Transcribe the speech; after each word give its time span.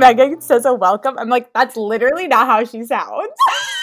Megan 0.00 0.40
says 0.40 0.64
a 0.64 0.74
welcome, 0.74 1.18
I'm 1.18 1.28
like, 1.28 1.52
that's 1.52 1.76
literally 1.76 2.26
not 2.26 2.46
how 2.46 2.64
she 2.64 2.84
sounds. 2.84 3.28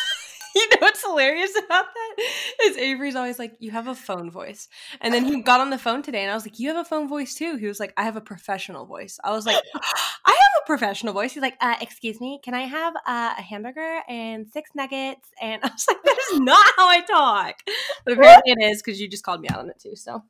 you 0.58 0.68
know 0.70 0.78
what's 0.80 1.04
hilarious 1.04 1.52
about 1.52 1.86
that 1.94 2.16
is 2.64 2.78
Avery's 2.78 3.16
always 3.16 3.38
like, 3.38 3.56
"You 3.60 3.72
have 3.72 3.88
a 3.88 3.96
phone 3.96 4.32
voice," 4.32 4.68
and 5.02 5.14
then 5.14 5.26
he 5.26 5.42
got 5.42 5.62
on 5.62 5.70
the 5.70 5.78
phone 5.78 6.02
today, 6.02 6.24
and 6.24 6.32
I 6.32 6.34
was 6.34 6.46
like, 6.46 6.60
"You 6.60 6.70
have 6.70 6.78
a 6.78 6.84
phone 6.84 7.08
voice 7.08 7.36
too." 7.36 7.56
He 7.58 7.68
was 7.68 7.80
like, 7.80 7.94
"I 7.96 8.04
have 8.04 8.16
a 8.16 8.22
professional 8.22 8.86
voice." 8.86 9.20
I 9.24 9.32
was 9.32 9.46
like, 9.46 9.62
"I 10.26 10.32
have 10.32 10.64
a 10.64 10.66
professional 10.66 11.14
voice." 11.14 11.34
He's 11.34 11.44
like, 11.44 11.58
uh, 11.62 11.76
"Excuse 11.82 12.20
me, 12.20 12.40
can 12.44 12.54
I 12.54 12.62
have 12.62 12.96
uh, 12.96 13.36
a 13.38 13.42
hamburger 13.42 14.02
and 14.10 14.48
six 14.48 14.72
nuggets?" 14.74 15.30
And 15.42 15.62
I 15.64 15.68
was 15.68 15.86
like, 15.88 16.04
"That 16.04 16.18
is 16.32 16.40
not 16.40 16.66
how 16.76 16.90
I 16.90 17.02
talk," 17.02 17.62
but 18.04 18.14
apparently 18.14 18.54
it 18.54 18.72
is 18.72 18.82
because 18.82 19.00
you 19.00 19.08
just 19.08 19.24
called 19.24 19.42
me 19.42 19.50
out 19.50 19.60
on 19.60 19.70
it 19.70 19.80
too. 19.80 19.96
So. 19.96 20.24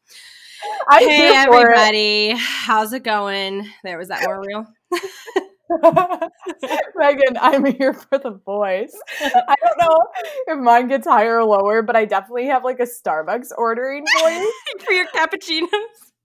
I'm 0.90 1.08
hey 1.08 1.36
everybody, 1.36 2.32
it. 2.32 2.38
how's 2.38 2.92
it 2.92 3.04
going? 3.04 3.70
There 3.84 3.96
was 3.96 4.08
that 4.08 4.24
more 4.24 4.42
real. 4.42 4.66
Megan, 6.96 7.38
I'm 7.40 7.66
here 7.66 7.94
for 7.94 8.18
the 8.18 8.32
voice. 8.46 8.96
I 9.22 9.56
don't 9.62 9.78
know 9.80 9.98
if 10.48 10.60
mine 10.60 10.88
gets 10.88 11.08
higher 11.08 11.40
or 11.40 11.44
lower, 11.44 11.82
but 11.82 11.96
I 11.96 12.06
definitely 12.06 12.48
have 12.48 12.64
like 12.64 12.80
a 12.80 12.88
Starbucks 12.88 13.50
ordering 13.58 14.06
voice 14.22 14.48
for 14.86 14.94
your 14.94 15.08
cappuccinos. 15.08 15.68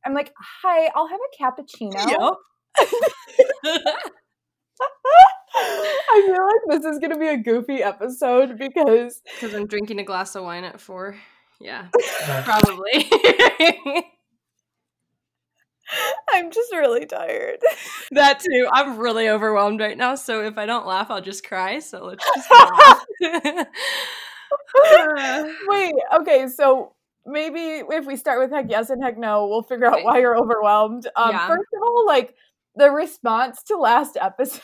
I'm 0.04 0.14
like, 0.14 0.32
hi, 0.38 0.90
I'll 0.94 1.08
have 1.08 1.20
a 1.20 1.42
cappuccino. 1.42 1.94
Yep. 2.08 2.34
I 5.54 6.22
feel 6.26 6.46
like 6.46 6.80
this 6.80 6.92
is 6.92 6.98
gonna 6.98 7.18
be 7.18 7.28
a 7.28 7.36
goofy 7.36 7.82
episode 7.82 8.58
because 8.58 9.20
because 9.24 9.54
I'm 9.54 9.66
drinking 9.66 10.00
a 10.00 10.04
glass 10.04 10.34
of 10.34 10.44
wine 10.44 10.64
at 10.64 10.80
four. 10.80 11.16
Yeah, 11.60 11.88
probably. 12.44 13.08
I'm 16.32 16.50
just 16.50 16.72
really 16.72 17.06
tired. 17.06 17.58
That 18.12 18.40
too. 18.40 18.68
I'm 18.70 18.98
really 18.98 19.30
overwhelmed 19.30 19.80
right 19.80 19.96
now. 19.96 20.16
So 20.16 20.44
if 20.44 20.58
I 20.58 20.66
don't 20.66 20.86
laugh, 20.86 21.10
I'll 21.10 21.22
just 21.22 21.46
cry. 21.46 21.78
So 21.78 22.04
let's 22.04 22.24
just 22.34 22.50
laugh. 22.50 23.06
Wait, 25.66 25.94
okay, 26.14 26.48
so 26.48 26.94
maybe 27.24 27.82
if 27.88 28.06
we 28.06 28.16
start 28.16 28.38
with 28.38 28.50
heck 28.50 28.66
yes 28.68 28.90
and 28.90 29.02
heck 29.02 29.16
no, 29.16 29.46
we'll 29.46 29.62
figure 29.62 29.86
out 29.86 30.04
why 30.04 30.18
you're 30.18 30.36
overwhelmed. 30.36 31.08
Um, 31.16 31.30
yeah. 31.30 31.46
First 31.48 31.68
of 31.74 31.82
all, 31.82 32.06
like 32.06 32.34
the 32.76 32.90
response 32.90 33.62
to 33.64 33.76
last 33.76 34.18
episode 34.20 34.60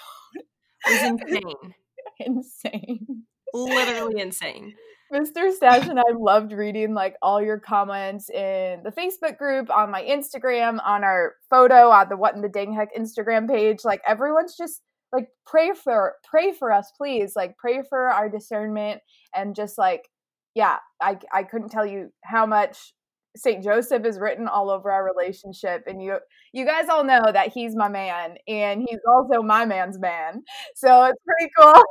was 0.87 1.03
insane. 1.03 1.75
insane. 2.19 3.25
Literally 3.55 4.21
insane. 4.21 4.75
Mr. 5.13 5.53
Stash 5.53 5.89
and 5.89 5.99
I 5.99 6.13
loved 6.15 6.53
reading 6.53 6.93
like 6.93 7.17
all 7.23 7.41
your 7.41 7.59
comments 7.59 8.29
in 8.29 8.83
the 8.83 8.93
Facebook 8.93 9.39
group, 9.39 9.71
on 9.71 9.91
my 9.91 10.03
Instagram, 10.03 10.79
on 10.85 11.03
our 11.03 11.37
photo, 11.49 11.89
on 11.89 12.09
the 12.11 12.17
What 12.17 12.35
in 12.35 12.43
the 12.43 12.49
Dang 12.49 12.75
Heck 12.75 12.95
Instagram 12.95 13.49
page. 13.49 13.85
Like 13.85 14.03
everyone's 14.07 14.57
just 14.57 14.83
like 15.13 15.29
pray 15.47 15.73
for 15.73 16.15
pray 16.29 16.53
for 16.53 16.71
us, 16.71 16.93
please. 16.97 17.35
Like 17.35 17.57
pray 17.57 17.83
for 17.89 18.09
our 18.11 18.29
discernment 18.29 19.01
and 19.35 19.55
just 19.55 19.79
like 19.79 20.09
yeah, 20.55 20.77
I 21.01 21.19
I 21.33 21.43
couldn't 21.45 21.71
tell 21.71 21.87
you 21.87 22.11
how 22.25 22.45
much 22.45 22.93
St. 23.37 23.63
Joseph 23.63 24.05
is 24.05 24.19
written 24.19 24.49
all 24.49 24.71
over 24.71 24.91
our 24.91 25.05
relationship 25.05 25.85
and 25.87 26.03
you 26.03 26.19
you 26.53 26.67
guys 26.67 26.89
all 26.91 27.05
know 27.05 27.23
that 27.33 27.53
he's 27.53 27.75
my 27.77 27.89
man 27.89 28.37
and 28.47 28.83
he's 28.87 29.01
also 29.09 29.43
my 29.43 29.65
man's 29.65 29.99
man. 29.99 30.43
So 30.75 31.05
it's 31.05 31.23
pretty 31.25 31.51
cool. 31.59 31.83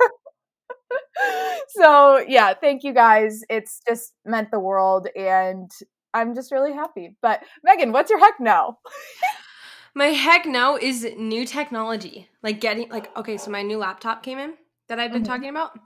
so 1.68 2.18
yeah, 2.26 2.54
thank 2.54 2.84
you 2.84 2.92
guys. 2.92 3.42
It's 3.48 3.80
just 3.86 4.12
meant 4.24 4.50
the 4.50 4.60
world 4.60 5.08
and 5.16 5.70
I'm 6.14 6.34
just 6.34 6.52
really 6.52 6.72
happy. 6.72 7.16
But 7.20 7.42
Megan, 7.62 7.92
what's 7.92 8.10
your 8.10 8.18
heck 8.18 8.40
no? 8.40 8.78
my 9.94 10.06
heck 10.06 10.46
no 10.46 10.78
is 10.78 11.06
new 11.16 11.44
technology. 11.44 12.28
Like 12.42 12.60
getting 12.60 12.88
like 12.90 13.16
okay, 13.16 13.36
so 13.36 13.50
my 13.50 13.62
new 13.62 13.78
laptop 13.78 14.22
came 14.22 14.38
in 14.38 14.54
that 14.88 14.98
I've 14.98 15.12
been 15.12 15.22
mm-hmm. 15.22 15.32
talking 15.32 15.50
about. 15.50 15.78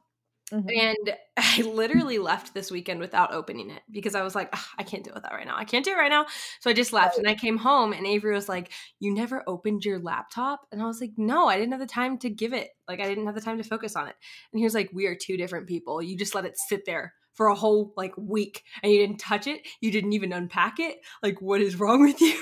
Mm-hmm. 0.53 0.69
And 0.71 1.17
I 1.37 1.63
literally 1.63 2.19
left 2.19 2.55
this 2.55 2.71
weekend 2.71 3.01
without 3.01 3.33
opening 3.33 3.71
it 3.71 3.83
because 3.91 4.15
I 4.15 4.23
was 4.23 4.35
like, 4.35 4.55
I 4.79 4.83
can't 4.83 5.03
deal 5.03 5.15
with 5.15 5.23
that 5.23 5.33
right 5.33 5.47
now. 5.47 5.57
I 5.57 5.65
can't 5.65 5.85
do 5.85 5.93
it 5.93 5.97
right 5.97 6.11
now. 6.11 6.27
So 6.61 6.71
I 6.71 6.75
just 6.75 6.93
left 6.93 7.17
right. 7.17 7.19
and 7.19 7.29
I 7.29 7.35
came 7.35 7.57
home 7.57 7.93
and 7.93 8.07
Avery 8.07 8.35
was 8.35 8.49
like, 8.49 8.71
You 9.01 9.15
never 9.15 9.43
opened 9.47 9.85
your 9.85 9.99
laptop? 9.99 10.67
And 10.71 10.83
I 10.83 10.87
was 10.87 11.01
like, 11.01 11.13
No, 11.17 11.49
I 11.49 11.57
didn't 11.57 11.73
have 11.73 11.81
the 11.81 11.87
time 11.87 12.19
to 12.19 12.31
give 12.31 12.53
it. 12.53 12.71
Like, 12.87 13.01
I 13.01 13.09
didn't 13.09 13.27
have 13.27 13.35
the 13.35 13.41
time 13.41 13.59
to 13.59 13.65
focus 13.65 13.97
on 13.97 14.09
it. 14.09 14.15
And 14.53 14.59
he 14.59 14.65
was 14.65 14.75
like, 14.75 14.91
We 14.93 15.07
are 15.07 15.15
two 15.15 15.37
different 15.37 15.67
people. 15.67 16.03
You 16.03 16.17
just 16.17 16.35
let 16.35 16.45
it 16.45 16.59
sit 16.59 16.85
there 16.85 17.15
for 17.35 17.47
a 17.47 17.55
whole 17.55 17.95
like 17.97 18.13
week 18.19 18.63
and 18.83 18.93
you 18.93 18.99
didn't 18.99 19.19
touch 19.19 19.47
it 19.47 19.67
you 19.81 19.91
didn't 19.91 20.13
even 20.13 20.35
unpack 20.35 20.79
it 20.79 20.99
like 21.23 21.41
what 21.41 21.63
is 21.63 21.77
wrong 21.81 22.03
with 22.03 22.21
you 22.21 22.37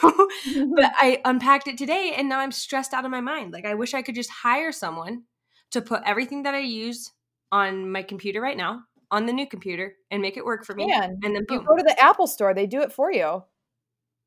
but 0.75 0.91
i 1.00 1.21
unpacked 1.25 1.69
it 1.69 1.78
today 1.78 2.12
and 2.16 2.28
now 2.28 2.41
i'm 2.41 2.50
stressed 2.50 2.92
out 2.92 3.04
of 3.04 3.10
my 3.12 3.21
mind 3.21 3.53
like 3.53 3.65
i 3.65 3.75
wish 3.75 3.94
i 3.94 4.03
could 4.03 4.16
just 4.16 4.31
hire 4.31 4.72
someone 4.72 5.22
to 5.71 5.81
put 5.81 6.03
everything 6.04 6.42
that 6.42 6.56
i 6.56 6.59
use 6.59 7.12
on 7.53 7.91
my 7.91 8.03
computer 8.03 8.41
right 8.41 8.56
now 8.56 8.83
on 9.11 9.27
the 9.27 9.33
new 9.33 9.47
computer 9.47 9.94
and 10.11 10.22
make 10.22 10.37
it 10.37 10.44
work 10.44 10.65
for 10.65 10.75
me. 10.75 10.87
Man, 10.87 11.19
and 11.22 11.34
then 11.34 11.44
boom. 11.47 11.61
you 11.61 11.66
go 11.66 11.77
to 11.77 11.83
the 11.83 11.99
Apple 12.00 12.27
store; 12.27 12.55
they 12.55 12.66
do 12.66 12.81
it 12.83 12.93
for 12.93 13.12
you. 13.12 13.43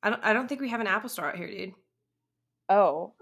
I 0.02 0.10
don't. 0.10 0.24
I 0.24 0.34
don't 0.34 0.48
think 0.48 0.62
we 0.62 0.70
have 0.70 0.82
an 0.82 0.88
Apple 0.88 1.10
store 1.10 1.30
out 1.30 1.38
here, 1.38 1.48
dude. 1.48 1.74
Oh, 2.70 3.14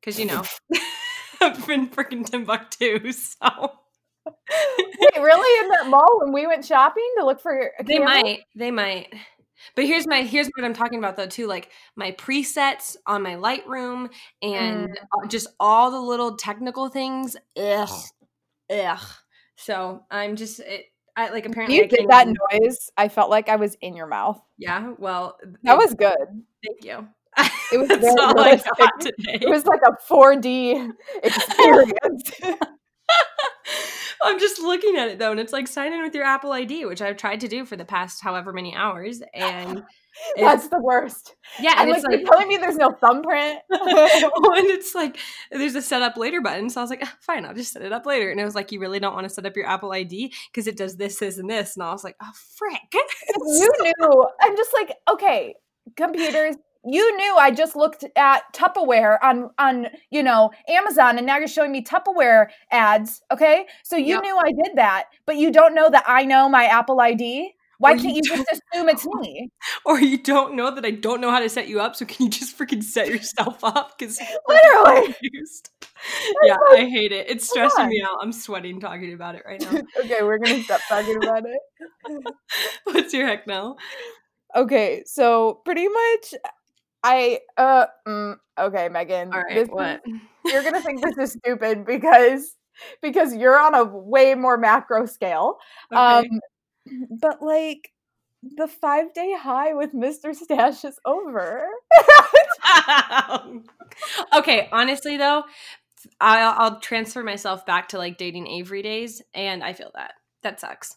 because 0.00 0.18
you 0.18 0.26
know, 0.26 0.42
I've 1.40 1.66
been 1.66 1.88
freaking 1.88 2.28
Timbuktu, 2.28 3.12
so. 3.12 3.72
Wait, 4.26 5.22
really? 5.22 5.64
In 5.64 5.70
that 5.70 5.88
mall 5.88 6.20
when 6.20 6.32
we 6.32 6.46
went 6.46 6.64
shopping 6.64 7.08
to 7.18 7.24
look 7.24 7.40
for 7.40 7.72
a 7.78 7.84
They 7.84 7.98
might. 7.98 8.40
They 8.54 8.70
might. 8.70 9.12
But 9.74 9.86
here's 9.86 10.06
my 10.06 10.22
here's 10.22 10.48
what 10.54 10.64
I'm 10.64 10.74
talking 10.74 10.98
about 10.98 11.16
though 11.16 11.26
too, 11.26 11.46
like 11.46 11.70
my 11.96 12.12
presets 12.12 12.96
on 13.06 13.22
my 13.22 13.34
Lightroom 13.34 14.10
and 14.42 14.88
mm. 14.90 15.28
just 15.28 15.48
all 15.58 15.90
the 15.90 16.00
little 16.00 16.36
technical 16.36 16.88
things. 16.88 17.36
Ugh, 17.56 17.88
ugh. 18.70 19.00
So 19.58 20.04
I'm 20.10 20.36
just 20.36 20.60
it, 20.60 20.86
I 21.16 21.30
like 21.30 21.44
apparently 21.44 21.76
you 21.76 21.88
get 21.88 22.08
that 22.08 22.28
noise. 22.28 22.90
I 22.96 23.08
felt 23.08 23.28
like 23.28 23.48
I 23.48 23.56
was 23.56 23.76
in 23.80 23.96
your 23.96 24.06
mouth. 24.06 24.40
Yeah, 24.56 24.94
well, 24.98 25.36
that 25.64 25.76
was 25.76 25.94
good. 25.94 26.16
Thank 26.64 26.84
you. 26.84 27.08
It 27.72 27.78
was 27.78 27.88
very 28.00 28.14
all 28.20 28.38
I 28.38 28.56
got 28.56 29.00
today. 29.00 29.38
It 29.42 29.48
was 29.48 29.66
like 29.66 29.80
a 29.84 29.92
4D 30.10 30.90
experience. 31.24 32.30
I'm 34.22 34.38
just 34.38 34.60
looking 34.60 34.96
at 34.96 35.08
it 35.08 35.18
though, 35.18 35.32
and 35.32 35.40
it's 35.40 35.52
like 35.52 35.66
sign 35.66 35.92
in 35.92 36.02
with 36.02 36.14
your 36.14 36.24
Apple 36.24 36.52
ID, 36.52 36.86
which 36.86 37.02
I've 37.02 37.16
tried 37.16 37.40
to 37.40 37.48
do 37.48 37.64
for 37.64 37.76
the 37.76 37.84
past 37.84 38.22
however 38.22 38.52
many 38.52 38.74
hours, 38.76 39.20
and 39.34 39.82
that's 40.36 40.68
the 40.68 40.80
worst. 40.80 41.34
Yeah, 41.60 41.72
and, 41.78 41.88
and 41.88 41.96
it's 41.96 42.04
like, 42.04 42.18
like 42.18 42.26
telling 42.26 42.48
me 42.48 42.56
there's 42.56 42.76
no 42.76 42.90
thumbprint. 42.90 43.60
and 43.70 44.66
it's 44.70 44.94
like 44.94 45.18
there's 45.50 45.74
a 45.74 45.82
set 45.82 46.02
up 46.02 46.16
later 46.16 46.40
button. 46.40 46.70
So 46.70 46.80
I 46.80 46.84
was 46.84 46.90
like, 46.90 47.00
ah, 47.02 47.16
fine, 47.20 47.44
I'll 47.44 47.54
just 47.54 47.72
set 47.72 47.82
it 47.82 47.92
up 47.92 48.06
later. 48.06 48.30
And 48.30 48.40
it 48.40 48.44
was 48.44 48.54
like, 48.54 48.72
you 48.72 48.80
really 48.80 49.00
don't 49.00 49.14
want 49.14 49.24
to 49.24 49.34
set 49.34 49.46
up 49.46 49.56
your 49.56 49.66
Apple 49.66 49.92
ID 49.92 50.32
because 50.50 50.66
it 50.66 50.76
does 50.76 50.96
this, 50.96 51.18
this, 51.18 51.38
and 51.38 51.48
this. 51.48 51.76
And 51.76 51.82
I 51.82 51.92
was 51.92 52.04
like, 52.04 52.16
oh 52.22 52.32
frick. 52.56 52.92
you 52.92 53.70
knew. 53.80 54.26
I'm 54.40 54.56
just 54.56 54.72
like, 54.72 54.94
okay, 55.10 55.54
computers. 55.96 56.56
You 56.84 57.16
knew 57.16 57.36
I 57.36 57.50
just 57.50 57.74
looked 57.74 58.04
at 58.16 58.42
Tupperware 58.54 59.18
on 59.22 59.50
on 59.58 59.88
you 60.10 60.22
know 60.22 60.52
Amazon, 60.68 61.18
and 61.18 61.26
now 61.26 61.36
you're 61.36 61.48
showing 61.48 61.72
me 61.72 61.82
Tupperware 61.82 62.46
ads. 62.70 63.20
Okay, 63.32 63.66
so 63.82 63.96
you 63.96 64.14
yep. 64.14 64.22
knew 64.22 64.36
I 64.38 64.52
did 64.52 64.76
that, 64.76 65.06
but 65.26 65.36
you 65.36 65.50
don't 65.50 65.74
know 65.74 65.90
that 65.90 66.04
I 66.06 66.24
know 66.24 66.48
my 66.48 66.64
Apple 66.66 67.00
ID. 67.00 67.52
Why 67.78 67.94
can't 67.94 68.04
you, 68.08 68.14
you 68.16 68.22
just 68.22 68.48
assume 68.50 68.88
it's 68.88 69.06
me? 69.06 69.50
Or 69.84 70.00
you 70.00 70.18
don't 70.18 70.54
know 70.54 70.74
that 70.74 70.84
I 70.84 70.90
don't 70.90 71.20
know 71.20 71.30
how 71.30 71.38
to 71.38 71.48
set 71.48 71.68
you 71.68 71.80
up, 71.80 71.94
so 71.94 72.04
can 72.04 72.26
you 72.26 72.30
just 72.30 72.58
freaking 72.58 72.82
set 72.82 73.08
yourself 73.08 73.62
up? 73.64 73.96
Because 73.98 74.20
literally, 74.48 75.14
yeah, 76.44 76.56
I 76.72 76.88
hate 76.88 77.12
it. 77.12 77.30
It's 77.30 77.48
stressing 77.48 77.88
me 77.88 78.02
out. 78.02 78.18
I'm 78.20 78.32
sweating 78.32 78.80
talking 78.80 79.12
about 79.12 79.36
it 79.36 79.42
right 79.46 79.60
now. 79.60 79.80
okay, 80.04 80.22
we're 80.22 80.38
gonna 80.38 80.62
stop 80.62 80.80
talking 80.88 81.16
about 81.16 81.44
it. 81.46 82.34
What's 82.84 83.12
your 83.12 83.26
heck 83.26 83.46
now? 83.46 83.76
Okay, 84.56 85.02
so 85.06 85.60
pretty 85.64 85.86
much, 85.86 86.34
I 87.04 87.40
uh, 87.56 87.86
mm, 88.06 88.36
okay, 88.58 88.88
Megan. 88.88 89.32
All 89.32 89.40
right, 89.40 89.70
what? 89.70 90.00
Is, 90.04 90.52
you're 90.52 90.64
gonna 90.64 90.82
think 90.82 91.02
this 91.02 91.16
is 91.16 91.38
stupid 91.38 91.86
because 91.86 92.56
because 93.02 93.34
you're 93.34 93.58
on 93.58 93.74
a 93.74 93.84
way 93.84 94.34
more 94.34 94.56
macro 94.56 95.06
scale. 95.06 95.58
Okay. 95.92 96.00
Um, 96.00 96.40
but 97.10 97.42
like 97.42 97.92
the 98.42 98.68
five 98.68 99.12
day 99.14 99.34
high 99.36 99.74
with 99.74 99.92
Mr. 99.92 100.34
Stash 100.34 100.84
is 100.84 100.98
over. 101.04 101.66
okay, 104.36 104.68
honestly 104.72 105.16
though, 105.16 105.44
I'll, 106.20 106.54
I'll 106.58 106.80
transfer 106.80 107.22
myself 107.22 107.66
back 107.66 107.88
to 107.88 107.98
like 107.98 108.18
dating 108.18 108.46
Avery 108.46 108.82
days, 108.82 109.22
and 109.34 109.64
I 109.64 109.72
feel 109.72 109.90
that 109.94 110.14
that 110.42 110.60
sucks. 110.60 110.96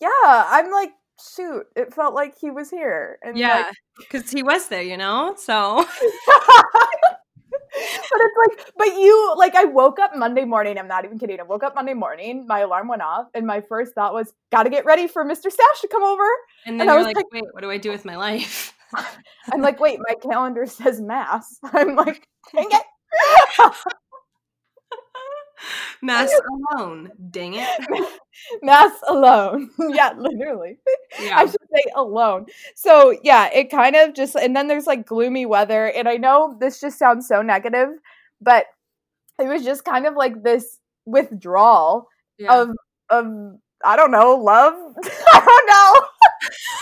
Yeah, 0.00 0.08
I'm 0.24 0.70
like, 0.70 0.90
shoot, 1.34 1.66
it 1.76 1.94
felt 1.94 2.14
like 2.14 2.34
he 2.40 2.50
was 2.50 2.70
here. 2.70 3.18
And 3.22 3.36
yeah, 3.36 3.70
because 3.98 4.24
like- 4.24 4.32
he 4.32 4.42
was 4.42 4.68
there, 4.68 4.82
you 4.82 4.96
know. 4.96 5.34
So. 5.38 5.86
but 8.10 8.20
it's 8.20 8.36
like, 8.58 8.72
but 8.76 8.88
you 8.98 9.34
like, 9.36 9.54
I 9.54 9.64
woke 9.64 9.98
up 9.98 10.16
Monday 10.16 10.44
morning. 10.44 10.78
I'm 10.78 10.88
not 10.88 11.04
even 11.04 11.18
kidding. 11.18 11.40
I 11.40 11.44
woke 11.44 11.62
up 11.62 11.74
Monday 11.74 11.94
morning. 11.94 12.46
My 12.46 12.60
alarm 12.60 12.88
went 12.88 13.02
off, 13.02 13.26
and 13.34 13.46
my 13.46 13.60
first 13.60 13.94
thought 13.94 14.12
was, 14.12 14.32
"Got 14.50 14.64
to 14.64 14.70
get 14.70 14.84
ready 14.84 15.06
for 15.06 15.24
Mr. 15.24 15.50
Stash 15.50 15.80
to 15.80 15.88
come 15.88 16.02
over." 16.02 16.26
And 16.66 16.78
then 16.78 16.88
and 16.88 16.90
I 16.90 16.96
was 16.96 17.06
like, 17.06 17.16
like, 17.16 17.32
"Wait, 17.32 17.44
what 17.52 17.62
do 17.62 17.70
I 17.70 17.78
do 17.78 17.90
with 17.90 18.04
my 18.04 18.16
life?" 18.16 18.74
I'm 19.52 19.62
like, 19.62 19.80
"Wait, 19.80 19.98
my 20.06 20.14
calendar 20.14 20.66
says 20.66 21.00
mass." 21.00 21.58
I'm 21.72 21.96
like, 21.96 22.26
"Dang 22.54 22.68
it!" 22.70 23.74
Mass 26.02 26.32
alone. 26.72 27.10
Dang 27.30 27.54
it. 27.54 27.68
Mass 28.62 28.92
alone. 29.08 29.70
yeah, 29.78 30.12
literally. 30.16 30.78
Yeah. 31.20 31.38
I 31.38 31.46
should 31.46 31.60
say 31.72 31.84
alone. 31.94 32.46
So, 32.74 33.16
yeah, 33.22 33.50
it 33.52 33.70
kind 33.70 33.96
of 33.96 34.14
just, 34.14 34.34
and 34.36 34.54
then 34.54 34.68
there's 34.68 34.86
like 34.86 35.06
gloomy 35.06 35.46
weather. 35.46 35.86
And 35.86 36.08
I 36.08 36.16
know 36.16 36.56
this 36.60 36.80
just 36.80 36.98
sounds 36.98 37.26
so 37.26 37.42
negative, 37.42 37.88
but 38.40 38.66
it 39.38 39.46
was 39.46 39.64
just 39.64 39.84
kind 39.84 40.06
of 40.06 40.14
like 40.14 40.42
this 40.42 40.78
withdrawal 41.06 42.08
yeah. 42.38 42.62
of, 42.62 42.70
of, 43.08 43.26
I 43.84 43.96
don't 43.96 44.10
know, 44.10 44.36
love. 44.36 44.74
I 45.32 46.06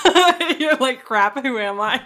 don't 0.05 0.49
know. 0.51 0.57
You're 0.59 0.77
like, 0.77 1.05
crap, 1.05 1.43
who 1.43 1.59
am 1.59 1.81
I? 1.81 2.01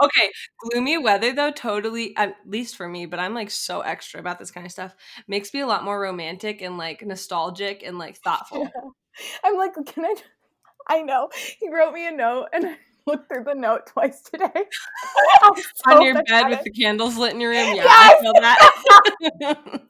Okay, 0.00 0.30
gloomy 0.60 0.98
weather 0.98 1.32
though 1.32 1.50
totally 1.50 2.16
at 2.16 2.36
least 2.46 2.76
for 2.76 2.88
me, 2.88 3.06
but 3.06 3.18
I'm 3.18 3.34
like 3.34 3.50
so 3.50 3.80
extra 3.80 4.20
about 4.20 4.38
this 4.38 4.50
kind 4.50 4.66
of 4.66 4.72
stuff. 4.72 4.94
Makes 5.28 5.52
me 5.52 5.60
a 5.60 5.66
lot 5.66 5.84
more 5.84 6.00
romantic 6.00 6.62
and 6.62 6.78
like 6.78 7.04
nostalgic 7.04 7.82
and 7.84 7.98
like 7.98 8.16
thoughtful. 8.24 8.70
Yeah. 8.74 8.90
I'm 9.44 9.56
like, 9.56 9.74
can 9.86 10.04
I 10.04 10.14
I 10.88 11.02
know. 11.02 11.28
He 11.60 11.70
wrote 11.70 11.92
me 11.94 12.06
a 12.06 12.10
note 12.10 12.48
and 12.52 12.66
I 12.66 12.76
looked 13.06 13.28
through 13.28 13.44
the 13.44 13.54
note 13.54 13.86
twice 13.86 14.20
today. 14.22 14.50
so 14.54 15.54
On 15.86 16.02
your 16.02 16.22
bed 16.22 16.48
with 16.48 16.62
the 16.62 16.70
candles 16.70 17.16
lit 17.16 17.32
in 17.32 17.40
your 17.40 17.50
room. 17.50 17.74
Yeah, 17.74 17.84
yes! 17.84 18.16
I 18.18 18.22
feel 18.22 18.32
that. 18.34 19.82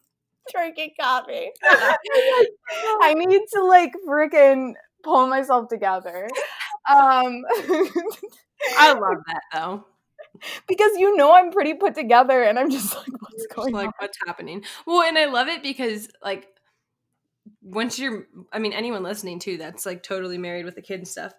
Drinking 0.53 0.91
coffee. 1.01 1.51
I 1.65 3.15
need 3.15 3.43
to 3.55 3.65
like 3.65 3.93
freaking 4.07 4.75
pull 5.05 5.27
myself 5.27 5.69
together. 5.69 6.29
Um 6.91 7.45
I 8.79 8.93
love 8.93 9.19
that 9.27 9.43
though. 9.53 9.87
Because 10.67 10.93
you 10.97 11.17
know 11.17 11.35
I'm 11.35 11.53
pretty 11.53 11.75
put 11.75 11.95
together 11.95 12.43
and 12.43 12.59
I'm 12.59 12.71
just 12.71 12.97
like, 12.97 13.13
what's 13.21 13.47
going 13.47 13.75
on. 13.75 13.81
like, 13.81 13.87
on? 13.89 13.93
what's 13.99 14.19
happening? 14.27 14.65
Well, 14.87 15.03
and 15.03 15.17
I 15.17 15.27
love 15.27 15.49
it 15.49 15.63
because 15.63 16.09
like 16.23 16.49
once 17.63 17.99
you're 17.99 18.27
I 18.53 18.59
mean, 18.59 18.73
anyone 18.73 19.03
listening 19.03 19.39
too 19.39 19.57
that's 19.59 19.87
like 19.87 20.03
totally 20.03 20.39
married 20.39 20.65
with 20.65 20.77
a 20.79 20.83
kid 20.83 20.99
and 20.99 21.09
stuff, 21.09 21.33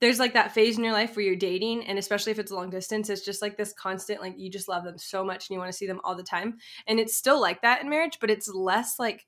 there's 0.00 0.18
like 0.18 0.32
that 0.32 0.52
phase 0.52 0.78
in 0.78 0.84
your 0.84 0.92
life 0.92 1.14
where 1.14 1.24
you're 1.24 1.36
dating 1.36 1.86
and 1.86 1.98
especially 1.98 2.32
if 2.32 2.38
it's 2.38 2.50
long 2.50 2.70
distance 2.70 3.08
it's 3.08 3.24
just 3.24 3.42
like 3.42 3.56
this 3.56 3.72
constant 3.72 4.20
like 4.20 4.34
you 4.38 4.50
just 4.50 4.68
love 4.68 4.84
them 4.84 4.98
so 4.98 5.24
much 5.24 5.48
and 5.48 5.54
you 5.54 5.58
want 5.58 5.70
to 5.70 5.76
see 5.76 5.86
them 5.86 6.00
all 6.02 6.16
the 6.16 6.22
time 6.22 6.56
and 6.86 6.98
it's 6.98 7.14
still 7.14 7.40
like 7.40 7.62
that 7.62 7.82
in 7.82 7.88
marriage 7.88 8.18
but 8.20 8.30
it's 8.30 8.48
less 8.48 8.98
like 8.98 9.26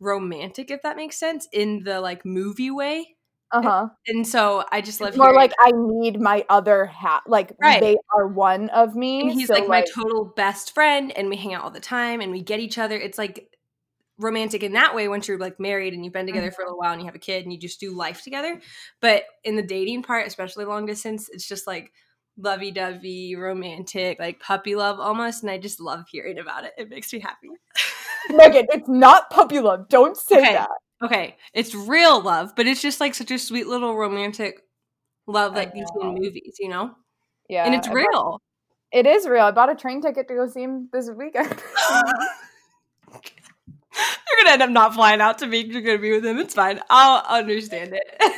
romantic 0.00 0.70
if 0.70 0.82
that 0.82 0.96
makes 0.96 1.18
sense 1.18 1.48
in 1.52 1.82
the 1.84 2.00
like 2.00 2.24
movie 2.24 2.70
way 2.70 3.16
uh-huh. 3.50 3.88
and 4.06 4.26
so 4.26 4.64
i 4.72 4.80
just 4.80 5.00
love 5.00 5.16
more 5.16 5.32
like 5.32 5.52
i 5.58 5.72
need 5.74 6.20
my 6.20 6.44
other 6.50 6.84
hat 6.84 7.22
like 7.26 7.52
right. 7.60 7.80
they 7.80 7.96
are 8.14 8.26
one 8.26 8.68
of 8.70 8.94
me 8.94 9.22
and 9.22 9.32
he's 9.32 9.48
so 9.48 9.54
like, 9.54 9.68
like 9.68 9.86
my 9.86 10.02
total 10.02 10.24
best 10.24 10.74
friend 10.74 11.12
and 11.16 11.28
we 11.28 11.36
hang 11.36 11.54
out 11.54 11.64
all 11.64 11.70
the 11.70 11.80
time 11.80 12.20
and 12.20 12.30
we 12.30 12.42
get 12.42 12.60
each 12.60 12.78
other. 12.78 12.96
It's 12.96 13.18
like 13.18 13.50
romantic 14.18 14.62
in 14.62 14.72
that 14.72 14.94
way 14.94 15.06
once 15.06 15.28
you're 15.28 15.38
like 15.38 15.60
married 15.60 15.94
and 15.94 16.04
you've 16.04 16.12
been 16.12 16.26
together 16.26 16.48
mm-hmm. 16.48 16.54
for 16.54 16.62
a 16.62 16.64
little 16.64 16.78
while 16.78 16.92
and 16.92 17.00
you 17.00 17.06
have 17.06 17.14
a 17.14 17.20
kid 17.20 17.44
and 17.44 17.52
you 17.52 17.58
just 17.58 17.78
do 17.78 17.94
life 17.94 18.22
together. 18.22 18.60
But 19.00 19.24
in 19.44 19.56
the 19.56 19.62
dating 19.62 20.02
part 20.02 20.26
especially 20.26 20.64
long 20.64 20.86
distance 20.86 21.28
it's 21.32 21.46
just 21.46 21.66
like 21.66 21.92
lovey-dovey 22.40 23.34
romantic 23.34 24.16
like 24.20 24.38
puppy 24.38 24.76
love 24.76 25.00
almost 25.00 25.42
and 25.42 25.50
i 25.50 25.58
just 25.58 25.80
love 25.80 26.04
hearing 26.10 26.38
about 26.38 26.64
it. 26.64 26.72
It 26.78 26.88
makes 26.88 27.12
me 27.12 27.20
happy. 27.20 27.48
Megan 28.30 28.66
it's 28.70 28.88
not 28.88 29.30
puppy 29.30 29.60
love. 29.60 29.88
Don't 29.88 30.16
say 30.16 30.40
okay. 30.40 30.52
that 30.54 30.70
Okay, 31.02 31.36
it's 31.54 31.74
real 31.74 32.20
love, 32.20 32.54
but 32.56 32.66
it's 32.66 32.82
just 32.82 33.00
like 33.00 33.14
such 33.14 33.30
a 33.30 33.38
sweet 33.38 33.66
little 33.66 33.96
romantic 33.96 34.62
love 35.26 35.54
that 35.54 35.76
you 35.76 35.86
see 35.86 36.06
in 36.06 36.14
movies, 36.14 36.56
you 36.58 36.68
know? 36.68 36.90
Yeah. 37.48 37.64
And 37.64 37.74
it's 37.74 37.86
I 37.86 37.92
real. 37.92 38.08
Bought, 38.12 38.42
it 38.92 39.06
is 39.06 39.26
real. 39.28 39.44
I 39.44 39.50
bought 39.52 39.70
a 39.70 39.76
train 39.76 40.02
ticket 40.02 40.26
to 40.28 40.34
go 40.34 40.48
see 40.48 40.62
him 40.62 40.88
this 40.92 41.08
weekend. 41.10 41.62
You're 44.28 44.38
gonna 44.38 44.52
end 44.54 44.62
up 44.62 44.70
not 44.70 44.94
flying 44.94 45.20
out 45.20 45.38
to 45.38 45.46
me. 45.46 45.64
You're 45.64 45.82
gonna 45.82 45.98
be 45.98 46.12
with 46.12 46.24
him. 46.24 46.38
It's 46.38 46.54
fine. 46.54 46.80
I'll 46.90 47.24
understand 47.28 47.94
it. 47.94 48.32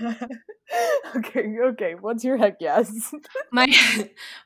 okay, 1.16 1.56
okay. 1.64 1.94
What's 2.00 2.24
your 2.24 2.36
heck 2.36 2.56
yes? 2.60 3.12
my 3.52 3.66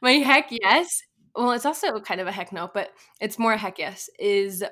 my 0.02 0.12
heck 0.12 0.48
yes. 0.50 1.02
Well, 1.34 1.52
it's 1.52 1.66
also 1.66 2.00
kind 2.00 2.20
of 2.20 2.26
a 2.26 2.32
heck 2.32 2.52
no, 2.52 2.70
but 2.72 2.90
it's 3.20 3.38
more 3.38 3.52
a 3.52 3.58
heck 3.58 3.78
yes. 3.78 4.08
Is 4.18 4.64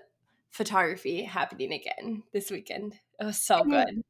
photography 0.55 1.23
happening 1.23 1.73
again 1.73 2.23
this 2.33 2.51
weekend. 2.51 2.95
It 3.21 3.25
was 3.25 3.41
so 3.43 3.65
good. 3.65 4.03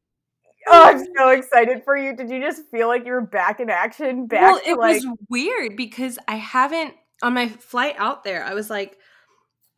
Oh, 0.66 0.84
I'm 0.84 1.04
so 1.16 1.28
excited 1.30 1.82
for 1.84 1.96
you. 1.96 2.16
Did 2.16 2.30
you 2.30 2.40
just 2.40 2.62
feel 2.70 2.88
like 2.88 3.04
you 3.04 3.12
were 3.12 3.20
back 3.20 3.60
in 3.60 3.68
action? 3.68 4.26
Back 4.26 4.40
well, 4.40 4.60
it 4.64 4.78
like- 4.78 5.02
was 5.02 5.06
weird 5.28 5.76
because 5.76 6.18
I 6.28 6.36
haven't 6.36 6.94
on 7.22 7.34
my 7.34 7.48
flight 7.48 7.94
out 7.98 8.24
there, 8.24 8.44
I 8.44 8.54
was 8.54 8.70
like, 8.70 8.98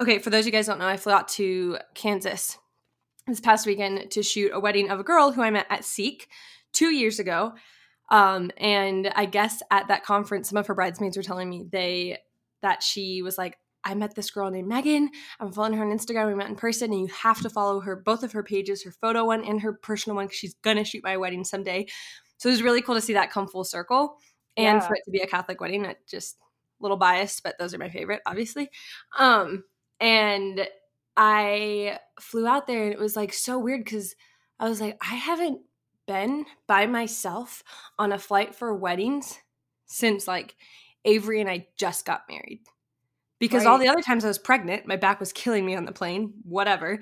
okay, 0.00 0.18
for 0.18 0.30
those 0.30 0.40
of 0.40 0.46
you 0.46 0.52
guys 0.52 0.66
don't 0.66 0.78
know, 0.78 0.86
I 0.86 0.96
flew 0.96 1.12
out 1.12 1.28
to 1.28 1.78
Kansas 1.94 2.58
this 3.26 3.40
past 3.40 3.66
weekend 3.66 4.10
to 4.12 4.22
shoot 4.22 4.50
a 4.52 4.60
wedding 4.60 4.90
of 4.90 5.00
a 5.00 5.04
girl 5.04 5.32
who 5.32 5.42
I 5.42 5.50
met 5.50 5.66
at 5.70 5.84
Seek 5.84 6.28
two 6.72 6.90
years 6.92 7.18
ago. 7.18 7.54
Um, 8.10 8.50
and 8.56 9.12
I 9.14 9.26
guess 9.26 9.62
at 9.70 9.88
that 9.88 10.04
conference, 10.04 10.48
some 10.48 10.58
of 10.58 10.66
her 10.66 10.74
bridesmaids 10.74 11.16
were 11.16 11.22
telling 11.22 11.48
me 11.48 11.66
they 11.70 12.18
that 12.62 12.82
she 12.82 13.22
was 13.22 13.36
like, 13.36 13.58
I 13.86 13.94
met 13.94 14.16
this 14.16 14.30
girl 14.32 14.50
named 14.50 14.68
Megan. 14.68 15.10
I'm 15.38 15.52
following 15.52 15.74
her 15.74 15.84
on 15.84 15.96
Instagram. 15.96 16.26
We 16.26 16.34
met 16.34 16.50
in 16.50 16.56
person, 16.56 16.92
and 16.92 17.00
you 17.00 17.06
have 17.06 17.40
to 17.42 17.48
follow 17.48 17.78
her, 17.80 17.94
both 17.94 18.24
of 18.24 18.32
her 18.32 18.42
pages, 18.42 18.82
her 18.82 18.90
photo 18.90 19.24
one 19.24 19.44
and 19.44 19.60
her 19.60 19.74
personal 19.74 20.16
one, 20.16 20.26
because 20.26 20.38
she's 20.38 20.54
gonna 20.54 20.84
shoot 20.84 21.04
my 21.04 21.16
wedding 21.16 21.44
someday. 21.44 21.86
So 22.36 22.48
it 22.48 22.52
was 22.52 22.62
really 22.62 22.82
cool 22.82 22.96
to 22.96 23.00
see 23.00 23.12
that 23.12 23.30
come 23.30 23.46
full 23.46 23.64
circle, 23.64 24.18
and 24.56 24.80
yeah. 24.80 24.86
for 24.86 24.96
it 24.96 25.02
to 25.04 25.12
be 25.12 25.20
a 25.20 25.26
Catholic 25.26 25.60
wedding. 25.60 25.82
Not 25.82 25.96
just 26.10 26.36
a 26.80 26.82
little 26.82 26.96
biased, 26.96 27.44
but 27.44 27.56
those 27.58 27.72
are 27.74 27.78
my 27.78 27.88
favorite, 27.88 28.22
obviously. 28.26 28.70
Um, 29.16 29.62
and 30.00 30.66
I 31.16 32.00
flew 32.20 32.48
out 32.48 32.66
there, 32.66 32.82
and 32.82 32.92
it 32.92 32.98
was 32.98 33.14
like 33.14 33.32
so 33.32 33.56
weird 33.56 33.84
because 33.84 34.16
I 34.58 34.68
was 34.68 34.80
like, 34.80 34.98
I 35.00 35.14
haven't 35.14 35.60
been 36.08 36.44
by 36.66 36.86
myself 36.86 37.62
on 38.00 38.10
a 38.10 38.18
flight 38.18 38.54
for 38.54 38.74
weddings 38.74 39.38
since 39.86 40.26
like 40.26 40.56
Avery 41.04 41.40
and 41.40 41.48
I 41.48 41.68
just 41.76 42.04
got 42.04 42.22
married 42.28 42.60
because 43.38 43.64
right. 43.64 43.70
all 43.70 43.78
the 43.78 43.88
other 43.88 44.02
times 44.02 44.24
I 44.24 44.28
was 44.28 44.38
pregnant, 44.38 44.86
my 44.86 44.96
back 44.96 45.20
was 45.20 45.32
killing 45.32 45.64
me 45.64 45.76
on 45.76 45.84
the 45.84 45.92
plane, 45.92 46.34
whatever. 46.44 46.98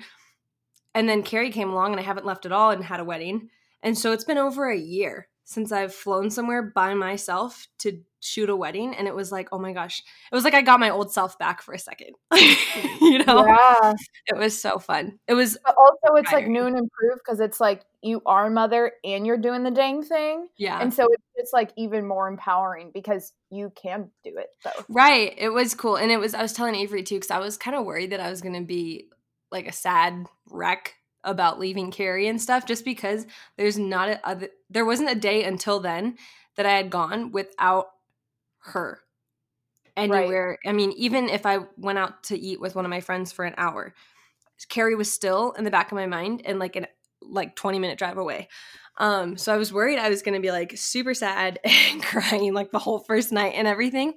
And 0.93 1.09
then 1.09 1.23
Carrie 1.23 1.51
came 1.51 1.69
along 1.69 1.91
and 1.91 1.99
I 1.99 2.03
haven't 2.03 2.25
left 2.25 2.45
at 2.45 2.51
all 2.51 2.71
and 2.71 2.83
had 2.83 2.99
a 2.99 3.05
wedding. 3.05 3.49
And 3.83 3.97
so 3.97 4.11
it's 4.11 4.23
been 4.23 4.37
over 4.37 4.69
a 4.69 4.77
year 4.77 5.27
since 5.45 5.71
I've 5.71 5.93
flown 5.93 6.31
somewhere 6.31 6.63
by 6.63 6.95
myself 6.95 7.67
to 7.79 8.01
shoot 8.19 8.49
a 8.49 8.55
wedding. 8.55 8.95
And 8.95 9.07
it 9.07 9.13
was 9.13 9.31
like, 9.31 9.47
oh 9.51 9.59
my 9.59 9.73
gosh, 9.73 10.01
it 10.31 10.35
was 10.35 10.43
like 10.43 10.55
I 10.55 10.63
got 10.63 10.79
my 10.79 10.89
old 10.89 11.11
self 11.11 11.37
back 11.37 11.61
for 11.61 11.73
a 11.73 11.79
second. 11.79 12.15
you 12.33 13.23
know? 13.23 13.45
Yeah. 13.45 13.93
It 14.25 14.37
was 14.37 14.59
so 14.59 14.79
fun. 14.79 15.19
It 15.27 15.35
was. 15.35 15.57
But 15.63 15.75
also, 15.77 16.15
it's 16.15 16.31
like 16.31 16.47
new 16.47 16.65
and 16.65 16.75
improved 16.75 17.21
because 17.23 17.39
it's 17.39 17.59
like 17.59 17.85
you 18.01 18.23
are 18.25 18.47
a 18.47 18.51
mother 18.51 18.93
and 19.03 19.25
you're 19.25 19.37
doing 19.37 19.61
the 19.61 19.69
dang 19.69 20.01
thing. 20.01 20.47
Yeah. 20.57 20.81
And 20.81 20.91
so 20.91 21.05
it's 21.11 21.23
just 21.37 21.53
like 21.53 21.71
even 21.77 22.07
more 22.07 22.27
empowering 22.27 22.89
because 22.91 23.31
you 23.51 23.71
can 23.75 24.09
do 24.23 24.35
it. 24.37 24.47
So. 24.61 24.71
Right. 24.89 25.31
It 25.37 25.49
was 25.49 25.75
cool. 25.75 25.95
And 25.95 26.11
it 26.11 26.17
was, 26.17 26.33
I 26.33 26.41
was 26.41 26.53
telling 26.53 26.73
Avery 26.73 27.03
too, 27.03 27.15
because 27.15 27.31
I 27.31 27.37
was 27.37 27.55
kind 27.55 27.77
of 27.77 27.85
worried 27.85 28.11
that 28.11 28.19
I 28.19 28.31
was 28.31 28.41
going 28.41 28.55
to 28.55 28.65
be 28.65 29.09
like 29.51 29.67
a 29.67 29.71
sad 29.71 30.25
wreck 30.49 30.95
about 31.25 31.59
leaving 31.59 31.91
Carrie 31.91 32.27
and 32.27 32.41
stuff 32.41 32.65
just 32.65 32.85
because 32.85 33.25
there's 33.57 33.77
not 33.77 34.09
a 34.09 34.27
other, 34.27 34.49
there 34.69 34.85
wasn't 34.85 35.09
a 35.09 35.15
day 35.15 35.43
until 35.43 35.79
then 35.79 36.17
that 36.55 36.65
I 36.65 36.73
had 36.73 36.89
gone 36.89 37.31
without 37.31 37.87
her 38.59 39.01
anywhere. 39.97 40.57
Right. 40.63 40.69
I 40.69 40.73
mean, 40.73 40.91
even 40.93 41.29
if 41.29 41.45
I 41.45 41.59
went 41.77 41.99
out 41.99 42.23
to 42.25 42.37
eat 42.37 42.59
with 42.61 42.75
one 42.75 42.85
of 42.85 42.89
my 42.89 43.01
friends 43.01 43.31
for 43.31 43.45
an 43.45 43.55
hour, 43.57 43.93
Carrie 44.69 44.95
was 44.95 45.11
still 45.11 45.51
in 45.53 45.63
the 45.63 45.71
back 45.71 45.91
of 45.91 45.95
my 45.95 46.05
mind 46.05 46.41
and 46.45 46.59
like 46.59 46.75
an 46.75 46.87
like 47.21 47.55
20 47.55 47.79
minute 47.79 47.97
drive 47.97 48.17
away. 48.17 48.47
Um, 48.97 49.35
so 49.35 49.53
I 49.53 49.57
was 49.57 49.73
worried 49.73 49.99
I 49.99 50.09
was 50.09 50.21
gonna 50.21 50.39
be 50.39 50.51
like 50.51 50.77
super 50.77 51.13
sad 51.13 51.59
and 51.63 52.01
crying 52.01 52.53
like 52.53 52.71
the 52.71 52.79
whole 52.79 52.99
first 52.99 53.31
night 53.31 53.53
and 53.55 53.67
everything. 53.67 54.13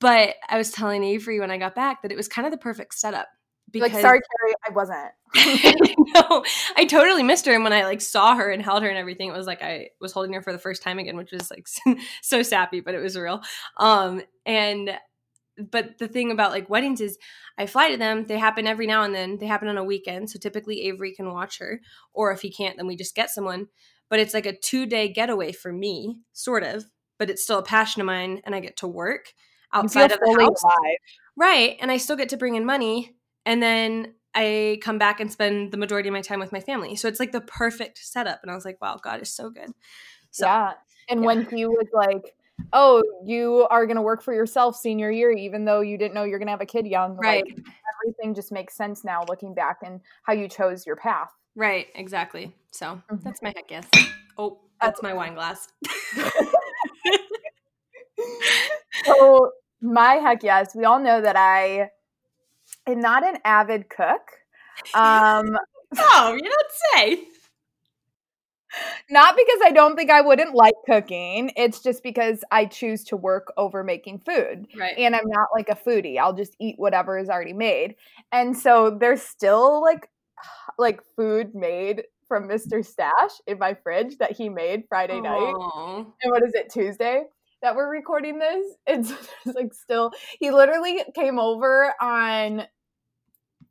But 0.00 0.34
I 0.48 0.58
was 0.58 0.70
telling 0.70 1.04
Avery 1.04 1.40
when 1.40 1.50
I 1.50 1.56
got 1.56 1.74
back 1.74 2.02
that 2.02 2.12
it 2.12 2.16
was 2.16 2.28
kind 2.28 2.46
of 2.46 2.50
the 2.50 2.58
perfect 2.58 2.94
setup 2.94 3.28
Because 3.80 3.92
like, 3.92 4.02
sorry, 4.02 4.20
Carrie, 4.20 4.54
I 4.66 4.72
wasn't. 4.72 5.12
no, 6.14 6.44
I 6.76 6.84
totally 6.84 7.22
missed 7.22 7.46
her. 7.46 7.52
And 7.52 7.64
when 7.64 7.72
I 7.72 7.84
like 7.84 8.00
saw 8.00 8.34
her 8.36 8.50
and 8.50 8.62
held 8.62 8.82
her 8.82 8.88
and 8.88 8.98
everything, 8.98 9.28
it 9.28 9.36
was 9.36 9.46
like 9.46 9.62
I 9.62 9.90
was 10.00 10.12
holding 10.12 10.32
her 10.32 10.42
for 10.42 10.52
the 10.52 10.58
first 10.58 10.82
time 10.82 10.98
again, 10.98 11.16
which 11.16 11.32
was 11.32 11.50
like 11.50 11.66
so 12.22 12.42
sappy, 12.42 12.80
but 12.80 12.94
it 12.94 13.00
was 13.00 13.16
real. 13.16 13.42
Um, 13.76 14.22
and 14.46 14.98
but 15.70 15.98
the 15.98 16.08
thing 16.08 16.30
about 16.30 16.50
like 16.50 16.70
weddings 16.70 17.00
is 17.00 17.18
I 17.58 17.66
fly 17.66 17.90
to 17.90 17.96
them. 17.96 18.24
They 18.24 18.38
happen 18.38 18.66
every 18.66 18.86
now 18.86 19.02
and 19.02 19.14
then. 19.14 19.38
They 19.38 19.46
happen 19.46 19.68
on 19.68 19.78
a 19.78 19.84
weekend. 19.84 20.30
So 20.30 20.38
typically 20.38 20.82
Avery 20.82 21.12
can 21.14 21.32
watch 21.32 21.58
her. 21.58 21.80
Or 22.12 22.32
if 22.32 22.42
he 22.42 22.50
can't, 22.50 22.76
then 22.76 22.86
we 22.86 22.96
just 22.96 23.14
get 23.14 23.30
someone. 23.30 23.68
But 24.10 24.20
it's 24.20 24.34
like 24.34 24.46
a 24.46 24.56
two 24.56 24.86
day 24.86 25.08
getaway 25.08 25.52
for 25.52 25.72
me, 25.72 26.18
sort 26.32 26.62
of. 26.62 26.84
But 27.18 27.30
it's 27.30 27.42
still 27.42 27.58
a 27.58 27.64
passion 27.64 28.00
of 28.00 28.06
mine 28.06 28.40
and 28.44 28.54
I 28.54 28.60
get 28.60 28.76
to 28.78 28.88
work 28.88 29.32
outside 29.72 30.12
of 30.12 30.18
the 30.20 30.40
house. 30.40 30.62
Alive. 30.62 30.96
Right. 31.36 31.76
And 31.80 31.90
I 31.90 31.96
still 31.96 32.16
get 32.16 32.30
to 32.30 32.36
bring 32.36 32.56
in 32.56 32.64
money. 32.64 33.14
And 33.46 33.62
then 33.62 34.14
I 34.34 34.78
come 34.82 34.98
back 34.98 35.20
and 35.20 35.30
spend 35.30 35.72
the 35.72 35.76
majority 35.76 36.08
of 36.08 36.12
my 36.12 36.20
time 36.20 36.40
with 36.40 36.52
my 36.52 36.60
family. 36.60 36.96
So 36.96 37.08
it's 37.08 37.20
like 37.20 37.32
the 37.32 37.40
perfect 37.40 37.98
setup. 37.98 38.40
And 38.42 38.50
I 38.50 38.54
was 38.54 38.64
like, 38.64 38.80
wow, 38.80 38.98
God 39.02 39.22
is 39.22 39.30
so 39.30 39.50
good. 39.50 39.70
So, 40.30 40.46
yeah. 40.46 40.72
And 41.08 41.20
yeah. 41.20 41.26
when 41.26 41.46
he 41.46 41.66
was 41.66 41.86
like, 41.92 42.34
oh, 42.72 43.02
you 43.24 43.66
are 43.70 43.86
going 43.86 43.96
to 43.96 44.02
work 44.02 44.22
for 44.22 44.32
yourself 44.34 44.76
senior 44.76 45.10
year, 45.10 45.30
even 45.30 45.64
though 45.64 45.80
you 45.80 45.98
didn't 45.98 46.14
know 46.14 46.24
you're 46.24 46.38
going 46.38 46.48
to 46.48 46.52
have 46.52 46.60
a 46.60 46.66
kid 46.66 46.86
young. 46.86 47.16
Right. 47.16 47.44
Like, 47.44 47.58
everything 48.02 48.34
just 48.34 48.50
makes 48.50 48.76
sense 48.76 49.04
now 49.04 49.24
looking 49.28 49.54
back 49.54 49.78
and 49.84 50.00
how 50.24 50.32
you 50.32 50.48
chose 50.48 50.86
your 50.86 50.96
path. 50.96 51.30
Right. 51.54 51.86
Exactly. 51.94 52.52
So 52.72 52.86
mm-hmm. 52.86 53.16
that's 53.22 53.40
my 53.42 53.52
heck 53.54 53.70
yes. 53.70 53.86
Oh, 54.36 54.58
that's 54.80 55.00
my 55.02 55.14
wine 55.14 55.34
glass. 55.34 55.68
so 59.04 59.52
my 59.80 60.14
heck 60.14 60.42
yes, 60.42 60.74
we 60.74 60.84
all 60.84 60.98
know 60.98 61.20
that 61.20 61.36
I 61.36 61.90
am 62.86 63.00
not 63.00 63.24
an 63.26 63.38
avid 63.44 63.88
cook. 63.88 64.30
Um, 64.94 65.56
oh, 65.98 66.34
you 66.34 66.50
don't 66.50 66.72
say. 66.94 67.28
Not 69.10 69.36
because 69.36 69.60
I 69.64 69.70
don't 69.70 69.94
think 69.94 70.10
I 70.10 70.20
wouldn't 70.20 70.54
like 70.54 70.74
cooking. 70.86 71.52
It's 71.56 71.80
just 71.80 72.02
because 72.02 72.42
I 72.50 72.64
choose 72.64 73.04
to 73.04 73.16
work 73.16 73.52
over 73.56 73.84
making 73.84 74.20
food. 74.20 74.66
Right. 74.76 74.96
And 74.98 75.14
I'm 75.14 75.28
not 75.28 75.48
like 75.54 75.68
a 75.68 75.76
foodie. 75.76 76.18
I'll 76.18 76.32
just 76.32 76.56
eat 76.60 76.74
whatever 76.78 77.18
is 77.18 77.28
already 77.28 77.52
made. 77.52 77.94
And 78.32 78.56
so 78.56 78.96
there's 78.98 79.22
still 79.22 79.80
like 79.80 80.08
like 80.78 81.00
food 81.16 81.54
made 81.54 82.04
from 82.26 82.48
Mr. 82.48 82.84
Stash 82.84 83.40
in 83.46 83.58
my 83.58 83.74
fridge 83.74 84.18
that 84.18 84.32
he 84.32 84.48
made 84.48 84.84
Friday 84.88 85.20
Aww. 85.20 85.22
night. 85.22 86.06
And 86.22 86.32
what 86.32 86.42
is 86.42 86.54
it, 86.54 86.70
Tuesday? 86.72 87.24
That 87.64 87.76
we're 87.76 87.90
recording 87.90 88.38
this. 88.38 88.66
It's, 88.86 89.10
it's 89.46 89.56
like 89.56 89.72
still 89.72 90.12
he 90.38 90.50
literally 90.50 91.02
came 91.14 91.38
over 91.38 91.94
on 91.98 92.64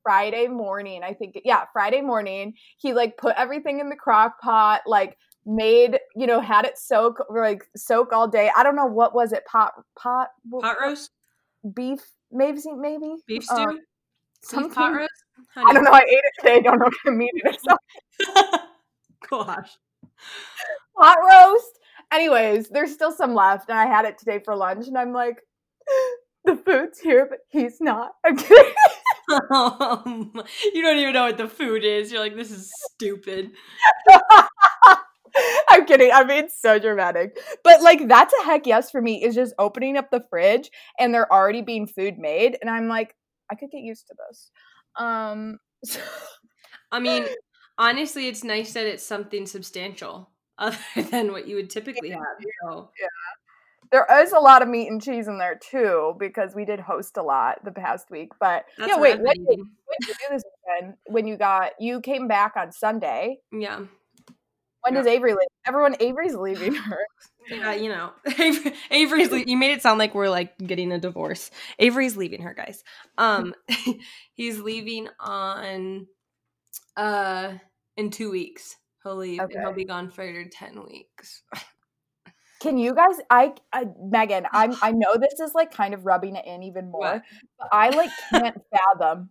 Friday 0.01 0.47
morning, 0.47 1.03
I 1.03 1.13
think, 1.13 1.39
yeah, 1.45 1.65
Friday 1.71 2.01
morning, 2.01 2.55
he 2.77 2.93
like 2.93 3.17
put 3.17 3.35
everything 3.37 3.79
in 3.79 3.89
the 3.89 3.95
crock 3.95 4.41
pot, 4.41 4.81
like 4.87 5.15
made, 5.45 5.99
you 6.15 6.25
know, 6.25 6.41
had 6.41 6.65
it 6.65 6.79
soak, 6.79 7.23
like 7.29 7.65
soak 7.77 8.11
all 8.13 8.27
day. 8.27 8.49
I 8.57 8.63
don't 8.63 8.75
know 8.75 8.87
what 8.87 9.13
was 9.13 9.31
it, 9.31 9.45
pot, 9.45 9.73
pot, 9.95 10.29
pot 10.59 10.77
roast, 10.81 11.11
beef, 11.75 12.01
maybe, 12.31 12.61
maybe 12.75 13.17
beef 13.27 13.43
stew, 13.43 13.55
um, 13.57 13.79
some 14.41 14.71
pot 14.71 14.95
roast. 14.95 15.11
Honey. 15.53 15.67
I 15.69 15.73
don't 15.73 15.83
know. 15.83 15.91
I 15.91 15.99
ate 15.99 16.09
it 16.09 16.33
today. 16.39 16.55
I 16.55 16.59
don't 16.61 16.79
know 16.79 16.85
what 16.85 16.95
I 17.05 17.11
mean 17.11 17.29
it 17.31 17.45
or 17.45 17.53
something. 18.33 18.59
Gosh, 19.29 19.77
pot 20.97 21.17
roast. 21.29 21.79
Anyways, 22.13 22.69
there's 22.69 22.93
still 22.93 23.11
some 23.11 23.33
left, 23.33 23.69
and 23.69 23.79
I 23.79 23.87
had 23.87 24.05
it 24.05 24.19
today 24.19 24.39
for 24.45 24.55
lunch, 24.55 24.87
and 24.87 24.97
I'm 24.97 25.13
like, 25.13 25.41
the 26.45 26.55
food's 26.55 26.99
here, 26.99 27.25
but 27.27 27.39
he's 27.49 27.81
not. 27.81 28.11
I'm 28.25 28.37
kidding. 28.37 28.73
Um, 29.51 30.31
you 30.73 30.83
don't 30.83 30.97
even 30.97 31.13
know 31.13 31.23
what 31.23 31.37
the 31.37 31.47
food 31.47 31.83
is. 31.83 32.11
You're 32.11 32.21
like, 32.21 32.35
this 32.35 32.51
is 32.51 32.71
stupid. 32.91 33.51
I'm 35.69 35.87
kidding. 35.87 36.11
I 36.13 36.23
mean, 36.23 36.49
so 36.55 36.77
dramatic. 36.77 37.39
But 37.63 37.81
like, 37.81 38.07
that's 38.07 38.33
a 38.41 38.45
heck 38.45 38.67
yes 38.67 38.91
for 38.91 39.01
me. 39.01 39.23
Is 39.23 39.33
just 39.33 39.55
opening 39.57 39.97
up 39.97 40.11
the 40.11 40.23
fridge 40.29 40.69
and 40.99 41.11
there 41.11 41.31
already 41.33 41.63
being 41.63 41.87
food 41.87 42.19
made, 42.19 42.59
and 42.61 42.69
I'm 42.69 42.87
like, 42.87 43.15
I 43.51 43.55
could 43.55 43.71
get 43.71 43.81
used 43.81 44.05
to 44.07 44.15
this. 44.29 44.51
Um. 44.97 45.57
I 46.91 46.99
mean, 46.99 47.25
honestly, 47.79 48.27
it's 48.27 48.43
nice 48.43 48.73
that 48.73 48.85
it's 48.85 49.03
something 49.03 49.47
substantial 49.47 50.29
other 50.57 50.77
than 51.11 51.31
what 51.31 51.47
you 51.47 51.55
would 51.55 51.69
typically 51.69 52.09
have. 52.09 52.21
So. 52.63 52.89
Yeah 52.99 53.07
there 53.93 54.07
is 54.23 54.31
a 54.31 54.39
lot 54.39 54.63
of 54.63 54.67
meat 54.67 54.89
and 54.89 54.99
cheese 55.01 55.27
in 55.27 55.37
there 55.37 55.55
too 55.55 56.15
because 56.17 56.55
we 56.55 56.65
did 56.65 56.79
host 56.79 57.15
a 57.15 57.21
lot 57.21 57.63
the 57.63 57.71
past 57.71 58.09
week. 58.09 58.31
But 58.39 58.65
That's 58.75 58.89
yeah, 58.89 58.99
wait, 58.99 59.19
what 59.19 59.35
did, 59.35 59.45
what 59.45 59.97
did 59.99 60.07
you 60.07 60.13
do 60.15 60.33
this 60.33 60.43
weekend 60.65 60.95
when 61.05 61.27
you 61.27 61.37
got 61.37 61.73
you 61.79 62.01
came 62.01 62.27
back 62.27 62.53
on 62.57 62.71
Sunday? 62.71 63.37
Yeah. 63.51 63.77
When 64.81 64.95
yeah. 64.95 64.99
does 64.99 65.05
Avery 65.05 65.33
leave? 65.33 65.47
Everyone, 65.67 65.95
Avery's 65.99 66.33
leaving 66.33 66.73
her. 66.73 66.97
Yeah, 67.47 67.73
you 67.73 67.87
know, 67.87 68.11
Avery's. 68.91 69.31
Le- 69.31 69.43
you 69.45 69.57
made 69.57 69.71
it 69.71 69.83
sound 69.83 69.99
like 69.99 70.15
we're 70.15 70.29
like 70.29 70.57
getting 70.57 70.91
a 70.91 70.99
divorce. 70.99 71.51
Avery's 71.77 72.17
leaving 72.17 72.41
her, 72.41 72.53
guys. 72.55 72.83
Um, 73.19 73.53
he's 74.33 74.59
leaving 74.59 75.07
on, 75.19 76.07
uh, 76.97 77.53
in 77.95 78.09
two 78.09 78.31
weeks. 78.31 78.75
He'll 79.03 79.17
leave 79.17 79.41
okay. 79.41 79.55
and 79.55 79.63
he'll 79.63 79.73
be 79.73 79.85
gone 79.85 80.09
for 80.09 80.45
ten 80.45 80.83
weeks. 80.85 81.43
Can 82.61 82.77
you 82.77 82.95
guys? 82.95 83.17
I, 83.29 83.53
I 83.73 83.87
Megan, 84.01 84.45
I'm. 84.53 84.73
I 84.81 84.91
know 84.91 85.17
this 85.17 85.39
is 85.39 85.53
like 85.53 85.73
kind 85.73 85.93
of 85.93 86.05
rubbing 86.05 86.35
it 86.37 86.45
in 86.45 86.63
even 86.63 86.89
more. 86.89 87.01
What? 87.01 87.21
But 87.59 87.67
I 87.71 87.89
like 87.89 88.09
can't 88.29 88.61
fathom 88.71 89.29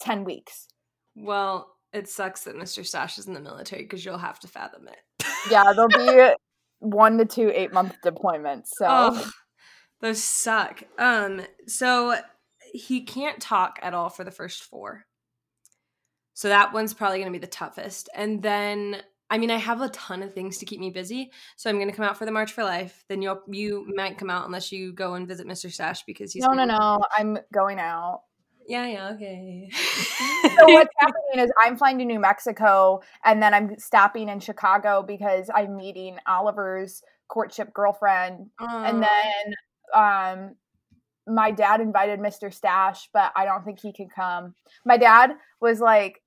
ten 0.00 0.24
weeks. 0.24 0.68
Well, 1.14 1.76
it 1.92 2.08
sucks 2.08 2.44
that 2.44 2.56
Mr. 2.56 2.84
Stash 2.84 3.18
is 3.18 3.26
in 3.26 3.34
the 3.34 3.40
military 3.40 3.82
because 3.82 4.04
you'll 4.04 4.16
have 4.16 4.40
to 4.40 4.48
fathom 4.48 4.88
it. 4.88 5.26
yeah, 5.50 5.72
there'll 5.74 5.88
be 5.88 6.34
one 6.78 7.18
to 7.18 7.26
two 7.26 7.52
eight 7.54 7.74
month 7.74 7.94
deployments. 8.02 8.68
So 8.68 8.86
oh, 8.88 9.30
those 10.00 10.24
suck. 10.24 10.82
Um, 10.98 11.42
so 11.66 12.16
he 12.72 13.02
can't 13.02 13.40
talk 13.40 13.78
at 13.82 13.92
all 13.92 14.08
for 14.08 14.24
the 14.24 14.30
first 14.30 14.64
four. 14.64 15.04
So 16.34 16.48
that 16.48 16.72
one's 16.72 16.94
probably 16.94 17.18
going 17.18 17.32
to 17.32 17.38
be 17.38 17.44
the 17.44 17.50
toughest. 17.50 18.08
And 18.14 18.42
then 18.42 19.02
I 19.32 19.38
mean, 19.38 19.50
I 19.50 19.56
have 19.56 19.80
a 19.80 19.88
ton 19.88 20.22
of 20.22 20.34
things 20.34 20.58
to 20.58 20.66
keep 20.66 20.78
me 20.78 20.90
busy, 20.90 21.32
so 21.56 21.70
I'm 21.70 21.76
going 21.76 21.88
to 21.88 21.96
come 21.96 22.04
out 22.04 22.18
for 22.18 22.26
the 22.26 22.30
March 22.30 22.52
for 22.52 22.64
Life. 22.64 23.02
Then 23.08 23.22
you 23.22 23.40
you 23.48 23.86
might 23.96 24.18
come 24.18 24.28
out 24.28 24.44
unless 24.44 24.70
you 24.70 24.92
go 24.92 25.14
and 25.14 25.26
visit 25.26 25.46
Mr. 25.46 25.72
Stash 25.72 26.02
because 26.04 26.34
he's 26.34 26.44
no, 26.44 26.52
no, 26.52 26.66
no. 26.66 27.02
I'm 27.16 27.38
going 27.50 27.78
out. 27.78 28.24
Yeah, 28.68 28.86
yeah, 28.86 29.08
okay. 29.14 29.70
so 29.72 30.66
what's 30.66 30.94
happening 30.98 31.46
is 31.46 31.50
I'm 31.64 31.78
flying 31.78 31.98
to 32.00 32.04
New 32.04 32.20
Mexico, 32.20 33.00
and 33.24 33.42
then 33.42 33.54
I'm 33.54 33.78
stopping 33.78 34.28
in 34.28 34.38
Chicago 34.38 35.02
because 35.02 35.48
I'm 35.54 35.78
meeting 35.78 36.18
Oliver's 36.26 37.02
courtship 37.28 37.72
girlfriend, 37.72 38.50
and 38.58 39.02
then 39.02 39.54
um, 39.94 40.56
my 41.26 41.50
dad 41.50 41.80
invited 41.80 42.20
Mr. 42.20 42.52
Stash, 42.52 43.08
but 43.12 43.32
I 43.34 43.44
don't 43.44 43.64
think 43.64 43.80
he 43.80 43.92
can 43.92 44.08
come. 44.08 44.54
My 44.84 44.96
dad 44.96 45.32
was 45.60 45.80
like, 45.80 46.21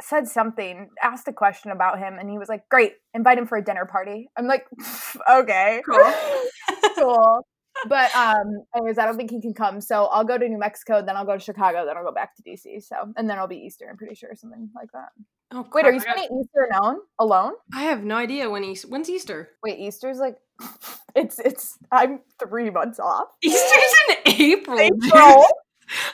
said 0.00 0.28
something, 0.28 0.90
asked 1.02 1.28
a 1.28 1.32
question 1.32 1.70
about 1.70 1.98
him, 1.98 2.18
and 2.18 2.30
he 2.30 2.38
was 2.38 2.48
like, 2.48 2.68
"Great, 2.68 2.94
invite 3.14 3.38
him 3.38 3.46
for 3.46 3.58
a 3.58 3.64
dinner 3.64 3.86
party." 3.86 4.28
I'm 4.36 4.46
like, 4.46 4.66
"Okay, 5.30 5.82
cool, 5.86 6.12
cool." 6.96 7.46
But 7.88 8.14
um, 8.16 8.64
anyways, 8.74 8.98
I 8.98 9.04
don't 9.04 9.16
think 9.16 9.30
he 9.30 9.40
can 9.40 9.54
come, 9.54 9.80
so 9.80 10.06
I'll 10.06 10.24
go 10.24 10.38
to 10.38 10.48
New 10.48 10.58
Mexico, 10.58 11.02
then 11.04 11.16
I'll 11.16 11.26
go 11.26 11.34
to 11.34 11.42
Chicago, 11.42 11.84
then 11.84 11.96
I'll 11.96 12.04
go 12.04 12.12
back 12.12 12.34
to 12.36 12.42
DC. 12.42 12.82
So, 12.82 12.96
and 13.16 13.28
then 13.28 13.38
I'll 13.38 13.48
be 13.48 13.58
Easter. 13.58 13.86
I'm 13.88 13.96
pretty 13.96 14.14
sure 14.14 14.30
something 14.34 14.70
like 14.74 14.90
that. 14.92 15.08
Oh, 15.52 15.62
crap. 15.62 15.74
wait, 15.74 15.84
are 15.84 15.92
you 15.92 16.00
spending 16.00 16.24
Easter 16.40 16.68
alone? 16.72 17.00
Alone? 17.18 17.52
I 17.72 17.82
have 17.82 18.02
no 18.02 18.16
idea 18.16 18.48
when 18.48 18.64
Easter. 18.64 18.88
When's 18.88 19.10
Easter? 19.10 19.50
Wait, 19.62 19.78
Easter's 19.78 20.18
like 20.18 20.36
it's 21.14 21.38
it's. 21.38 21.78
I'm 21.92 22.20
three 22.38 22.70
months 22.70 22.98
off. 22.98 23.28
Easter's 23.42 23.94
in 24.08 24.16
April. 24.40 24.78
April. 24.78 25.44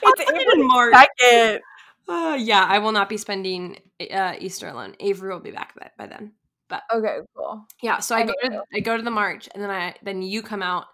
it's 0.03 0.21
April 0.21 0.51
in 0.53 0.67
March. 0.67 0.93
Second. 0.93 1.61
Uh, 2.07 2.37
yeah, 2.39 2.65
I 2.67 2.79
will 2.79 2.91
not 2.91 3.09
be 3.09 3.17
spending 3.17 3.79
uh, 4.11 4.35
Easter 4.39 4.67
alone. 4.67 4.95
Avery 4.99 5.33
will 5.33 5.39
be 5.39 5.51
back 5.51 5.73
by, 5.75 5.89
by 5.97 6.07
then. 6.07 6.33
But 6.69 6.83
okay, 6.93 7.19
cool. 7.35 7.65
Yeah, 7.81 7.99
so 7.99 8.15
I, 8.15 8.21
I 8.21 8.25
go 8.25 8.33
to 8.43 8.63
I 8.73 8.79
go 8.79 8.97
to 8.97 9.03
the 9.03 9.11
march, 9.11 9.47
and 9.53 9.63
then 9.63 9.69
I 9.69 9.95
then 10.01 10.21
you 10.21 10.41
come 10.41 10.63
out, 10.63 10.85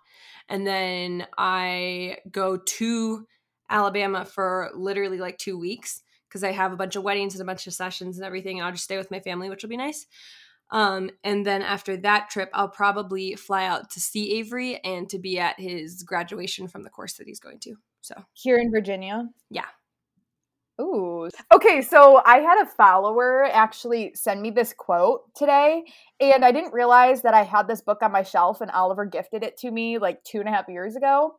and 0.50 0.66
then 0.66 1.26
I 1.38 2.18
go 2.32 2.58
to 2.58 3.26
Alabama 3.70 4.26
for 4.26 4.72
literally 4.76 5.20
like 5.20 5.38
two 5.38 5.58
weeks 5.58 6.02
because 6.28 6.44
I 6.44 6.52
have 6.52 6.74
a 6.74 6.78
bunch 6.78 6.96
of 6.96 7.04
weddings 7.04 7.34
and 7.34 7.42
a 7.42 7.46
bunch 7.46 7.66
of 7.66 7.74
sessions 7.74 8.18
and 8.18 8.26
everything. 8.26 8.60
And 8.60 8.66
I'll 8.66 8.72
just 8.72 8.84
stay 8.84 8.98
with 8.98 9.12
my 9.12 9.20
family, 9.20 9.50
which 9.50 9.64
will 9.64 9.70
be 9.70 9.78
nice. 9.78 10.06
Um, 10.72 11.10
and 11.24 11.46
then 11.46 11.62
after 11.64 11.98
that 11.98 12.30
trip, 12.30 12.50
I'll 12.54 12.70
probably 12.70 13.36
fly 13.36 13.66
out 13.66 13.90
to 13.92 14.00
see 14.00 14.38
Avery 14.38 14.80
and 14.84 15.10
to 15.10 15.18
be 15.18 15.40
at 15.40 15.60
his 15.60 16.04
graduation 16.04 16.68
from 16.68 16.84
the 16.84 16.92
course 16.92 17.14
that 17.14 17.28
he's 17.28 17.40
going 17.40 17.60
to. 17.60 17.76
So 18.02 18.16
here 18.34 18.58
in 18.58 18.70
Virginia, 18.72 19.28
yeah. 19.50 19.66
Ooh. 20.80 21.30
Okay, 21.54 21.82
so 21.82 22.22
I 22.26 22.38
had 22.38 22.62
a 22.62 22.66
follower 22.66 23.44
actually 23.52 24.14
send 24.16 24.42
me 24.42 24.50
this 24.50 24.74
quote 24.74 25.24
today, 25.36 25.84
and 26.22 26.46
I 26.46 26.52
didn't 26.54 26.74
realize 26.74 27.22
that 27.24 27.34
I 27.34 27.44
had 27.44 27.68
this 27.68 27.82
book 27.82 28.02
on 28.02 28.12
my 28.14 28.24
shelf 28.24 28.62
and 28.62 28.72
Oliver 28.72 29.06
gifted 29.06 29.44
it 29.44 29.58
to 29.58 29.72
me 29.72 29.98
like 29.98 30.24
two 30.24 30.40
and 30.40 30.48
a 30.48 30.52
half 30.52 30.70
years 30.70 30.96
ago. 30.96 31.36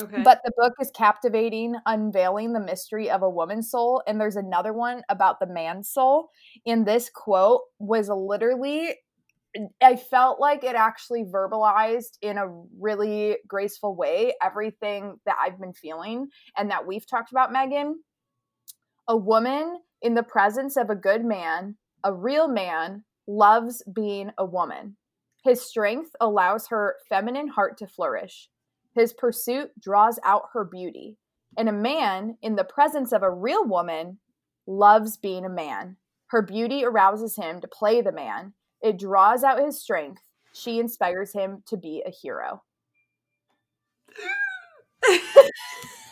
Okay. 0.00 0.22
But 0.22 0.40
the 0.44 0.52
book 0.56 0.74
is 0.80 0.90
captivating, 0.94 1.74
unveiling 1.84 2.52
the 2.52 2.60
mystery 2.60 3.10
of 3.10 3.22
a 3.22 3.28
woman's 3.28 3.70
soul. 3.70 4.02
And 4.06 4.20
there's 4.20 4.36
another 4.36 4.72
one 4.72 5.02
about 5.10 5.40
the 5.40 5.46
man's 5.46 5.90
soul. 5.90 6.30
And 6.64 6.86
this 6.86 7.10
quote 7.14 7.62
was 7.78 8.08
literally, 8.08 8.94
I 9.82 9.96
felt 9.96 10.40
like 10.40 10.64
it 10.64 10.76
actually 10.76 11.24
verbalized 11.24 12.18
in 12.22 12.38
a 12.38 12.48
really 12.78 13.38
graceful 13.46 13.96
way 13.96 14.34
everything 14.42 15.18
that 15.26 15.36
I've 15.44 15.60
been 15.60 15.74
feeling 15.74 16.28
and 16.56 16.70
that 16.70 16.86
we've 16.86 17.06
talked 17.06 17.32
about, 17.32 17.52
Megan. 17.52 18.00
A 19.10 19.16
woman 19.16 19.80
in 20.02 20.14
the 20.14 20.22
presence 20.22 20.76
of 20.76 20.88
a 20.88 20.94
good 20.94 21.24
man, 21.24 21.74
a 22.04 22.14
real 22.14 22.46
man, 22.46 23.02
loves 23.26 23.82
being 23.92 24.30
a 24.38 24.44
woman. 24.44 24.96
His 25.42 25.60
strength 25.60 26.14
allows 26.20 26.68
her 26.68 26.94
feminine 27.08 27.48
heart 27.48 27.76
to 27.78 27.88
flourish. 27.88 28.48
His 28.94 29.12
pursuit 29.12 29.72
draws 29.80 30.20
out 30.24 30.50
her 30.52 30.64
beauty. 30.64 31.18
And 31.58 31.68
a 31.68 31.72
man, 31.72 32.38
in 32.40 32.54
the 32.54 32.62
presence 32.62 33.10
of 33.10 33.24
a 33.24 33.32
real 33.32 33.66
woman, 33.66 34.20
loves 34.68 35.16
being 35.16 35.44
a 35.44 35.48
man. 35.48 35.96
Her 36.28 36.40
beauty 36.40 36.84
arouses 36.84 37.34
him 37.34 37.60
to 37.62 37.66
play 37.66 38.02
the 38.02 38.12
man. 38.12 38.52
It 38.80 38.96
draws 38.96 39.42
out 39.42 39.58
his 39.58 39.82
strength. 39.82 40.22
She 40.52 40.78
inspires 40.78 41.32
him 41.32 41.64
to 41.66 41.76
be 41.76 42.04
a 42.06 42.10
hero. 42.10 42.62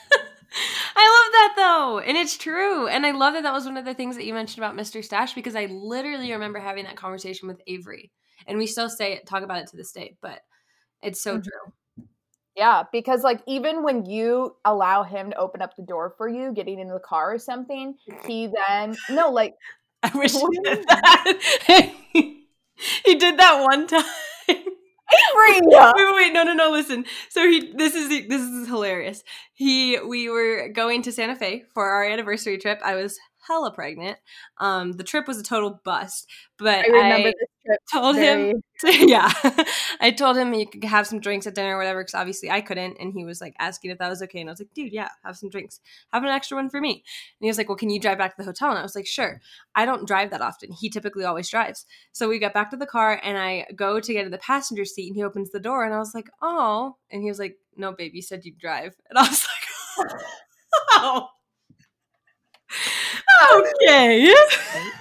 I 0.97 1.05
love 1.05 1.33
that 1.33 1.55
though. 1.57 1.99
And 2.01 2.17
it's 2.17 2.37
true. 2.37 2.87
And 2.89 3.07
I 3.07 3.13
love 3.13 3.35
that 3.35 3.43
that 3.43 3.53
was 3.53 3.65
one 3.65 3.77
of 3.77 3.85
the 3.85 3.95
things 3.95 4.17
that 4.17 4.25
you 4.25 4.35
mentioned 4.35 4.65
about 4.65 4.77
Mr. 4.77 5.05
Stash 5.05 5.35
because 5.35 5.57
I 5.57 5.67
literally 5.67 6.33
remember 6.33 6.59
having 6.59 6.85
that 6.85 6.97
conversation 6.97 7.49
with 7.49 7.61
Avery. 7.67 8.11
And 8.47 8.59
we 8.59 8.67
still 8.67 8.89
say 8.89 9.15
it, 9.15 9.27
talk 9.27 9.43
about 9.43 9.59
it 9.59 9.69
to 9.69 9.77
this 9.77 9.93
day, 9.93 10.17
but 10.23 10.41
it's 11.03 11.21
so 11.21 11.35
mm-hmm. 11.35 11.43
true. 11.43 12.07
Yeah, 12.57 12.83
because 12.91 13.23
like 13.23 13.41
even 13.47 13.85
when 13.85 14.05
you 14.05 14.57
allow 14.65 15.05
him 15.05 15.31
to 15.31 15.37
open 15.37 15.63
up 15.63 15.77
the 15.77 15.85
door 15.85 16.15
for 16.19 16.29
you, 16.29 16.53
getting 16.53 16.81
into 16.81 16.95
the 16.95 17.01
car 17.01 17.33
or 17.35 17.39
something, 17.39 17.95
he 18.27 18.49
then 18.49 18.97
no, 19.09 19.31
like 19.31 19.55
I 20.03 20.11
wish 20.17 20.33
he 20.33 20.47
did 20.65 20.85
that. 20.89 21.95
he 22.09 23.15
did 23.15 23.39
that 23.39 23.63
one 23.63 23.87
time. 23.87 24.05
Wait, 25.37 25.63
wait, 25.65 26.15
wait, 26.15 26.33
no, 26.33 26.43
no, 26.43 26.53
no. 26.53 26.71
Listen. 26.71 27.05
So 27.31 27.49
he, 27.49 27.73
this 27.73 27.95
is 27.95 28.09
this 28.09 28.43
is 28.43 28.69
hilarious. 28.69 29.23
He, 29.55 29.99
we 30.01 30.29
were 30.29 30.69
going 30.69 31.03
to 31.03 31.13
Santa 31.13 31.35
Fe 31.37 31.65
for 31.73 31.89
our 31.89 32.05
anniversary 32.05 32.59
trip. 32.59 32.81
I 32.85 32.95
was 32.95 33.19
hella 33.49 33.73
pregnant. 33.73 34.19
Um, 34.59 34.93
the 34.93 35.03
trip 35.03 35.27
was 35.27 35.39
a 35.39 35.43
total 35.43 35.81
bust, 35.85 36.31
but 36.59 36.85
I 36.85 36.89
remember 36.89 37.29
I 37.29 37.33
this 37.33 37.49
trip. 37.67 37.81
Told 37.93 38.17
very... 38.17 38.51
him, 38.51 38.63
to, 38.81 39.09
yeah, 39.09 39.33
I 40.01 40.11
told 40.11 40.37
him 40.37 40.53
he 40.53 40.67
could 40.67 40.85
have 40.85 41.07
some 41.07 41.21
drinks 41.21 41.47
at 41.47 41.55
dinner 41.55 41.75
or 41.75 41.79
whatever 41.79 42.01
because 42.01 42.15
obviously 42.15 42.51
I 42.51 42.61
couldn't, 42.61 42.99
and 43.01 43.13
he 43.13 43.25
was 43.25 43.41
like 43.41 43.55
asking 43.59 43.91
if 43.91 43.99
that 43.99 44.09
was 44.09 44.23
okay, 44.23 44.41
and 44.41 44.51
I 44.51 44.53
was 44.53 44.61
like, 44.61 44.75
dude, 44.75 44.93
yeah, 44.93 45.09
have 45.25 45.37
some 45.37 45.49
drinks, 45.49 45.81
have 46.13 46.23
an 46.23 46.29
extra 46.29 46.57
one 46.57 46.69
for 46.69 46.81
me. 46.81 46.93
And 46.93 47.03
he 47.41 47.49
was 47.49 47.59
like, 47.59 47.69
well, 47.69 47.77
can 47.77 47.91
you 47.91 48.01
drive 48.01 48.19
back 48.19 48.37
to 48.37 48.43
the 48.43 48.47
hotel? 48.47 48.71
And 48.71 48.79
I 48.79 48.83
was 48.83 48.95
like, 48.95 49.07
sure. 49.07 49.41
I 49.75 49.85
don't 49.87 50.07
drive 50.07 50.31
that 50.31 50.43
often. 50.43 50.73
He 50.73 50.91
typically 50.91 51.25
always 51.25 51.49
drives. 51.49 51.87
So 52.13 52.29
we 52.29 52.39
got 52.39 52.55
back 52.55 52.71
to 52.71 52.77
the 52.77 52.87
car, 52.87 53.21
and 53.23 53.39
I 53.39 53.67
go 53.75 54.01
to 54.01 54.13
get 54.13 54.27
in 54.27 54.31
the 54.31 54.39
passenger 54.39 54.85
seat, 54.85 55.09
and 55.09 55.17
he 55.17 55.25
opens 55.25 55.51
the 55.51 55.61
door, 55.61 55.85
and 55.85 55.95
I 55.95 55.99
was 55.99 56.15
like, 56.15 56.29
oh, 56.43 56.97
and 57.11 57.23
he 57.23 57.29
was 57.29 57.39
like, 57.39 57.57
no, 57.77 57.93
babe, 57.93 58.15
you 58.15 58.23
said 58.23 58.45
you'd 58.45 58.59
drive, 58.59 58.95
and 59.09 59.19
I 59.19 59.23
was 59.23 59.47
like, 59.99 60.11
oh 60.93 61.29
okay. 63.53 64.35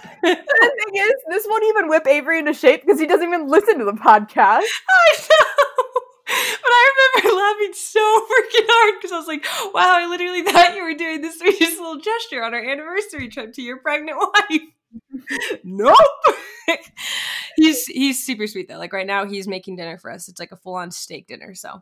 the 0.22 0.36
thing 0.36 0.96
is, 0.96 1.14
this 1.30 1.46
won't 1.48 1.64
even 1.66 1.90
whip 1.90 2.08
Avery 2.08 2.40
into 2.40 2.54
shape 2.54 2.82
because 2.86 3.00
he 3.00 3.08
doesn't 3.08 3.28
even 3.28 3.48
listen 3.48 3.80
to 3.80 3.86
the 3.86 3.94
podcast. 3.94 4.64
I 4.90 5.18
know. 5.30 5.46
But 6.30 6.74
I 6.74 7.12
remember 7.24 7.38
laughing 7.42 7.74
so 7.74 8.00
freaking 8.02 8.66
hard 8.68 8.96
because 9.00 9.14
I 9.14 9.18
was 9.18 9.28
like, 9.28 9.46
wow, 9.74 9.96
I 9.98 10.08
literally 10.08 10.44
thought 10.44 10.76
you 10.76 10.84
were 10.84 10.94
doing 10.94 11.22
this 11.22 11.40
sweetest 11.40 11.80
little 11.80 12.02
gesture 12.02 12.44
on 12.44 12.54
our 12.54 12.62
anniversary 12.62 13.30
trip 13.30 13.54
to 13.54 13.62
your 13.62 13.78
pregnant 13.78 14.18
wife. 14.50 14.62
nope. 15.64 15.96
he's 17.56 17.86
he's 17.86 18.26
super 18.26 18.46
sweet 18.46 18.68
though. 18.68 18.78
Like 18.78 18.92
right 18.92 19.08
now 19.08 19.26
he's 19.26 19.48
making 19.48 19.78
dinner 19.78 19.98
for 19.98 20.12
us. 20.12 20.28
It's 20.28 20.40
like 20.40 20.52
a 20.52 20.58
full 20.58 20.76
on 20.76 20.92
steak 20.92 21.28
dinner. 21.28 21.56
So 21.56 21.82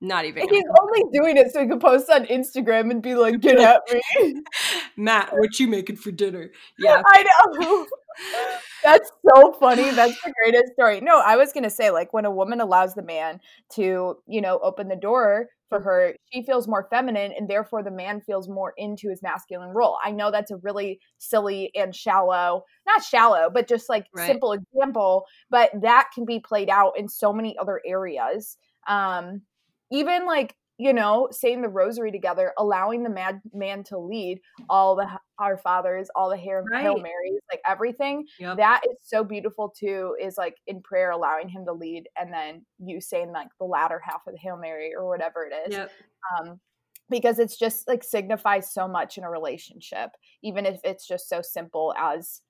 not 0.00 0.26
even. 0.26 0.46
He's 0.48 0.64
only 0.80 1.02
doing 1.12 1.36
it 1.38 1.52
so 1.52 1.62
he 1.62 1.68
can 1.68 1.80
post 1.80 2.10
on 2.10 2.26
Instagram 2.26 2.90
and 2.90 3.02
be 3.02 3.14
like, 3.14 3.40
"Get 3.40 3.58
at 3.58 3.80
me, 3.90 4.42
Matt. 4.96 5.32
What 5.32 5.58
you 5.58 5.68
making 5.68 5.96
for 5.96 6.10
dinner?" 6.10 6.50
Yeah, 6.78 7.02
I 7.06 7.22
know. 7.22 7.86
That's 8.84 9.10
so 9.26 9.52
funny. 9.52 9.90
That's 9.90 10.20
the 10.22 10.32
greatest 10.42 10.72
story. 10.74 11.00
No, 11.00 11.20
I 11.20 11.36
was 11.36 11.52
gonna 11.52 11.70
say, 11.70 11.90
like, 11.90 12.12
when 12.12 12.26
a 12.26 12.30
woman 12.30 12.60
allows 12.60 12.94
the 12.94 13.02
man 13.02 13.40
to, 13.74 14.16
you 14.26 14.40
know, 14.40 14.58
open 14.62 14.88
the 14.88 14.96
door 14.96 15.48
for 15.70 15.80
her, 15.80 16.14
she 16.32 16.42
feels 16.42 16.68
more 16.68 16.86
feminine, 16.90 17.32
and 17.32 17.48
therefore 17.48 17.82
the 17.82 17.90
man 17.90 18.20
feels 18.20 18.48
more 18.48 18.74
into 18.76 19.08
his 19.08 19.22
masculine 19.22 19.70
role. 19.70 19.96
I 20.04 20.10
know 20.10 20.30
that's 20.30 20.50
a 20.50 20.58
really 20.58 21.00
silly 21.18 21.70
and 21.74 21.94
shallow, 21.94 22.64
not 22.86 23.02
shallow, 23.02 23.48
but 23.52 23.66
just 23.66 23.88
like 23.88 24.06
right. 24.14 24.26
simple 24.26 24.52
example, 24.52 25.24
but 25.50 25.70
that 25.80 26.08
can 26.14 26.26
be 26.26 26.38
played 26.38 26.68
out 26.68 26.92
in 26.98 27.08
so 27.08 27.32
many 27.32 27.56
other 27.58 27.80
areas. 27.86 28.58
Um, 28.86 29.42
even 29.90 30.26
like 30.26 30.54
you 30.78 30.92
know 30.92 31.28
saying 31.30 31.62
the 31.62 31.68
rosary 31.68 32.12
together 32.12 32.52
allowing 32.58 33.02
the 33.02 33.10
mad 33.10 33.40
man 33.54 33.82
to 33.82 33.98
lead 33.98 34.40
all 34.68 34.94
the 34.94 35.06
our 35.38 35.56
fathers 35.56 36.08
all 36.14 36.30
the 36.30 36.36
hail, 36.36 36.62
right. 36.70 36.82
hail 36.82 36.96
marys 36.96 37.40
like 37.50 37.60
everything 37.66 38.24
yep. 38.38 38.56
that 38.56 38.82
is 38.90 38.96
so 39.02 39.24
beautiful 39.24 39.72
too 39.78 40.14
is 40.20 40.36
like 40.36 40.56
in 40.66 40.80
prayer 40.82 41.10
allowing 41.10 41.48
him 41.48 41.64
to 41.64 41.72
lead 41.72 42.08
and 42.18 42.32
then 42.32 42.64
you 42.78 43.00
saying 43.00 43.32
like 43.32 43.48
the 43.58 43.66
latter 43.66 44.00
half 44.04 44.22
of 44.26 44.34
the 44.34 44.38
hail 44.38 44.56
mary 44.56 44.92
or 44.94 45.08
whatever 45.08 45.46
it 45.50 45.54
is 45.68 45.74
yep. 45.74 45.90
um 46.38 46.60
because 47.08 47.38
it's 47.38 47.56
just 47.56 47.86
like 47.86 48.02
signifies 48.02 48.72
so 48.72 48.88
much 48.88 49.16
in 49.16 49.24
a 49.24 49.30
relationship 49.30 50.10
even 50.42 50.66
if 50.66 50.80
it's 50.84 51.06
just 51.06 51.28
so 51.28 51.40
simple 51.40 51.94
as 51.98 52.42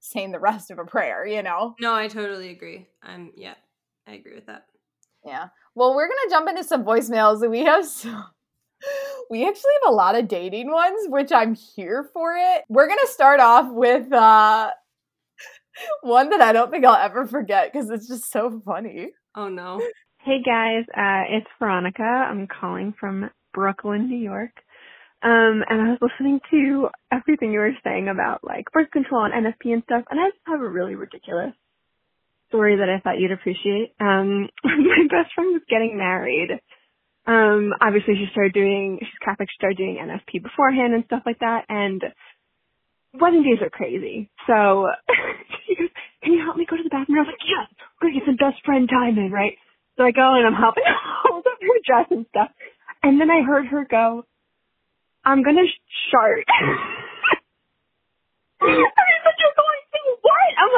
saying 0.00 0.32
the 0.32 0.40
rest 0.40 0.70
of 0.70 0.78
a 0.78 0.84
prayer 0.84 1.26
you 1.26 1.42
know 1.42 1.74
no 1.80 1.94
i 1.94 2.08
totally 2.08 2.50
agree 2.50 2.86
i'm 3.02 3.30
yeah 3.36 3.54
i 4.06 4.12
agree 4.12 4.34
with 4.34 4.46
that 4.46 4.64
yeah 5.24 5.48
well, 5.78 5.94
we're 5.94 6.08
gonna 6.08 6.30
jump 6.30 6.48
into 6.48 6.64
some 6.64 6.84
voicemails. 6.84 7.40
That 7.40 7.50
we 7.50 7.60
have 7.64 7.86
so 7.86 8.10
we 9.30 9.46
actually 9.46 9.70
have 9.84 9.92
a 9.92 9.94
lot 9.94 10.16
of 10.16 10.26
dating 10.26 10.72
ones, 10.72 11.06
which 11.08 11.30
I'm 11.30 11.54
here 11.54 12.10
for 12.12 12.34
it. 12.36 12.64
We're 12.68 12.88
gonna 12.88 13.06
start 13.06 13.38
off 13.38 13.72
with 13.72 14.12
uh 14.12 14.72
one 16.02 16.30
that 16.30 16.40
I 16.40 16.52
don't 16.52 16.72
think 16.72 16.84
I'll 16.84 16.96
ever 16.96 17.26
forget 17.28 17.72
because 17.72 17.90
it's 17.90 18.08
just 18.08 18.30
so 18.30 18.60
funny. 18.64 19.10
Oh 19.36 19.48
no. 19.48 19.80
Hey 20.22 20.42
guys, 20.44 20.84
uh, 20.94 21.24
it's 21.30 21.46
Veronica. 21.60 22.02
I'm 22.02 22.48
calling 22.48 22.92
from 22.98 23.30
Brooklyn, 23.54 24.08
New 24.08 24.18
York. 24.18 24.50
Um, 25.22 25.62
and 25.70 25.80
I 25.80 25.90
was 25.90 25.98
listening 26.02 26.40
to 26.50 26.88
everything 27.12 27.52
you 27.52 27.60
were 27.60 27.72
saying 27.84 28.08
about 28.08 28.42
like 28.42 28.64
birth 28.72 28.90
control 28.90 29.24
and 29.24 29.46
NFP 29.46 29.72
and 29.72 29.82
stuff, 29.84 30.04
and 30.10 30.20
I 30.20 30.30
just 30.30 30.42
have 30.48 30.60
a 30.60 30.68
really 30.68 30.96
ridiculous 30.96 31.54
story 32.48 32.76
that 32.78 32.88
I 32.90 33.00
thought 33.00 33.20
you'd 33.20 33.32
appreciate. 33.32 33.94
Um, 34.00 34.48
my 34.64 35.04
best 35.10 35.34
friend 35.34 35.54
was 35.54 35.62
getting 35.70 35.98
married. 35.98 36.50
Um, 37.26 37.72
obviously 37.80 38.16
she 38.16 38.26
started 38.32 38.54
doing, 38.54 38.98
she's 39.00 39.20
Catholic, 39.24 39.48
she 39.50 39.56
started 39.58 39.78
doing 39.78 39.98
NFP 40.02 40.42
beforehand 40.42 40.94
and 40.94 41.04
stuff 41.06 41.22
like 41.26 41.40
that. 41.40 41.66
And 41.68 42.02
wedding 43.14 43.42
days 43.44 43.62
are 43.62 43.70
crazy. 43.70 44.30
So 44.46 44.88
she 45.66 45.76
goes, 45.76 45.90
can 46.22 46.34
you 46.34 46.42
help 46.44 46.56
me 46.56 46.66
go 46.68 46.76
to 46.76 46.82
the 46.82 46.90
bathroom? 46.90 47.18
And 47.18 47.26
I 47.26 47.30
was 47.30 47.34
like, 47.34 47.48
yes, 47.48 47.68
we're 48.00 48.10
going 48.10 48.14
to 48.14 48.20
get 48.20 48.28
some 48.28 48.36
best 48.38 48.64
friend 48.64 48.88
time 48.88 49.18
in, 49.18 49.32
right? 49.32 49.54
So 49.98 50.04
I 50.04 50.12
go 50.12 50.34
and 50.36 50.46
I'm 50.46 50.54
helping 50.60 50.84
hold 51.24 51.46
up 51.46 51.58
her 51.60 51.80
dress 51.86 52.08
and 52.10 52.26
stuff. 52.30 52.50
And 53.02 53.20
then 53.20 53.30
I 53.30 53.42
heard 53.42 53.66
her 53.68 53.86
go, 53.90 54.24
I'm 55.24 55.42
going 55.42 55.56
to 55.56 55.66
shart. 56.10 56.46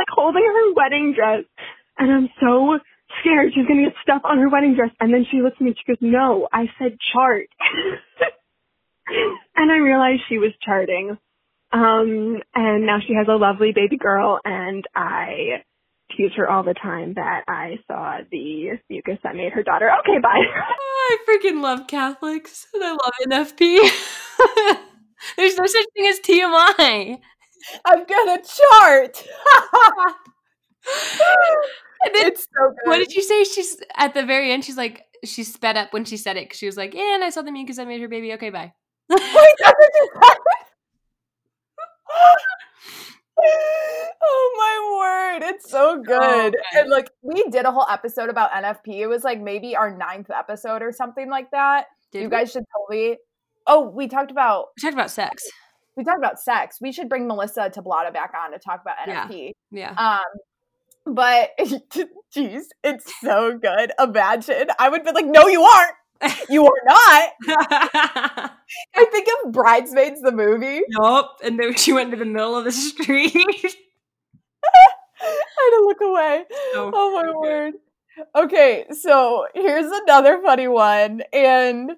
Like 0.01 0.09
holding 0.09 0.45
her 0.45 0.73
wedding 0.75 1.13
dress 1.15 1.45
and 1.99 2.11
I'm 2.11 2.29
so 2.41 2.79
scared 3.21 3.53
she's 3.55 3.67
gonna 3.67 3.85
get 3.85 3.95
stuff 4.03 4.23
on 4.25 4.39
her 4.39 4.49
wedding 4.49 4.75
dress. 4.75 4.91
And 5.01 5.13
then 5.13 5.27
she 5.31 5.43
looks 5.43 5.57
at 5.57 5.61
me 5.61 5.71
and 5.71 5.77
she 5.77 5.93
goes, 5.93 5.99
no, 6.01 6.49
I 6.53 6.67
said 6.79 6.97
chart. 7.13 7.49
and 9.57 9.71
I 9.71 9.77
realized 9.77 10.23
she 10.29 10.39
was 10.39 10.53
charting. 10.65 11.19
Um, 11.73 12.43
and 12.55 12.87
now 12.87 12.99
she 13.07 13.15
has 13.15 13.29
a 13.29 13.37
lovely 13.37 13.73
baby 13.73 13.97
girl 13.97 14.41
and 14.45 14.85
I 14.95 15.63
tease 16.17 16.33
her 16.37 16.51
all 16.51 16.65
the 16.65 16.75
time 16.75 17.15
that 17.15 17.45
I 17.47 17.79
saw 17.87 18.19
the 18.31 18.79
mucus 18.89 19.19
that 19.23 19.37
made 19.37 19.53
her 19.53 19.63
daughter. 19.63 19.91
Okay, 20.01 20.19
bye. 20.21 20.41
Oh, 20.93 21.19
I 21.19 21.31
freaking 21.31 21.63
love 21.63 21.87
Catholics 21.89 22.67
and 22.75 22.85
I 22.85 22.91
love 22.91 23.13
NFP. 23.27 23.79
There's 25.37 25.57
no 25.57 25.67
such 25.67 25.87
thing 25.95 26.07
as 26.09 26.21
TMI. 26.21 27.19
I'm 27.85 28.05
gonna 28.05 28.39
chart. 28.43 29.25
it's 32.05 32.43
so 32.43 32.71
good. 32.71 32.77
What 32.85 32.99
did 32.99 33.13
you 33.13 33.23
say? 33.23 33.45
She's 33.45 33.77
at 33.97 34.15
the 34.15 34.25
very 34.25 34.53
end. 34.53 34.65
She's 34.65 34.77
like, 34.77 35.05
she 35.25 35.45
sped 35.45 35.77
up 35.77 35.93
when 35.93 36.05
she 36.05 36.17
said 36.17 36.37
it. 36.37 36.47
because 36.47 36.59
She 36.59 36.67
was 36.67 36.77
like, 36.77 36.95
"Yeah, 36.95 37.15
and 37.15 37.25
I 37.25 37.31
saw 37.31 37.43
the 37.43 37.53
mucus 37.53 37.79
I 37.79 37.85
made 37.85 38.01
her 38.01 38.09
baby. 38.09 38.33
Okay, 38.35 38.51
bye." 38.51 38.73
Wait, 39.09 39.21
oh 44.23 44.55
my 44.59 44.99
word 44.99 45.49
it's 45.49 45.71
so 45.71 45.97
oh, 45.99 46.03
good 46.03 46.57
oh, 46.57 46.79
and 46.79 46.91
like 46.91 47.11
we 47.23 47.43
did 47.51 47.65
a 47.65 47.71
whole 47.71 47.87
episode 47.89 48.29
about 48.29 48.51
nfp 48.51 48.89
it 48.89 49.07
was 49.07 49.25
like 49.25 49.41
maybe 49.41 49.75
our 49.75 49.97
ninth 49.97 50.31
episode 50.31 50.83
or 50.83 50.93
something 50.93 51.31
like 51.31 51.51
that 51.51 51.87
Did 52.13 52.23
you 52.23 52.29
we? 52.29 52.31
guys 52.31 52.53
should 52.53 52.65
totally. 52.77 53.19
Oh, 53.67 53.89
we 53.89 54.09
talked 54.09 54.31
about 54.31 54.67
We 54.77 54.83
talked 54.83 54.95
about 54.95 55.11
sex. 55.11 55.49
We 56.01 56.05
talked 56.05 56.19
about 56.19 56.41
sex. 56.41 56.79
We 56.81 56.93
should 56.93 57.11
bring 57.11 57.29
Melissa 57.29 57.71
Tablata 57.71 58.11
back 58.11 58.33
on 58.35 58.53
to 58.53 58.59
talk 58.59 58.81
about 58.81 58.97
NFP. 59.07 59.53
Yeah. 59.71 59.93
Um, 59.93 61.15
but 61.15 61.51
jeez, 62.35 62.63
it's 62.83 63.13
so 63.21 63.59
good. 63.59 63.93
Imagine 64.01 64.69
I 64.79 64.89
would 64.89 65.05
be 65.05 65.13
like, 65.13 65.27
no, 65.27 65.47
you 65.47 65.63
aren't. 65.63 65.93
You 66.49 66.65
are 66.65 66.83
not. 66.87 67.31
I 68.95 69.05
think 69.13 69.29
of 69.45 69.53
Bridesmaids 69.53 70.23
the 70.23 70.33
movie. 70.33 70.81
nope. 70.89 71.27
And 71.45 71.59
then 71.59 71.75
she 71.77 71.93
went 71.93 72.13
to 72.13 72.17
the 72.17 72.25
middle 72.25 72.57
of 72.57 72.65
the 72.65 72.73
street. 72.73 73.35
I 75.23 75.27
had 75.27 75.71
to 75.77 75.85
look 75.85 76.01
away. 76.01 76.45
So 76.73 76.91
oh 76.95 77.15
my 77.15 77.27
good. 77.27 77.37
word. 77.37 77.75
Okay, 78.35 78.87
so 78.91 79.47
here's 79.55 79.91
another 79.91 80.41
funny 80.43 80.69
one, 80.69 81.23
and 81.33 81.93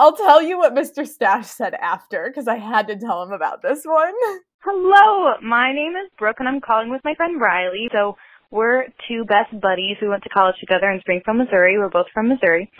I'll 0.00 0.16
tell 0.16 0.40
you 0.40 0.56
what 0.56 0.74
Mr. 0.74 1.06
Stash 1.06 1.48
said 1.48 1.74
after 1.74 2.24
because 2.26 2.48
I 2.48 2.56
had 2.56 2.88
to 2.88 2.96
tell 2.96 3.22
him 3.22 3.32
about 3.32 3.60
this 3.60 3.84
one. 3.84 4.14
Hello, 4.60 5.34
my 5.42 5.74
name 5.74 5.92
is 5.92 6.10
Brooke 6.18 6.36
and 6.38 6.48
I'm 6.48 6.62
calling 6.62 6.88
with 6.88 7.02
my 7.04 7.14
friend 7.16 7.38
Riley. 7.38 7.90
So 7.92 8.16
we're 8.50 8.86
two 9.06 9.26
best 9.26 9.52
buddies 9.60 9.98
who 10.00 10.08
went 10.08 10.22
to 10.22 10.30
college 10.30 10.54
together 10.58 10.90
in 10.90 11.00
Springfield, 11.00 11.36
Missouri. 11.36 11.76
We're 11.76 11.90
both 11.90 12.06
from 12.14 12.30
Missouri. 12.30 12.72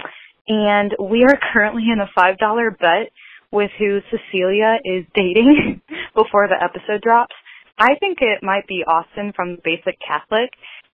And 0.49 0.97
we 0.99 1.25
are 1.25 1.39
currently 1.53 1.85
in 1.93 2.01
a 2.01 2.09
$5 2.19 2.79
bet 2.79 3.13
with 3.53 3.71
who 3.79 3.99
Cecilia 4.09 4.79
is 4.83 5.05
dating 5.15 5.83
before 6.15 6.49
the 6.49 6.57
episode 6.57 7.03
drops. 7.03 7.35
I 7.79 7.97
think 8.01 8.23
it 8.23 8.43
might 8.43 8.67
be 8.67 8.83
Austin 8.87 9.35
from 9.37 9.59
Basic 9.63 9.99
Catholic. 10.01 10.49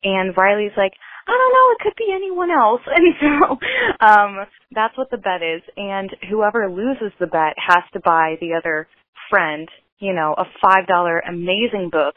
And 0.06 0.38
Riley's 0.38 0.78
like, 0.78 0.94
I 1.28 1.32
don't 1.32 1.54
know, 1.54 1.72
it 1.72 1.80
could 1.84 1.98
be 1.98 2.14
anyone 2.14 2.52
else. 2.52 2.82
And 2.96 3.14
so, 3.20 3.58
um, 4.06 4.46
that's 4.72 4.98
what 4.98 5.10
the 5.12 5.18
bet 5.18 5.42
is. 5.42 5.62
And 5.78 6.10
whoever 6.30 6.70
loses 6.70 7.12
the 7.20 7.28
bet 7.28 7.56
has 7.58 7.84
to 7.94 8.00
buy 8.00 8.36
the 8.42 8.54
other 8.58 8.88
friend, 9.30 9.68
you 10.00 10.14
know, 10.14 10.36
a 10.38 10.46
$5 10.66 11.20
amazing 11.30 11.90
book 11.92 12.16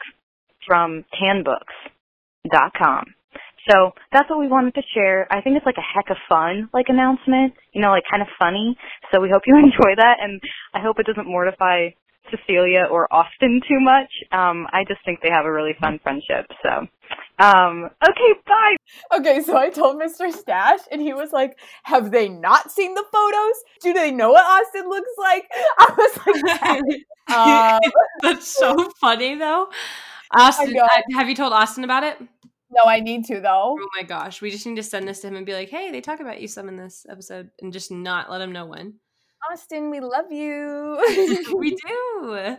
from 0.65 1.05
tanbooks.com. 1.21 3.05
So 3.69 3.91
that's 4.13 4.29
what 4.29 4.39
we 4.39 4.47
wanted 4.47 4.75
to 4.75 4.81
share. 4.93 5.27
I 5.31 5.41
think 5.41 5.57
it's 5.57 5.65
like 5.65 5.77
a 5.77 5.81
heck 5.93 6.09
of 6.09 6.17
fun, 6.29 6.69
like 6.73 6.85
announcement, 6.87 7.53
you 7.73 7.81
know, 7.81 7.89
like 7.89 8.03
kind 8.09 8.21
of 8.21 8.29
funny. 8.39 8.77
So 9.11 9.19
we 9.19 9.29
hope 9.29 9.43
you 9.45 9.57
enjoy 9.59 9.95
that 9.97 10.17
and 10.21 10.41
I 10.73 10.79
hope 10.81 10.99
it 10.99 11.05
doesn't 11.05 11.27
mortify 11.29 11.89
Cecilia 12.29 12.87
or 12.89 13.11
Austin 13.13 13.61
too 13.67 13.79
much. 13.79 14.11
Um, 14.31 14.67
I 14.71 14.83
just 14.87 15.03
think 15.05 15.19
they 15.21 15.29
have 15.29 15.45
a 15.45 15.51
really 15.51 15.75
fun 15.79 15.99
friendship. 16.01 16.45
So, 16.63 16.87
um, 17.39 17.89
okay, 18.07 18.39
bye. 18.45 18.75
Okay, 19.17 19.41
so 19.41 19.57
I 19.57 19.69
told 19.69 20.01
Mr. 20.01 20.31
Stash, 20.31 20.79
and 20.91 21.01
he 21.01 21.13
was 21.13 21.31
like, 21.31 21.57
Have 21.83 22.11
they 22.11 22.29
not 22.29 22.71
seen 22.71 22.93
the 22.93 23.05
photos? 23.11 23.55
Do 23.81 23.93
they 23.93 24.11
know 24.11 24.31
what 24.31 24.45
Austin 24.45 24.89
looks 24.89 25.11
like? 25.17 25.47
I 25.79 25.93
was 25.97 26.19
like, 26.25 27.35
um, 27.37 27.91
That's 28.21 28.47
so 28.47 28.89
funny 28.99 29.35
though. 29.35 29.69
Austin, 30.35 30.73
know. 30.73 30.83
uh, 30.83 31.01
have 31.13 31.29
you 31.29 31.35
told 31.35 31.53
Austin 31.53 31.83
about 31.83 32.03
it? 32.03 32.17
No, 32.69 32.83
I 32.85 32.99
need 32.99 33.25
to, 33.25 33.39
though. 33.39 33.77
Oh 33.79 33.87
my 33.95 34.03
gosh, 34.03 34.41
we 34.41 34.51
just 34.51 34.65
need 34.65 34.75
to 34.75 34.83
send 34.83 35.07
this 35.07 35.21
to 35.21 35.27
him 35.27 35.37
and 35.37 35.45
be 35.45 35.53
like, 35.53 35.69
"Hey, 35.69 35.89
they 35.89 36.01
talk 36.01 36.19
about 36.19 36.41
you 36.41 36.49
some 36.49 36.67
in 36.67 36.75
this 36.75 37.05
episode," 37.09 37.49
and 37.61 37.71
just 37.71 37.91
not 37.91 38.29
let 38.29 38.41
him 38.41 38.51
know 38.51 38.65
when. 38.65 38.95
Austin, 39.51 39.89
we 39.89 39.99
love 39.99 40.31
you. 40.31 40.99
we 41.57 41.75
do. 41.87 42.57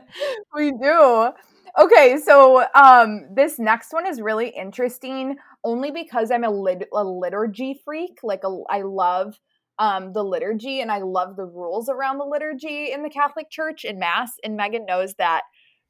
we 0.55 0.72
do. 0.72 1.31
Okay, 1.79 2.18
so 2.18 2.64
um 2.74 3.27
this 3.35 3.59
next 3.59 3.92
one 3.92 4.07
is 4.07 4.20
really 4.20 4.48
interesting 4.48 5.37
only 5.64 5.90
because 5.90 6.31
I'm 6.31 6.44
a, 6.44 6.51
lit- 6.51 6.88
a 6.92 7.05
liturgy 7.05 7.81
freak. 7.85 8.18
Like 8.22 8.42
a, 8.44 8.59
I 8.70 8.83
love 8.83 9.38
um 9.79 10.12
the 10.12 10.24
liturgy 10.24 10.81
and 10.81 10.90
I 10.90 10.98
love 10.98 11.37
the 11.37 11.44
rules 11.44 11.88
around 11.88 12.18
the 12.18 12.24
liturgy 12.24 12.92
in 12.92 13.03
the 13.03 13.11
Catholic 13.11 13.51
Church 13.51 13.85
and 13.85 13.98
Mass. 13.98 14.33
And 14.42 14.57
Megan 14.57 14.87
knows 14.87 15.14
that 15.18 15.42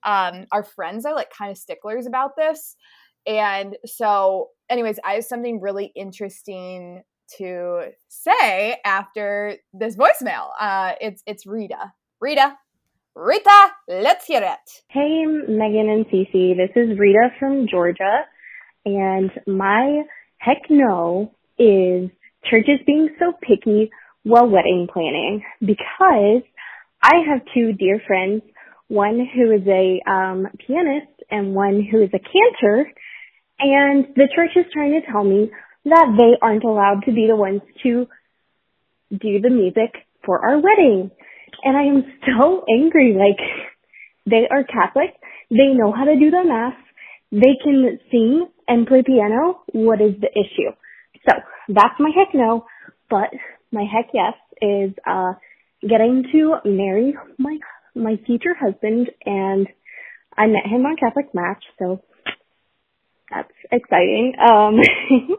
um 0.04 0.46
our 0.52 0.64
friends 0.64 1.04
are 1.06 1.14
like 1.14 1.30
kind 1.30 1.50
of 1.50 1.58
sticklers 1.58 2.06
about 2.06 2.32
this. 2.36 2.76
And 3.26 3.76
so, 3.84 4.48
anyways, 4.70 4.98
I 5.04 5.12
have 5.14 5.24
something 5.24 5.60
really 5.60 5.92
interesting 5.94 7.02
to 7.36 7.90
say 8.08 8.78
after 8.84 9.56
this 9.72 9.96
voicemail. 9.96 10.50
Uh 10.58 10.92
it's 11.00 11.22
it's 11.26 11.46
Rita. 11.46 11.92
Rita, 12.20 12.56
Rita, 13.14 13.70
let's 13.86 14.26
hear 14.26 14.42
it. 14.42 14.82
Hey, 14.88 15.24
Megan 15.26 15.88
and 15.88 16.06
Cece. 16.06 16.56
This 16.56 16.70
is 16.74 16.98
Rita 16.98 17.28
from 17.38 17.68
Georgia. 17.68 18.24
And 18.84 19.30
my 19.46 20.02
heck 20.38 20.62
no 20.70 21.32
is 21.58 22.10
churches 22.48 22.80
being 22.86 23.08
so 23.18 23.32
picky 23.42 23.90
while 24.22 24.48
wedding 24.48 24.88
planning 24.92 25.42
because 25.60 26.42
I 27.02 27.14
have 27.28 27.40
two 27.54 27.72
dear 27.72 28.00
friends, 28.06 28.42
one 28.88 29.26
who 29.34 29.52
is 29.52 29.66
a 29.66 30.00
um, 30.10 30.46
pianist 30.66 31.12
and 31.30 31.54
one 31.54 31.86
who 31.90 32.02
is 32.02 32.10
a 32.14 32.18
cantor. 32.18 32.90
And 33.60 34.06
the 34.14 34.28
church 34.34 34.50
is 34.56 34.66
trying 34.72 34.92
to 35.00 35.10
tell 35.10 35.24
me 35.24 35.50
that 35.88 36.14
they 36.16 36.36
aren't 36.40 36.64
allowed 36.64 37.02
to 37.06 37.12
be 37.12 37.26
the 37.28 37.36
ones 37.36 37.62
to 37.82 38.06
do 39.10 39.40
the 39.40 39.50
music 39.50 39.94
for 40.24 40.40
our 40.48 40.58
wedding. 40.58 41.10
And 41.64 41.76
I 41.76 41.82
am 41.82 42.04
so 42.26 42.64
angry. 42.70 43.14
Like, 43.14 43.40
they 44.26 44.46
are 44.50 44.64
Catholic. 44.64 45.14
They 45.50 45.72
know 45.74 45.92
how 45.92 46.04
to 46.04 46.16
do 46.18 46.30
the 46.30 46.44
mass. 46.44 46.74
They 47.32 47.56
can 47.62 47.98
sing 48.10 48.46
and 48.66 48.86
play 48.86 49.02
piano. 49.04 49.62
What 49.72 50.00
is 50.00 50.14
the 50.20 50.28
issue? 50.28 50.70
So 51.28 51.34
that's 51.68 51.98
my 51.98 52.10
heck 52.14 52.34
no. 52.34 52.66
But 53.10 53.30
my 53.72 53.84
heck 53.84 54.10
yes 54.12 54.34
is, 54.60 54.94
uh, 55.06 55.32
getting 55.82 56.24
to 56.32 56.56
marry 56.64 57.14
my, 57.38 57.58
my 57.94 58.16
future 58.26 58.54
husband 58.58 59.10
and 59.24 59.68
I 60.36 60.46
met 60.46 60.66
him 60.66 60.86
on 60.86 60.96
Catholic 60.96 61.34
Match. 61.34 61.62
So 61.78 62.00
that's 63.30 63.52
exciting. 63.70 64.34
Um, 64.38 64.76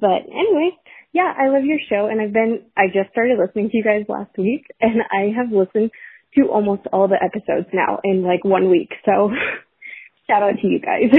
but 0.00 0.22
anyway, 0.30 0.70
yeah, 1.12 1.32
I 1.36 1.48
love 1.48 1.64
your 1.64 1.78
show 1.88 2.06
and 2.06 2.20
I've 2.20 2.32
been, 2.32 2.62
I 2.76 2.86
just 2.86 3.10
started 3.10 3.38
listening 3.38 3.70
to 3.70 3.76
you 3.76 3.84
guys 3.84 4.04
last 4.08 4.36
week 4.38 4.66
and 4.80 5.02
I 5.10 5.32
have 5.36 5.52
listened 5.52 5.90
to 6.36 6.48
almost 6.48 6.82
all 6.92 7.08
the 7.08 7.22
episodes 7.22 7.68
now 7.72 8.00
in 8.04 8.22
like 8.22 8.44
one 8.44 8.70
week. 8.70 8.90
So 9.04 9.30
shout 10.26 10.42
out 10.42 10.60
to 10.60 10.66
you 10.66 10.80
guys. 10.80 11.10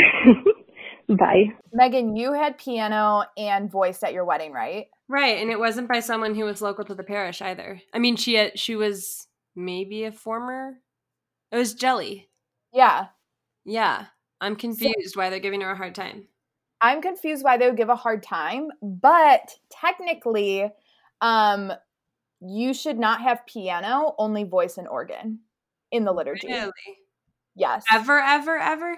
Bye. 1.17 1.53
Megan, 1.73 2.15
you 2.15 2.33
had 2.33 2.57
piano 2.57 3.25
and 3.35 3.69
voice 3.69 4.01
at 4.01 4.13
your 4.13 4.23
wedding, 4.23 4.53
right? 4.53 4.85
Right, 5.09 5.39
and 5.39 5.51
it 5.51 5.59
wasn't 5.59 5.89
by 5.89 5.99
someone 5.99 6.35
who 6.35 6.45
was 6.45 6.61
local 6.61 6.85
to 6.85 6.95
the 6.95 7.03
parish 7.03 7.41
either. 7.41 7.81
I 7.93 7.99
mean, 7.99 8.15
she, 8.15 8.49
she 8.55 8.77
was 8.77 9.27
maybe 9.53 10.05
a 10.05 10.11
former. 10.13 10.77
It 11.51 11.57
was 11.57 11.73
Jelly. 11.73 12.29
Yeah. 12.71 13.07
Yeah, 13.65 14.05
I'm 14.39 14.55
confused 14.55 15.15
why 15.15 15.29
they're 15.29 15.39
giving 15.39 15.61
her 15.61 15.71
a 15.71 15.77
hard 15.77 15.93
time. 15.93 16.27
I'm 16.81 17.01
confused 17.01 17.43
why 17.43 17.57
they 17.57 17.67
would 17.67 17.77
give 17.77 17.89
a 17.89 17.95
hard 17.95 18.23
time, 18.23 18.69
but 18.81 19.55
technically, 19.69 20.67
um, 21.21 21.71
you 22.41 22.73
should 22.73 22.97
not 22.97 23.21
have 23.21 23.45
piano, 23.45 24.15
only 24.17 24.43
voice 24.43 24.77
and 24.77 24.87
organ 24.87 25.39
in 25.91 26.05
the 26.05 26.11
liturgy. 26.11 26.47
Really? 26.47 26.71
Yes. 27.55 27.83
Ever, 27.91 28.19
ever, 28.19 28.57
ever? 28.57 28.97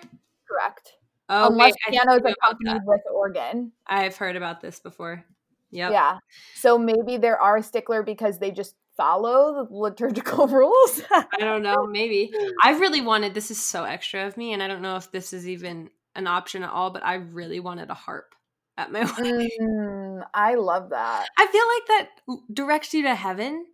Correct. 0.49 0.93
Oh, 1.29 1.47
Unless 1.47 1.73
wait, 1.87 1.93
piano 1.93 2.15
is 2.15 2.21
think 2.21 2.37
I 2.41 2.53
knew 2.53 2.53
about 2.53 2.53
accompanied 2.53 2.81
with 2.85 3.01
organ. 3.13 3.71
I've 3.87 4.15
heard 4.15 4.35
about 4.35 4.61
this 4.61 4.79
before. 4.79 5.23
Yep. 5.71 5.91
Yeah. 5.91 6.17
So 6.55 6.77
maybe 6.77 7.17
there 7.17 7.39
are 7.39 7.57
a 7.57 7.63
stickler 7.63 8.03
because 8.03 8.37
they 8.37 8.51
just 8.51 8.75
follow 8.95 9.65
the 9.69 9.75
liturgical 9.75 10.47
rules. 10.47 11.01
I 11.11 11.25
don't 11.39 11.63
know. 11.63 11.87
Maybe. 11.87 12.31
I 12.63 12.71
really 12.77 13.01
wanted. 13.01 13.33
This 13.33 13.51
is 13.51 13.61
so 13.61 13.83
extra 13.83 14.27
of 14.27 14.37
me, 14.37 14.53
and 14.53 14.61
I 14.61 14.67
don't 14.67 14.81
know 14.81 14.95
if 14.97 15.11
this 15.11 15.33
is 15.33 15.47
even 15.47 15.89
an 16.15 16.27
option 16.27 16.63
at 16.63 16.69
all. 16.69 16.89
But 16.89 17.05
I 17.05 17.15
really 17.15 17.59
wanted 17.59 17.89
a 17.89 17.93
harp 17.93 18.35
at 18.77 18.91
my 18.91 18.99
wedding. 19.17 19.49
Mm, 19.61 20.25
I 20.33 20.55
love 20.55 20.89
that. 20.89 21.27
I 21.37 21.47
feel 21.47 21.65
like 21.67 21.87
that 21.87 22.45
directs 22.53 22.93
you 22.93 23.03
to 23.03 23.15
heaven, 23.15 23.65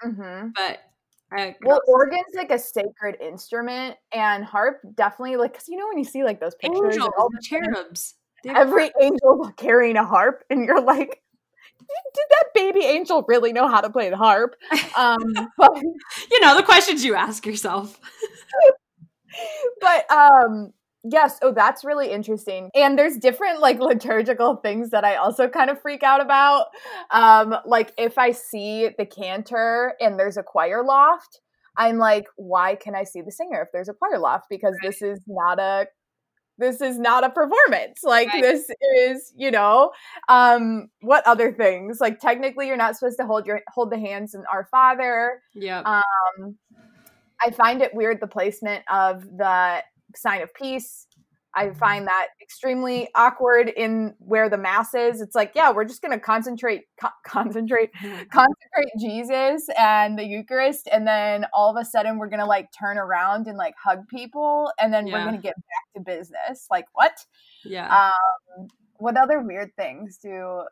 hmm 0.00 0.48
but 0.54 0.80
I, 1.32 1.56
Well, 1.62 1.80
organ's 1.88 2.34
like 2.34 2.50
a 2.50 2.58
sacred 2.58 3.16
instrument, 3.20 3.96
and 4.12 4.44
harp 4.44 4.80
definitely 4.94 5.36
like 5.36 5.52
because 5.52 5.68
you 5.68 5.76
know 5.76 5.88
when 5.88 5.98
you 5.98 6.04
see 6.04 6.24
like 6.24 6.40
those 6.40 6.54
pictures, 6.54 6.94
angels, 6.96 7.10
all 7.18 7.30
the 7.30 7.40
cherubs. 7.42 8.14
They're 8.44 8.56
every 8.56 8.90
angel 9.00 9.52
carrying 9.56 9.96
a 9.96 10.04
harp, 10.04 10.44
and 10.50 10.66
you're 10.66 10.82
like, 10.82 11.22
did 11.78 12.24
that 12.30 12.44
baby 12.54 12.80
angel 12.84 13.24
really 13.28 13.52
know 13.52 13.68
how 13.68 13.80
to 13.80 13.90
play 13.90 14.10
the 14.10 14.16
harp? 14.16 14.56
Um, 14.96 15.18
but 15.56 15.70
you 16.30 16.40
know 16.40 16.56
the 16.56 16.62
questions 16.62 17.04
you 17.04 17.14
ask 17.14 17.46
yourself. 17.46 17.98
but 19.80 20.10
um 20.10 20.72
yes 21.04 21.38
oh 21.42 21.52
that's 21.52 21.84
really 21.84 22.10
interesting 22.10 22.70
and 22.74 22.98
there's 22.98 23.16
different 23.16 23.60
like 23.60 23.78
liturgical 23.80 24.56
things 24.56 24.90
that 24.90 25.04
i 25.04 25.16
also 25.16 25.48
kind 25.48 25.70
of 25.70 25.80
freak 25.80 26.02
out 26.02 26.20
about 26.20 26.66
um 27.10 27.54
like 27.66 27.92
if 27.98 28.18
i 28.18 28.30
see 28.30 28.90
the 28.98 29.06
cantor 29.06 29.94
and 30.00 30.18
there's 30.18 30.36
a 30.36 30.42
choir 30.42 30.84
loft 30.84 31.40
i'm 31.76 31.98
like 31.98 32.26
why 32.36 32.74
can 32.74 32.94
i 32.94 33.04
see 33.04 33.20
the 33.20 33.32
singer 33.32 33.62
if 33.62 33.68
there's 33.72 33.88
a 33.88 33.94
choir 33.94 34.18
loft 34.18 34.46
because 34.48 34.74
this 34.82 35.02
is 35.02 35.20
not 35.26 35.58
a 35.58 35.86
this 36.58 36.80
is 36.80 36.98
not 36.98 37.24
a 37.24 37.30
performance. 37.30 38.00
Like 38.04 38.28
right. 38.28 38.42
this 38.42 38.70
is, 38.98 39.32
you 39.36 39.50
know, 39.50 39.90
um, 40.28 40.88
what 41.00 41.26
other 41.26 41.52
things? 41.52 41.98
Like 42.00 42.20
technically 42.20 42.68
you're 42.68 42.76
not 42.76 42.96
supposed 42.96 43.18
to 43.18 43.26
hold 43.26 43.46
your 43.46 43.62
hold 43.68 43.90
the 43.90 43.98
hands 43.98 44.34
in 44.34 44.44
our 44.52 44.68
father. 44.70 45.40
Yeah. 45.54 45.80
Um 45.80 46.56
I 47.44 47.50
find 47.50 47.82
it 47.82 47.92
weird 47.92 48.20
the 48.20 48.28
placement 48.28 48.84
of 48.90 49.24
the 49.24 49.82
sign 50.16 50.42
of 50.42 50.52
peace 50.54 51.06
I 51.54 51.70
find 51.70 52.06
that 52.06 52.28
extremely 52.40 53.08
awkward 53.14 53.68
in 53.68 54.14
where 54.18 54.48
the 54.48 54.56
mass 54.56 54.94
is. 54.94 55.20
It's 55.20 55.34
like, 55.34 55.52
yeah, 55.54 55.70
we're 55.70 55.84
just 55.84 56.00
going 56.00 56.12
to 56.12 56.18
concentrate, 56.18 56.82
co- 57.00 57.08
concentrate, 57.26 57.90
concentrate 57.92 58.92
Jesus 58.98 59.68
and 59.78 60.18
the 60.18 60.24
Eucharist, 60.24 60.88
and 60.90 61.06
then 61.06 61.46
all 61.52 61.70
of 61.70 61.80
a 61.80 61.84
sudden 61.84 62.18
we're 62.18 62.28
going 62.28 62.40
to 62.40 62.46
like 62.46 62.68
turn 62.78 62.96
around 62.96 63.46
and 63.48 63.58
like 63.58 63.74
hug 63.82 64.08
people, 64.08 64.70
and 64.80 64.92
then 64.92 65.06
yeah. 65.06 65.14
we're 65.14 65.24
going 65.24 65.36
to 65.36 65.42
get 65.42 65.54
back 65.54 65.94
to 65.96 66.00
business. 66.00 66.66
Like 66.70 66.86
what? 66.94 67.12
Yeah. 67.64 68.10
Um, 68.58 68.68
what 68.96 69.16
other 69.16 69.40
weird 69.40 69.74
things 69.76 70.18
do 70.22 70.62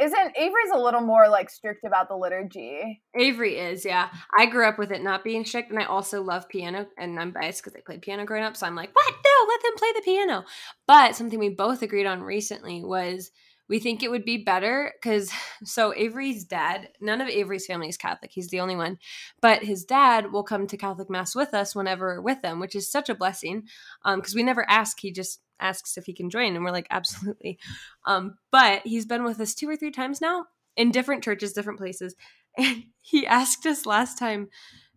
isn't 0.00 0.36
Avery's 0.36 0.70
a 0.74 0.78
little 0.78 1.00
more 1.00 1.28
like 1.28 1.50
strict 1.50 1.84
about 1.84 2.08
the 2.08 2.16
liturgy? 2.16 3.02
Avery 3.14 3.58
is, 3.58 3.84
yeah. 3.84 4.08
I 4.36 4.46
grew 4.46 4.66
up 4.66 4.78
with 4.78 4.90
it 4.90 5.02
not 5.02 5.24
being 5.24 5.44
strict, 5.44 5.70
and 5.70 5.78
I 5.78 5.84
also 5.84 6.22
love 6.22 6.48
piano, 6.48 6.86
and 6.98 7.18
I'm 7.20 7.30
biased 7.30 7.62
because 7.62 7.76
I 7.76 7.82
played 7.84 8.02
piano 8.02 8.24
growing 8.24 8.44
up. 8.44 8.56
So 8.56 8.66
I'm 8.66 8.76
like, 8.76 8.90
what? 8.92 9.14
No, 9.24 9.46
let 9.48 9.62
them 9.62 9.76
play 9.76 9.92
the 9.94 10.02
piano. 10.02 10.44
But 10.86 11.14
something 11.16 11.38
we 11.38 11.50
both 11.50 11.82
agreed 11.82 12.06
on 12.06 12.22
recently 12.22 12.82
was 12.82 13.30
we 13.68 13.78
think 13.78 14.02
it 14.02 14.10
would 14.10 14.24
be 14.24 14.38
better 14.38 14.92
because 15.00 15.30
so 15.64 15.94
Avery's 15.94 16.44
dad, 16.44 16.88
none 17.00 17.20
of 17.20 17.28
Avery's 17.28 17.66
family 17.66 17.88
is 17.88 17.96
Catholic. 17.96 18.32
He's 18.32 18.48
the 18.48 18.60
only 18.60 18.76
one, 18.76 18.98
but 19.40 19.64
his 19.64 19.84
dad 19.84 20.32
will 20.32 20.42
come 20.42 20.66
to 20.66 20.76
Catholic 20.76 21.10
mass 21.10 21.34
with 21.34 21.54
us 21.54 21.74
whenever 21.74 22.16
we're 22.16 22.20
with 22.20 22.42
them, 22.42 22.60
which 22.60 22.74
is 22.74 22.90
such 22.90 23.08
a 23.08 23.14
blessing. 23.14 23.64
Um, 24.04 24.20
because 24.20 24.34
we 24.34 24.42
never 24.42 24.68
ask, 24.68 25.00
he 25.00 25.12
just 25.12 25.40
asks 25.62 25.96
if 25.96 26.04
he 26.04 26.12
can 26.12 26.28
join 26.28 26.54
and 26.54 26.64
we're 26.64 26.72
like 26.72 26.88
absolutely 26.90 27.58
um 28.04 28.36
but 28.50 28.82
he's 28.84 29.06
been 29.06 29.24
with 29.24 29.40
us 29.40 29.54
two 29.54 29.68
or 29.68 29.76
three 29.76 29.90
times 29.90 30.20
now 30.20 30.44
in 30.76 30.90
different 30.90 31.22
churches 31.22 31.52
different 31.52 31.78
places 31.78 32.14
and 32.58 32.84
he 33.00 33.26
asked 33.26 33.64
us 33.64 33.86
last 33.86 34.18
time 34.18 34.48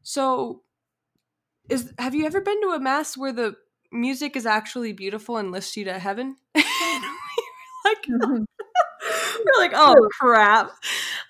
so 0.02 0.62
is 1.70 1.94
have 1.98 2.14
you 2.14 2.26
ever 2.26 2.42
been 2.42 2.62
to 2.62 2.70
a 2.70 2.80
mass 2.80 3.16
where 3.16 3.32
the 3.32 3.56
music 3.92 4.36
is 4.36 4.46
actually 4.46 4.92
beautiful 4.92 5.38
and 5.38 5.52
lifts 5.52 5.78
you 5.78 5.86
to 5.86 6.00
heaven 6.00 6.36
like 7.86 8.02
mm-hmm. 8.10 8.44
we're 9.46 9.60
like 9.60 9.72
oh 9.74 9.96
crap 10.20 10.72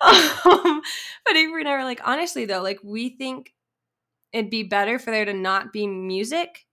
um, 0.00 0.82
but 1.24 1.36
avery 1.36 1.62
and 1.62 1.68
i 1.68 1.76
were 1.76 1.84
like 1.84 2.00
honestly 2.04 2.44
though 2.44 2.62
like 2.62 2.80
we 2.82 3.10
think 3.10 3.52
it'd 4.32 4.50
be 4.50 4.62
better 4.62 4.98
for 4.98 5.10
there 5.10 5.24
to 5.24 5.32
not 5.32 5.72
be 5.72 5.86
music 5.86 6.66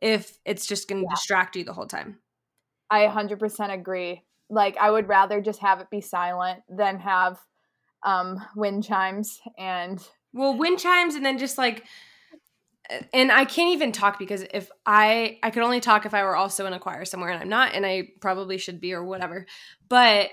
if 0.00 0.38
it's 0.44 0.66
just 0.66 0.88
going 0.88 1.02
to 1.02 1.06
yeah. 1.08 1.14
distract 1.14 1.56
you 1.56 1.64
the 1.64 1.72
whole 1.72 1.86
time. 1.86 2.18
I 2.90 3.06
100% 3.06 3.72
agree. 3.72 4.22
Like 4.50 4.76
I 4.76 4.90
would 4.90 5.08
rather 5.08 5.40
just 5.40 5.60
have 5.60 5.80
it 5.80 5.90
be 5.90 6.00
silent 6.00 6.60
than 6.68 6.98
have 7.00 7.38
um 8.04 8.38
wind 8.54 8.84
chimes 8.84 9.40
and 9.58 9.98
well 10.34 10.58
wind 10.58 10.78
chimes 10.78 11.14
and 11.14 11.24
then 11.24 11.38
just 11.38 11.56
like 11.56 11.84
and 13.12 13.32
I 13.32 13.44
can't 13.44 13.72
even 13.72 13.92
talk 13.92 14.18
because 14.18 14.44
if 14.52 14.70
I 14.84 15.38
I 15.42 15.50
could 15.50 15.62
only 15.62 15.80
talk 15.80 16.04
if 16.04 16.14
I 16.14 16.22
were 16.22 16.36
also 16.36 16.66
in 16.66 16.72
a 16.72 16.78
choir 16.78 17.04
somewhere 17.04 17.30
and 17.30 17.40
I'm 17.40 17.48
not 17.48 17.74
and 17.74 17.86
I 17.86 18.08
probably 18.20 18.58
should 18.58 18.80
be 18.80 18.92
or 18.92 19.04
whatever. 19.04 19.46
But 19.88 20.30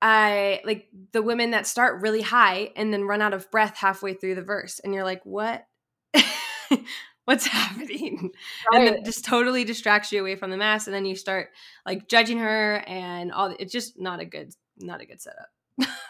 I 0.00 0.60
like 0.64 0.88
the 1.12 1.22
women 1.22 1.52
that 1.52 1.66
start 1.66 2.02
really 2.02 2.22
high 2.22 2.70
and 2.76 2.92
then 2.92 3.04
run 3.04 3.22
out 3.22 3.34
of 3.34 3.50
breath 3.50 3.76
halfway 3.76 4.14
through 4.14 4.36
the 4.36 4.42
verse 4.42 4.80
and 4.80 4.94
you're 4.94 5.04
like 5.04 5.24
what 5.24 5.66
what's 7.24 7.46
happening 7.46 8.30
right. 8.72 8.86
and 8.86 8.96
then 8.96 9.04
just 9.04 9.24
totally 9.24 9.64
distracts 9.64 10.12
you 10.12 10.20
away 10.20 10.36
from 10.36 10.50
the 10.50 10.56
mass 10.56 10.86
and 10.86 10.94
then 10.94 11.04
you 11.04 11.16
start 11.16 11.48
like 11.84 12.08
judging 12.08 12.38
her 12.38 12.76
and 12.86 13.32
all 13.32 13.54
it's 13.58 13.72
just 13.72 13.98
not 13.98 14.20
a 14.20 14.24
good 14.24 14.54
not 14.78 15.00
a 15.00 15.06
good 15.06 15.20
setup 15.20 15.48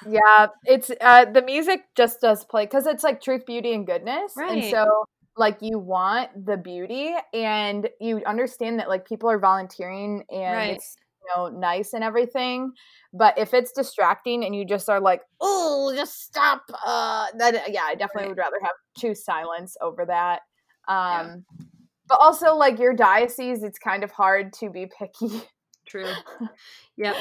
yeah 0.07 0.49
it's 0.65 0.91
uh 1.01 1.25
the 1.25 1.43
music 1.43 1.81
just 1.97 2.21
does 2.21 2.45
play 2.45 2.65
because 2.67 2.87
it's 2.87 3.03
like 3.03 3.23
truth 3.23 3.47
beauty 3.47 3.73
and 3.73 3.87
goodness 3.87 4.33
right. 4.37 4.65
and 4.65 4.71
so 4.71 5.07
like 5.39 5.59
you 5.61 5.79
want 5.79 6.31
the 6.47 6.57
beauty 6.57 7.15
and 7.33 7.89
you 8.01 8.23
understand 8.27 8.79
that 8.79 8.89
like 8.89 9.07
people 9.07 9.31
are 9.31 9.39
volunteering 9.39 10.25
and 10.31 10.57
right. 10.57 10.77
it's 10.77 10.97
you 11.23 11.29
know 11.35 11.49
nice 11.49 11.93
and 11.93 12.05
everything 12.05 12.73
but 13.13 13.37
if 13.39 13.55
it's 13.55 13.73
distracting 13.73 14.45
and 14.45 14.55
you 14.55 14.65
just 14.65 14.89
are 14.89 15.01
like 15.01 15.23
oh 15.41 15.93
just 15.95 16.23
stop 16.23 16.63
uh 16.87 17.27
then 17.37 17.59
yeah 17.69 17.83
i 17.87 17.95
definitely 17.95 18.23
right. 18.23 18.29
would 18.31 18.39
rather 18.39 18.59
have 18.63 18.73
choose 18.97 19.25
silence 19.25 19.77
over 19.81 20.05
that 20.07 20.41
um, 20.89 21.45
yeah. 21.59 21.67
But 22.09 22.21
also, 22.21 22.55
like 22.55 22.79
your 22.79 22.95
diocese, 22.95 23.63
it's 23.63 23.79
kind 23.79 24.03
of 24.03 24.11
hard 24.11 24.53
to 24.55 24.71
be 24.71 24.91
picky. 24.99 25.43
True. 25.87 26.13
Yep. 26.97 27.15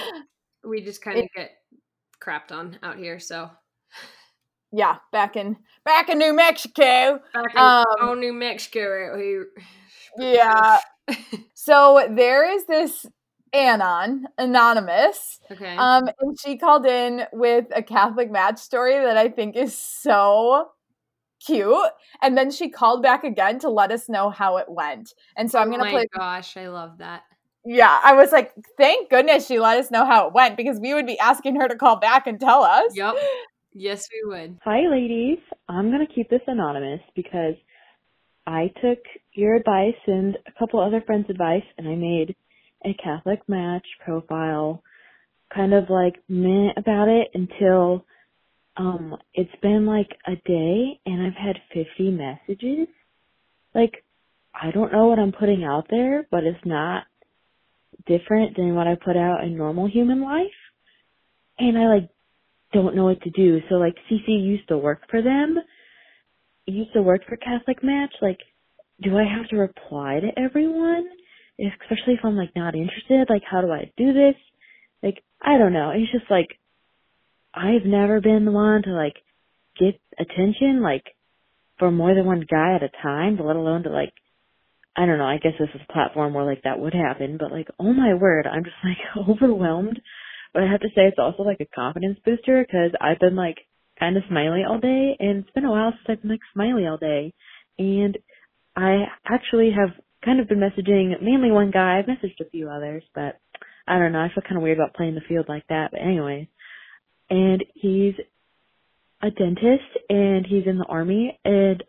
We 0.64 0.82
just 0.82 1.04
kind 1.04 1.20
of 1.20 1.28
get 1.36 1.52
crapped 2.20 2.52
on 2.52 2.80
out 2.82 2.98
here, 2.98 3.20
so. 3.20 3.52
Yeah, 4.72 4.98
back 5.12 5.36
in 5.36 5.58
back 5.86 6.10
in 6.10 6.18
New 6.18 6.34
Mexico. 6.34 7.20
Back 7.34 7.54
in 7.56 8.10
um, 8.10 8.20
New 8.20 8.34
Mexico 8.34 9.14
out 9.14 9.20
here. 9.20 9.48
Yeah. 10.18 10.80
so 11.54 12.08
there 12.10 12.52
is 12.52 12.66
this 12.66 13.06
Anon, 13.54 14.26
anonymous. 14.38 15.40
Okay. 15.50 15.76
Um, 15.76 16.10
and 16.20 16.38
she 16.40 16.58
called 16.58 16.86
in 16.86 17.24
with 17.32 17.66
a 17.76 17.82
Catholic 17.82 18.30
match 18.30 18.60
story 18.60 18.94
that 18.94 19.18
I 19.18 19.30
think 19.30 19.56
is 19.56 19.78
so 19.78 20.70
cute. 21.46 21.90
And 22.22 22.38
then 22.38 22.52
she 22.52 22.70
called 22.70 23.02
back 23.02 23.24
again 23.24 23.60
to 23.60 23.70
let 23.70 23.92
us 23.92 24.10
know 24.10 24.30
how 24.30 24.58
it 24.58 24.66
went. 24.68 25.14
And 25.36 25.50
so 25.50 25.60
I'm 25.60 25.70
going 25.70 25.82
to 25.82 25.88
oh 25.88 25.92
play. 25.92 26.06
gosh, 26.16 26.58
I 26.58 26.68
love 26.68 26.98
that. 26.98 27.24
Yeah, 27.66 28.00
I 28.04 28.14
was 28.14 28.32
like, 28.32 28.54
thank 28.78 29.10
goodness 29.10 29.46
she 29.46 29.60
let 29.60 29.78
us 29.78 29.92
know 29.92 30.06
how 30.06 30.28
it 30.28 30.34
went 30.34 30.56
because 30.56 30.80
we 30.80 30.94
would 30.94 31.06
be 31.06 31.20
asking 31.20 31.58
her 31.58 31.68
to 31.68 31.76
call 31.76 31.98
back 31.98 32.26
and 32.26 32.40
tell 32.40 32.64
us. 32.64 32.96
Yep. 32.96 33.16
Yes, 33.74 34.08
we 34.12 34.30
would. 34.30 34.60
Hi, 34.64 34.88
ladies. 34.90 35.40
I'm 35.70 35.92
going 35.92 36.06
to 36.06 36.14
keep 36.14 36.30
this 36.30 36.42
anonymous 36.48 37.02
because 37.16 37.56
I 38.48 38.72
took 38.82 39.00
your 39.34 39.56
advice 39.56 39.96
and 40.08 40.38
a 40.48 40.60
couple 40.60 40.80
other 40.80 41.02
friends' 41.06 41.30
advice 41.30 41.64
and 41.78 41.88
I 41.88 41.96
made 41.96 42.36
a 42.86 42.94
Catholic 43.04 43.42
match 43.48 43.86
profile 44.04 44.84
kind 45.54 45.74
of 45.74 45.90
like 45.90 46.16
meh 46.28 46.72
about 46.78 47.08
it 47.08 47.30
until 47.34 48.06
um, 48.78 49.16
it's 49.34 49.56
been 49.62 49.86
like 49.86 50.10
a 50.28 50.36
day 50.48 51.00
and 51.06 51.22
I've 51.26 51.34
had 51.34 51.58
50 51.74 52.12
messages. 52.12 52.88
Like, 53.76 54.04
I 54.54 54.72
don't 54.72 54.92
know 54.92 55.08
what 55.08 55.20
I'm 55.20 55.32
putting 55.34 55.64
out 55.64 55.88
there, 55.90 56.28
but 56.32 56.44
it's 56.44 56.66
not 56.66 57.04
different 58.08 58.56
than 58.56 58.76
what 58.76 58.88
I 58.88 58.96
put 58.96 59.18
out 59.18 59.44
in 59.44 59.58
normal 59.58 59.88
human 59.90 60.22
life. 60.24 60.48
And 61.60 61.78
I 61.78 61.88
like 61.88 62.10
don't 62.74 62.96
know 62.96 63.06
what 63.06 63.22
to 63.22 63.30
do. 63.30 63.60
So 63.70 63.76
like 63.76 63.96
Cece 64.10 64.28
used 64.28 64.68
to 64.70 64.78
work 64.78 65.02
for 65.10 65.22
them. 65.22 65.58
Used 66.66 66.94
to 66.94 67.02
work 67.02 67.22
for 67.28 67.38
Catholic 67.38 67.84
Match. 67.84 68.14
Like, 68.22 68.40
do 69.02 69.18
I 69.18 69.24
have 69.24 69.48
to 69.50 69.56
reply 69.56 70.20
to 70.20 70.40
everyone? 70.40 71.08
Especially 71.60 72.14
if 72.14 72.20
I'm 72.24 72.36
like 72.36 72.56
not 72.56 72.76
interested. 72.76 73.28
Like, 73.30 73.44
how 73.50 73.62
do 73.62 73.72
I 73.72 73.92
do 73.98 74.14
this? 74.14 74.36
Like, 75.02 75.24
I 75.42 75.58
don't 75.58 75.74
know. 75.74 75.92
It's 75.92 76.12
just 76.12 76.30
like 76.30 76.48
I've 77.54 77.86
never 77.86 78.22
been 78.22 78.46
the 78.46 78.52
one 78.52 78.84
to 78.84 78.92
like 78.92 79.16
get 79.80 80.00
attention 80.20 80.82
like 80.82 81.04
for 81.80 81.92
more 81.92 82.14
than 82.14 82.26
one 82.26 82.46
guy 82.50 82.76
at 82.76 82.84
a 82.84 82.90
time, 83.02 83.38
let 83.44 83.56
alone 83.56 83.84
to 83.84 83.90
like 83.90 84.14
I 84.96 85.06
don't 85.06 85.20
know, 85.20 85.26
I 85.28 85.38
guess 85.38 85.54
this 85.60 85.70
is 85.76 85.82
a 85.88 85.94
platform 85.94 86.34
where 86.34 86.46
like 86.46 86.64
that 86.64 86.80
would 86.80 86.94
happen, 86.94 87.38
but 87.40 87.52
like 87.52 87.68
oh 87.80 87.94
my 87.94 88.14
word, 88.14 88.48
I'm 88.48 88.64
just 88.64 88.76
like 88.84 89.28
overwhelmed. 89.30 90.00
But 90.54 90.64
I 90.64 90.72
have 90.72 90.82
to 90.82 90.90
say 90.90 91.04
it's 91.04 91.20
also 91.20 91.44
like 91.44 91.60
a 91.62 91.76
confidence 91.76 92.20
booster 92.26 92.66
because 92.66 92.92
I've 93.02 93.20
been 93.20 93.36
like 93.36 93.58
kind 94.00 94.18
of 94.18 94.24
smiley 94.30 94.62
all 94.68 94.80
day 94.80 95.18
and 95.20 95.40
it's 95.40 95.52
been 95.52 95.66
a 95.66 95.72
while 95.72 95.92
since 95.92 96.18
I've 96.18 96.22
been 96.22 96.32
like 96.32 96.40
smiley 96.54 96.86
all 96.86 96.98
day. 96.98 97.34
And 97.78 98.18
I 98.76 99.06
actually 99.26 99.72
have 99.72 99.90
kind 100.24 100.40
of 100.40 100.48
been 100.48 100.60
messaging 100.60 101.22
mainly 101.22 101.52
one 101.52 101.72
guy. 101.72 102.00
I've 102.00 102.06
messaged 102.06 102.40
a 102.40 102.50
few 102.50 102.70
others, 102.70 103.04
but 103.14 103.40
I 103.88 104.00
don't 104.00 104.12
know. 104.12 104.20
I 104.20 104.30
feel 104.34 104.44
kind 104.44 104.58
of 104.58 104.64
weird 104.64 104.78
about 104.78 104.94
playing 104.96 105.16
the 105.16 105.22
field 105.28 105.46
like 105.48 105.68
that. 105.70 105.92
But 105.92 106.02
anyway, 106.02 106.50
and 107.30 107.64
he's 107.76 108.16
a 109.22 109.32
dentist 109.32 109.98
and 110.10 110.46
he's 110.46 110.68
in 110.68 110.78
the 110.78 110.86
army 110.86 111.40
and 111.44 111.84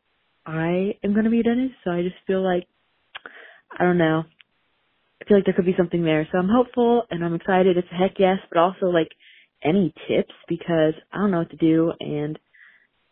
I 0.46 0.94
am 1.04 1.12
going 1.12 1.24
to 1.24 1.30
be 1.30 1.40
a 1.40 1.42
dentist 1.42 1.74
so 1.84 1.90
I 1.90 2.02
just 2.02 2.16
feel 2.26 2.42
like 2.42 2.66
I 3.78 3.84
don't 3.84 3.98
know 3.98 4.24
I 5.20 5.24
feel 5.26 5.38
like 5.38 5.46
there 5.46 5.54
could 5.54 5.66
be 5.66 5.76
something 5.76 6.04
there. 6.04 6.28
So 6.32 6.38
I'm 6.38 6.48
hopeful 6.48 7.04
and 7.10 7.24
I'm 7.24 7.34
excited. 7.34 7.76
It's 7.76 7.88
a 7.92 7.96
heck 7.96 8.18
yes 8.18 8.38
but 8.50 8.58
also 8.58 8.86
like 8.86 9.10
any 9.64 9.92
tips 10.08 10.34
because 10.48 10.94
I 11.12 11.18
don't 11.18 11.32
know 11.32 11.38
what 11.40 11.50
to 11.50 11.56
do 11.56 11.92
and 12.00 12.38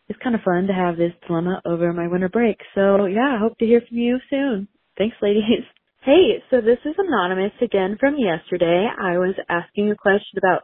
it's 0.08 0.18
kind 0.22 0.34
of 0.36 0.42
fun 0.42 0.66
to 0.68 0.72
have 0.74 0.96
this 0.96 1.12
dilemma 1.26 1.62
over 1.64 1.92
my 1.92 2.08
winter 2.08 2.28
break. 2.28 2.58
So 2.74 3.06
yeah 3.06 3.36
I 3.36 3.40
hope 3.40 3.58
to 3.58 3.66
hear 3.66 3.82
from 3.88 3.98
you 3.98 4.18
soon. 4.30 4.68
Thanks 4.98 5.16
ladies. 5.22 5.42
Hey, 6.04 6.42
so 6.50 6.60
this 6.60 6.78
is 6.84 6.94
Anonymous 6.98 7.50
again 7.60 7.96
from 7.98 8.16
yesterday. 8.16 8.86
I 8.96 9.18
was 9.18 9.34
asking 9.48 9.90
a 9.90 9.96
question 9.96 10.38
about 10.38 10.62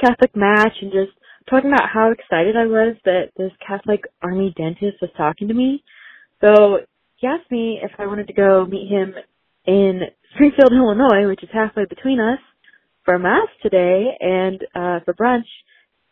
Catholic 0.00 0.36
match 0.36 0.72
and 0.82 0.92
just 0.92 1.10
talking 1.50 1.72
about 1.72 1.90
how 1.92 2.12
excited 2.12 2.56
I 2.56 2.66
was 2.66 2.96
that 3.04 3.32
this 3.36 3.52
Catholic 3.66 4.02
army 4.22 4.54
dentist 4.56 4.98
was 5.02 5.10
talking 5.16 5.48
to 5.48 5.54
me. 5.54 5.82
So 6.40 6.78
he 7.16 7.26
asked 7.26 7.50
me 7.50 7.80
if 7.82 7.92
I 7.98 8.06
wanted 8.06 8.28
to 8.28 8.34
go 8.34 8.66
meet 8.66 8.88
him 8.88 9.14
in 9.66 10.02
Springfield, 10.34 10.72
Illinois, 10.72 11.28
which 11.28 11.42
is 11.42 11.50
halfway 11.52 11.84
between 11.86 12.20
us, 12.20 12.40
for 13.04 13.18
mass 13.18 13.48
today 13.62 14.06
and 14.20 14.60
uh 14.74 15.00
for 15.04 15.14
brunch. 15.14 15.48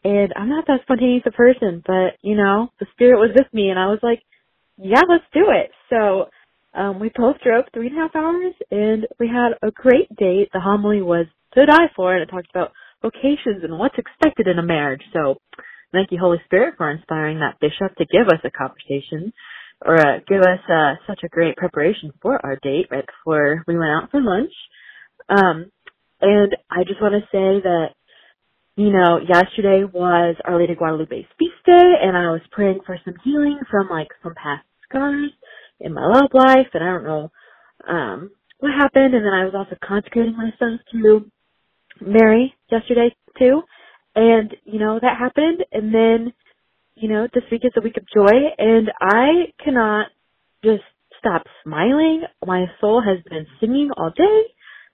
And 0.05 0.33
I'm 0.37 0.49
not 0.49 0.67
that 0.67 0.81
spontaneous 0.83 1.25
a 1.27 1.31
person, 1.31 1.83
but 1.87 2.19
you 2.23 2.37
know, 2.37 2.71
the 2.81 2.87
spirit 2.93 3.19
was 3.19 3.31
with 3.35 3.53
me 3.53 3.71
and 3.71 3.79
I 3.79 3.87
was 3.87 4.01
like, 4.03 4.23
yeah, 4.79 5.03
let's 5.09 5.25
do 5.33 5.47
it. 5.51 5.71
So 5.91 6.29
um 6.75 7.01
we 7.01 7.11
both 7.15 7.37
drove 7.45 7.65
three 7.73 7.89
and 7.89 7.99
a 7.99 8.01
half 8.01 8.17
hours 8.17 8.55
and 8.71 9.07
we 9.19 9.29
had 9.29 9.53
a 9.63 9.71
great 9.71 10.15
date. 10.17 10.51
The 10.53 10.61
homily 10.61 11.03
was 11.03 11.27
to 11.55 11.67
die 11.67 11.91
for 11.97 12.15
and 12.15 12.23
it 12.23 12.33
talked 12.33 12.51
about 12.51 12.73
vocations 13.03 13.65
and 13.65 13.79
what's 13.79 13.99
expected 13.99 14.47
in 14.49 14.59
a 14.59 14.63
marriage. 14.63 15.03
So 15.13 15.37
thank 15.93 16.13
you, 16.13 16.19
Holy 16.21 16.41
Spirit, 16.47 16.75
for 16.77 16.91
inspiring 16.91 17.41
that 17.41 17.61
bishop 17.61 17.97
to 17.97 18.07
give 18.07 18.29
us 18.29 18.41
a 18.45 18.51
conversation 18.51 19.33
or 19.85 19.97
uh, 20.01 20.19
give 20.29 20.41
us 20.41 20.61
uh, 20.71 20.95
such 21.07 21.21
a 21.25 21.29
great 21.29 21.57
preparation 21.57 22.13
for 22.23 22.45
our 22.45 22.57
date 22.63 22.87
right 22.91 23.07
before 23.07 23.65
we 23.67 23.79
went 23.79 23.91
out 23.91 24.11
for 24.11 24.21
lunch. 24.21 24.53
Um, 25.29 25.71
and 26.21 26.57
I 26.71 26.85
just 26.85 27.03
want 27.03 27.15
to 27.15 27.29
say 27.33 27.61
that, 27.63 27.89
you 28.77 28.91
know, 28.91 29.19
yesterday 29.19 29.85
was 29.85 30.37
Our 30.45 30.59
Lady 30.59 30.75
Guadalupe's 30.75 31.29
feast 31.39 31.55
day, 31.67 31.95
and 32.03 32.17
I 32.17 32.31
was 32.31 32.41
praying 32.51 32.81
for 32.87 32.99
some 33.05 33.15
healing 33.25 33.59
from 33.71 33.89
like 33.89 34.09
some 34.23 34.35
past 34.35 34.65
scars 34.89 35.31
in 35.81 35.95
my 35.95 36.07
love 36.07 36.31
life, 36.33 36.69
and 36.73 36.83
I 36.83 36.87
don't 36.87 37.05
know 37.05 37.33
um, 37.89 38.31
what 38.61 38.73
happened. 38.73 39.15
And 39.15 39.25
then 39.27 39.33
I 39.35 39.45
was 39.45 39.55
also 39.57 39.77
consecrating 39.85 40.37
myself 40.37 40.81
to 40.93 41.31
Mary 42.01 42.55
yesterday 42.71 43.15
too, 43.39 43.63
and 44.15 44.55
you 44.65 44.79
know 44.79 44.99
that 45.01 45.19
happened, 45.19 45.65
and 45.73 45.95
then 45.95 46.33
you 46.95 47.09
know, 47.09 47.27
this 47.33 47.45
week 47.51 47.63
is 47.65 47.73
a 47.77 47.81
week 47.81 47.97
of 47.97 48.05
joy 48.15 48.33
and 48.59 48.91
I 49.01 49.53
cannot 49.63 50.07
just 50.65 50.83
stop 51.19 51.43
smiling. 51.65 52.23
My 52.45 52.67
soul 52.81 53.03
has 53.03 53.19
been 53.29 53.47
singing 53.61 53.91
all 53.97 54.11
day 54.17 54.43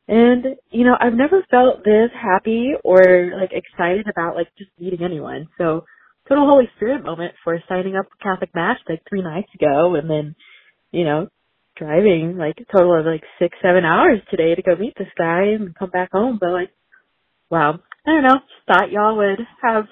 and, 0.07 0.45
you 0.71 0.85
know, 0.85 0.97
I've 0.99 1.15
never 1.15 1.45
felt 1.51 1.85
this 1.85 2.11
happy 2.15 2.73
or 2.85 3.33
like 3.39 3.51
excited 3.53 4.07
about 4.09 4.37
like 4.37 4.49
just 4.57 4.71
meeting 4.79 5.05
anyone. 5.05 5.49
So 5.59 5.85
total 6.29 6.47
Holy 6.49 6.71
Spirit 6.77 7.05
moment 7.05 7.35
for 7.45 7.59
signing 7.69 7.97
up 7.97 8.07
for 8.07 8.23
Catholic 8.23 8.55
Match 8.55 8.79
like 8.89 9.03
three 9.09 9.23
nights 9.23 9.51
ago 9.55 9.95
and 9.97 10.09
then, 10.09 10.35
you 10.93 11.05
know, 11.05 11.29
driving 11.77 12.37
like 12.39 12.57
a 12.59 12.73
total 12.73 12.99
of 12.99 13.07
like 13.07 13.23
six, 13.39 13.57
seven 13.63 13.85
hours 13.85 14.21
today 14.31 14.55
to 14.55 14.63
go 14.63 14.77
meet 14.77 14.95
this 14.97 15.09
guy 15.17 15.43
and 15.59 15.75
come 15.77 15.91
back 15.91 16.13
home. 16.13 16.39
But 16.41 16.51
like, 16.51 16.71
wow. 17.51 17.81
I 18.07 18.11
don't 18.11 18.23
know. 18.23 18.37
Just 18.37 18.67
thought 18.67 18.91
y'all 18.91 19.17
would 19.19 19.41
have 19.63 19.85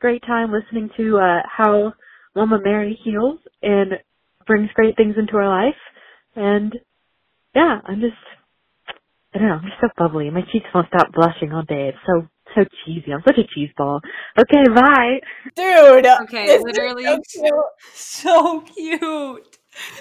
great 0.00 0.22
time 0.22 0.52
listening 0.52 0.90
to 0.96 1.18
uh, 1.18 1.42
how 1.46 1.92
Mama 2.34 2.58
Mary 2.62 2.98
heals 3.04 3.38
and 3.62 3.92
brings 4.46 4.70
great 4.74 4.96
things 4.96 5.14
into 5.18 5.36
our 5.36 5.48
life. 5.48 5.78
And 6.34 6.74
yeah, 7.54 7.80
I'm 7.84 8.00
just, 8.00 8.14
I 9.34 9.38
don't 9.38 9.48
know, 9.48 9.54
I'm 9.54 9.62
just 9.62 9.80
so 9.80 9.88
bubbly. 9.96 10.30
My 10.30 10.42
cheeks 10.52 10.66
won't 10.74 10.88
stop 10.88 11.12
blushing 11.12 11.52
all 11.52 11.62
day. 11.62 11.90
It's 11.90 11.98
so, 12.06 12.26
so 12.54 12.64
cheesy. 12.84 13.12
I'm 13.12 13.22
such 13.26 13.38
a 13.38 13.46
cheese 13.54 13.70
ball. 13.76 14.00
Okay, 14.38 14.64
bye. 14.74 15.20
Dude. 15.54 16.06
Okay, 16.22 16.58
literally 16.58 17.04
so 17.04 17.20
cute. 17.40 17.54
so 17.94 18.60
cute. 18.60 19.58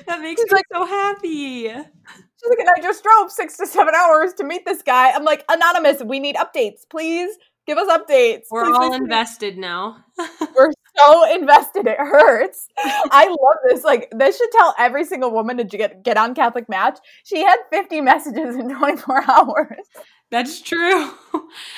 That 0.08 0.22
makes 0.22 0.42
She's 0.42 0.52
me 0.52 0.56
like, 0.58 0.66
so 0.74 0.86
happy. 0.86 1.64
She's 1.68 2.50
like, 2.50 2.60
and 2.60 2.70
I 2.70 2.82
just 2.82 3.04
drove 3.04 3.32
six 3.32 3.58
to 3.58 3.68
seven 3.68 3.94
hours 3.94 4.34
to 4.38 4.44
meet 4.44 4.66
this 4.66 4.82
guy. 4.82 5.12
I'm 5.12 5.24
like, 5.24 5.44
anonymous, 5.50 6.02
we 6.04 6.20
need 6.20 6.36
updates, 6.36 6.88
please. 6.90 7.38
Give 7.69 7.77
us 7.77 7.88
updates. 7.88 8.45
We're 8.49 8.65
Please 8.65 8.77
all 8.77 8.93
invested 8.95 9.55
now. 9.55 10.03
We're 10.55 10.71
so 10.97 11.36
invested. 11.36 11.86
It 11.86 11.99
hurts. 11.99 12.67
I 12.79 13.27
love 13.27 13.58
this. 13.69 13.84
Like 13.84 14.10
this 14.10 14.39
should 14.39 14.49
tell 14.53 14.73
every 14.79 15.05
single 15.05 15.29
woman 15.29 15.58
to 15.58 15.63
get 15.63 16.03
get 16.03 16.17
on 16.17 16.34
Catholic 16.34 16.67
Match. 16.67 16.97
She 17.23 17.41
had 17.41 17.58
50 17.71 18.01
messages 18.01 18.55
in 18.55 18.75
24 18.75 19.23
hours. 19.29 19.86
That's 20.32 20.62
true. 20.62 21.12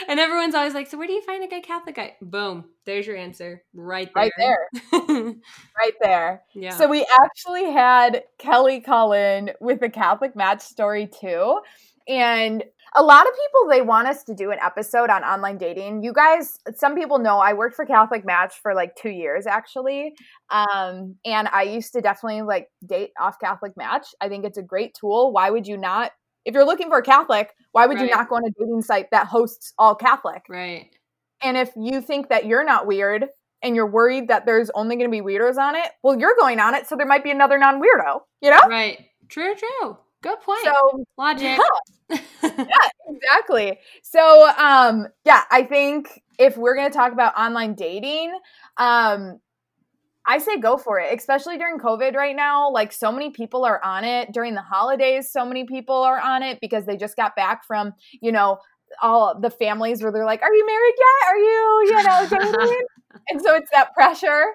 And 0.07 0.19
everyone's 0.19 0.55
always 0.55 0.73
like, 0.73 0.87
"So 0.87 0.97
where 0.97 1.07
do 1.07 1.13
you 1.13 1.21
find 1.21 1.43
a 1.43 1.47
good 1.47 1.63
Catholic 1.63 1.95
guy?" 1.95 2.15
Boom. 2.21 2.65
There's 2.85 3.07
your 3.07 3.15
answer. 3.15 3.63
Right 3.73 4.09
there. 4.15 4.23
Right 4.23 4.31
there. 4.91 5.33
right 5.77 5.93
there. 6.01 6.43
Yeah. 6.53 6.75
So 6.75 6.89
we 6.89 7.05
actually 7.23 7.71
had 7.71 8.23
Kelly 8.37 8.81
Cullen 8.81 9.51
with 9.61 9.81
a 9.81 9.89
Catholic 9.89 10.35
Match 10.35 10.61
story 10.61 11.07
too. 11.07 11.59
And 12.07 12.63
a 12.95 13.03
lot 13.03 13.25
of 13.25 13.33
people 13.33 13.69
they 13.69 13.81
want 13.81 14.07
us 14.07 14.23
to 14.23 14.35
do 14.35 14.51
an 14.51 14.59
episode 14.61 15.09
on 15.09 15.23
online 15.23 15.57
dating. 15.57 16.03
You 16.03 16.13
guys 16.13 16.57
some 16.75 16.95
people 16.95 17.19
know 17.19 17.39
i 17.39 17.53
worked 17.53 17.75
for 17.75 17.85
catholic 17.85 18.25
match 18.25 18.55
for 18.61 18.73
like 18.73 18.95
two 18.95 19.09
years 19.09 19.47
actually. 19.47 20.13
Um, 20.49 21.15
and 21.25 21.47
i 21.49 21.63
used 21.63 21.93
to 21.93 22.01
definitely 22.01 22.41
like 22.41 22.67
date 22.85 23.11
off 23.19 23.39
catholic 23.39 23.77
match. 23.77 24.07
I 24.19 24.27
think 24.27 24.45
it's 24.45 24.57
a 24.57 24.63
great 24.63 24.93
tool. 24.99 25.31
Why 25.31 25.49
would 25.49 25.67
you 25.67 25.77
not? 25.77 26.11
If 26.43 26.53
you're 26.53 26.65
looking 26.65 26.89
for 26.89 26.97
a 26.97 27.03
catholic 27.03 27.51
why 27.71 27.85
would 27.85 27.97
right. 27.97 28.09
you 28.09 28.15
not 28.15 28.27
go 28.27 28.35
on 28.35 28.45
a 28.45 28.51
dating 28.59 28.81
site 28.81 29.09
that 29.11 29.27
hosts 29.27 29.73
all 29.77 29.95
catholic? 29.95 30.43
Right. 30.49 30.87
And 31.41 31.57
if 31.57 31.71
you 31.75 32.01
think 32.01 32.29
that 32.29 32.45
you're 32.45 32.65
not 32.65 32.85
weird 32.85 33.25
and 33.63 33.75
you're 33.75 33.89
worried 33.89 34.27
that 34.27 34.45
there's 34.45 34.69
only 34.71 34.95
going 34.95 35.09
to 35.09 35.11
be 35.11 35.21
weirdos 35.21 35.57
on 35.57 35.75
it 35.75 35.91
well 36.03 36.19
you're 36.19 36.35
going 36.39 36.59
on 36.59 36.75
it 36.75 36.87
so 36.87 36.95
there 36.95 37.05
might 37.05 37.23
be 37.23 37.31
another 37.31 37.57
non-weirdo 37.57 38.19
you 38.41 38.49
know? 38.49 38.61
Right. 38.67 39.05
True 39.29 39.55
true 39.55 39.97
Good 40.21 40.39
point. 40.41 40.63
So 40.63 41.03
logic. 41.17 41.59
Yeah, 42.09 42.17
yeah, 42.43 42.89
exactly. 43.07 43.79
So 44.03 44.49
um 44.57 45.07
yeah, 45.25 45.43
I 45.51 45.63
think 45.63 46.21
if 46.37 46.57
we're 46.57 46.75
gonna 46.75 46.89
talk 46.91 47.11
about 47.13 47.37
online 47.37 47.73
dating, 47.73 48.37
um 48.77 49.39
I 50.25 50.37
say 50.37 50.57
go 50.59 50.77
for 50.77 50.99
it, 50.99 51.17
especially 51.17 51.57
during 51.57 51.79
COVID 51.79 52.15
right 52.15 52.35
now. 52.35 52.69
Like, 52.69 52.93
so 52.93 53.11
many 53.11 53.31
people 53.31 53.65
are 53.65 53.83
on 53.83 54.03
it 54.03 54.31
during 54.31 54.53
the 54.53 54.61
holidays. 54.61 55.31
So 55.31 55.43
many 55.43 55.65
people 55.65 55.95
are 55.95 56.19
on 56.19 56.43
it 56.43 56.59
because 56.61 56.85
they 56.85 56.95
just 56.95 57.15
got 57.15 57.35
back 57.35 57.65
from, 57.65 57.93
you 58.21 58.31
know, 58.31 58.59
all 59.01 59.39
the 59.39 59.49
families 59.49 60.03
where 60.03 60.11
they're 60.11 60.25
like, 60.25 60.41
"Are 60.43 60.53
you 60.53 60.65
married 60.65 60.93
yet? 60.97 61.29
Are 61.29 61.37
you, 61.37 61.83
you 61.87 62.03
know, 62.03 62.27
dating?" 62.29 62.81
and 63.29 63.41
so 63.41 63.55
it's 63.55 63.69
that 63.71 63.93
pressure. 63.93 64.45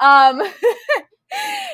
Um, 0.00 0.42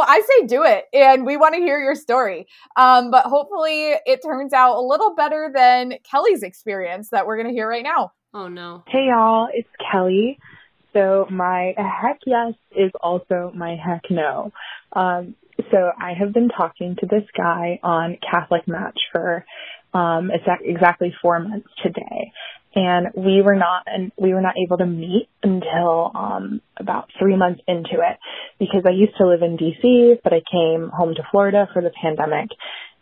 I 0.00 0.20
say 0.20 0.46
do 0.46 0.64
it, 0.64 0.84
and 0.92 1.24
we 1.24 1.36
want 1.36 1.54
to 1.54 1.60
hear 1.60 1.78
your 1.78 1.94
story. 1.94 2.46
Um, 2.76 3.10
but 3.10 3.26
hopefully, 3.26 3.94
it 4.06 4.22
turns 4.22 4.52
out 4.52 4.76
a 4.76 4.80
little 4.80 5.14
better 5.14 5.50
than 5.54 5.94
Kelly's 6.10 6.42
experience 6.42 7.10
that 7.10 7.26
we're 7.26 7.36
going 7.36 7.48
to 7.48 7.54
hear 7.54 7.68
right 7.68 7.84
now. 7.84 8.12
Oh 8.32 8.48
no! 8.48 8.84
Hey 8.86 9.06
y'all, 9.08 9.48
it's 9.52 9.68
Kelly. 9.90 10.38
So 10.92 11.26
my 11.30 11.74
heck 11.76 12.18
yes 12.26 12.54
is 12.72 12.90
also 13.00 13.52
my 13.54 13.76
heck 13.76 14.02
no. 14.10 14.52
Um, 14.92 15.36
so 15.70 15.92
I 16.00 16.14
have 16.14 16.32
been 16.32 16.48
talking 16.48 16.96
to 17.00 17.06
this 17.06 17.24
guy 17.36 17.78
on 17.82 18.18
Catholic 18.28 18.66
Match 18.66 18.98
for 19.12 19.44
um, 19.92 20.30
exactly 20.30 21.14
four 21.20 21.40
months 21.40 21.68
today, 21.82 22.32
and 22.74 23.08
we 23.16 23.42
were 23.42 23.56
not 23.56 23.84
and 23.86 24.12
we 24.16 24.32
were 24.32 24.40
not 24.40 24.54
able 24.64 24.78
to 24.78 24.86
meet 24.86 25.28
until 25.42 26.12
um 26.14 26.60
about 26.76 27.08
3 27.18 27.36
months 27.36 27.60
into 27.66 27.94
it 27.94 28.18
because 28.58 28.82
I 28.86 28.90
used 28.90 29.16
to 29.18 29.26
live 29.26 29.42
in 29.42 29.56
DC 29.56 30.18
but 30.22 30.32
I 30.32 30.40
came 30.50 30.90
home 30.90 31.14
to 31.14 31.22
Florida 31.30 31.68
for 31.72 31.82
the 31.82 31.90
pandemic. 31.90 32.50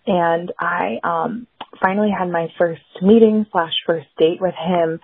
And 0.07 0.52
I 0.59 0.98
um 1.04 1.46
finally 1.83 2.11
had 2.16 2.31
my 2.31 2.48
first 2.57 2.81
meeting 3.02 3.46
slash 3.52 3.74
first 3.87 4.07
date 4.18 4.40
with 4.40 4.54
him 4.54 5.00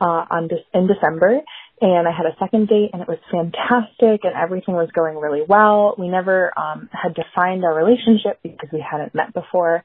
uh 0.00 0.24
on 0.30 0.48
this 0.48 0.60
in 0.74 0.88
December. 0.88 1.40
And 1.80 2.08
I 2.08 2.10
had 2.10 2.26
a 2.26 2.36
second 2.40 2.66
date 2.66 2.90
and 2.92 3.02
it 3.02 3.06
was 3.06 3.18
fantastic 3.30 4.24
and 4.24 4.34
everything 4.34 4.74
was 4.74 4.90
going 4.92 5.16
really 5.16 5.44
well. 5.48 5.94
We 5.96 6.08
never 6.08 6.52
um 6.58 6.88
had 6.92 7.14
defined 7.14 7.64
our 7.64 7.74
relationship 7.74 8.40
because 8.42 8.70
we 8.72 8.80
hadn't 8.80 9.14
met 9.14 9.32
before. 9.32 9.84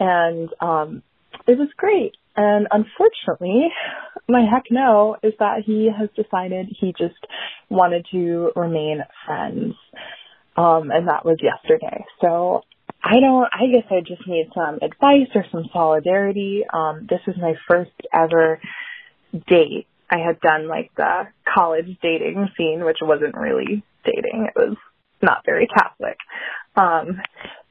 And 0.00 0.48
um 0.60 1.02
it 1.46 1.58
was 1.58 1.68
great 1.76 2.16
and 2.36 2.66
unfortunately, 2.70 3.68
my 4.28 4.44
heck 4.50 4.64
no 4.70 5.16
is 5.22 5.32
that 5.38 5.62
he 5.64 5.90
has 5.96 6.08
decided 6.14 6.68
he 6.78 6.92
just 6.98 7.14
wanted 7.70 8.06
to 8.12 8.52
remain 8.56 9.00
friends. 9.24 9.74
Um, 10.56 10.90
and 10.90 11.08
that 11.08 11.24
was 11.24 11.38
yesterday. 11.42 12.04
So 12.20 12.62
I 13.02 13.20
don't, 13.20 13.46
I 13.52 13.66
guess 13.72 13.86
I 13.90 14.00
just 14.00 14.26
need 14.26 14.48
some 14.54 14.76
advice 14.82 15.28
or 15.34 15.44
some 15.52 15.64
solidarity. 15.72 16.64
Um, 16.72 17.06
this 17.08 17.20
was 17.26 17.36
my 17.38 17.54
first 17.68 17.92
ever 18.12 18.60
date. 19.46 19.86
I 20.10 20.18
had 20.18 20.40
done 20.40 20.68
like 20.68 20.90
the 20.96 21.28
college 21.52 21.98
dating 22.02 22.48
scene, 22.56 22.84
which 22.84 22.98
wasn't 23.02 23.36
really 23.36 23.84
dating. 24.04 24.48
It 24.48 24.58
was 24.58 24.76
not 25.22 25.42
very 25.44 25.66
Catholic. 25.66 26.16
Um, 26.76 27.20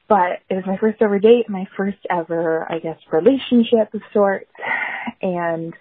but 0.08 0.40
it 0.48 0.54
was 0.54 0.64
my 0.66 0.76
first 0.78 1.00
ever 1.00 1.18
date, 1.18 1.48
my 1.48 1.66
first 1.76 1.98
ever, 2.10 2.66
I 2.70 2.78
guess, 2.78 2.98
relationship 3.12 3.92
of 3.94 4.02
sorts. 4.12 4.50
And, 5.20 5.74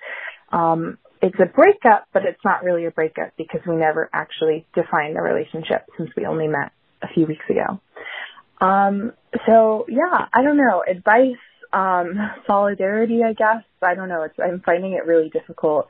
um, 0.52 0.98
it's 1.22 1.40
a 1.40 1.46
breakup, 1.46 2.08
but 2.14 2.24
it's 2.26 2.44
not 2.44 2.64
really 2.64 2.86
a 2.86 2.92
breakup 2.92 3.32
because 3.38 3.62
we 3.68 3.76
never 3.76 4.10
actually 4.14 4.66
defined 4.76 5.16
the 5.16 5.22
relationship 5.22 5.86
since 5.98 6.12
we 6.16 6.26
only 6.26 6.48
met 6.48 6.72
a 7.02 7.08
few 7.08 7.26
weeks 7.26 7.46
ago. 7.50 7.80
Um, 8.62 9.14
so 9.48 9.86
yeah, 9.90 10.28
I 10.34 10.44
don't 10.44 10.58
know, 10.58 10.84
advice, 10.88 11.38
um, 11.74 12.14
solidarity, 12.48 13.22
I 13.24 13.34
guess. 13.34 13.64
I 13.82 13.96
don't 13.96 14.10
know. 14.10 14.24
It's, 14.24 14.36
I'm 14.40 14.62
finding 14.62 14.94
it 14.94 15.06
really 15.06 15.30
difficult. 15.30 15.88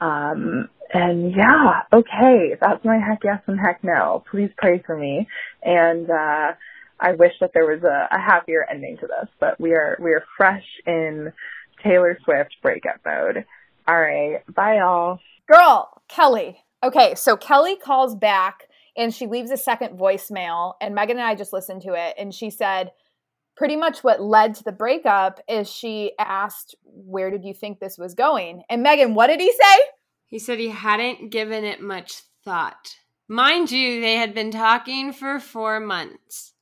Um, 0.00 0.68
and 0.92 1.32
yeah, 1.34 1.82
okay, 1.92 2.56
that's 2.60 2.84
my 2.84 2.98
heck 2.98 3.20
yes 3.24 3.40
and 3.46 3.58
heck 3.58 3.82
no. 3.82 4.24
Please 4.30 4.50
pray 4.56 4.82
for 4.84 4.96
me. 4.96 5.28
And, 5.62 6.10
uh, 6.10 6.52
I 7.00 7.12
wish 7.12 7.32
that 7.40 7.50
there 7.54 7.66
was 7.66 7.82
a, 7.82 8.08
a 8.10 8.18
happier 8.18 8.66
ending 8.70 8.96
to 8.98 9.06
this, 9.06 9.28
but 9.40 9.60
we 9.60 9.72
are 9.72 9.98
we 10.00 10.12
are 10.12 10.24
fresh 10.36 10.64
in 10.86 11.32
Taylor 11.82 12.18
Swift 12.24 12.56
breakup 12.62 13.00
mode. 13.04 13.44
All 13.86 14.00
right, 14.00 14.40
bye 14.54 14.78
y'all. 14.78 15.18
Girl, 15.50 16.02
Kelly. 16.08 16.58
Okay, 16.82 17.14
so 17.14 17.36
Kelly 17.36 17.76
calls 17.76 18.14
back 18.14 18.64
and 18.96 19.12
she 19.12 19.26
leaves 19.26 19.50
a 19.50 19.56
second 19.56 19.98
voicemail, 19.98 20.74
and 20.80 20.94
Megan 20.94 21.16
and 21.16 21.26
I 21.26 21.34
just 21.34 21.52
listened 21.52 21.82
to 21.82 21.94
it, 21.94 22.14
and 22.16 22.32
she 22.32 22.50
said 22.50 22.92
pretty 23.56 23.76
much 23.76 24.02
what 24.02 24.20
led 24.20 24.54
to 24.54 24.64
the 24.64 24.72
breakup 24.72 25.40
is 25.48 25.70
she 25.70 26.12
asked, 26.18 26.74
Where 26.84 27.30
did 27.30 27.44
you 27.44 27.54
think 27.54 27.78
this 27.78 27.98
was 27.98 28.14
going? 28.14 28.62
And 28.68 28.82
Megan, 28.82 29.14
what 29.14 29.28
did 29.28 29.40
he 29.40 29.52
say? 29.52 29.80
He 30.26 30.38
said 30.38 30.58
he 30.58 30.70
hadn't 30.70 31.30
given 31.30 31.64
it 31.64 31.80
much 31.80 32.22
thought. 32.44 32.96
Mind 33.28 33.70
you, 33.70 34.00
they 34.00 34.16
had 34.16 34.34
been 34.34 34.50
talking 34.50 35.12
for 35.12 35.38
four 35.38 35.80
months. 35.80 36.53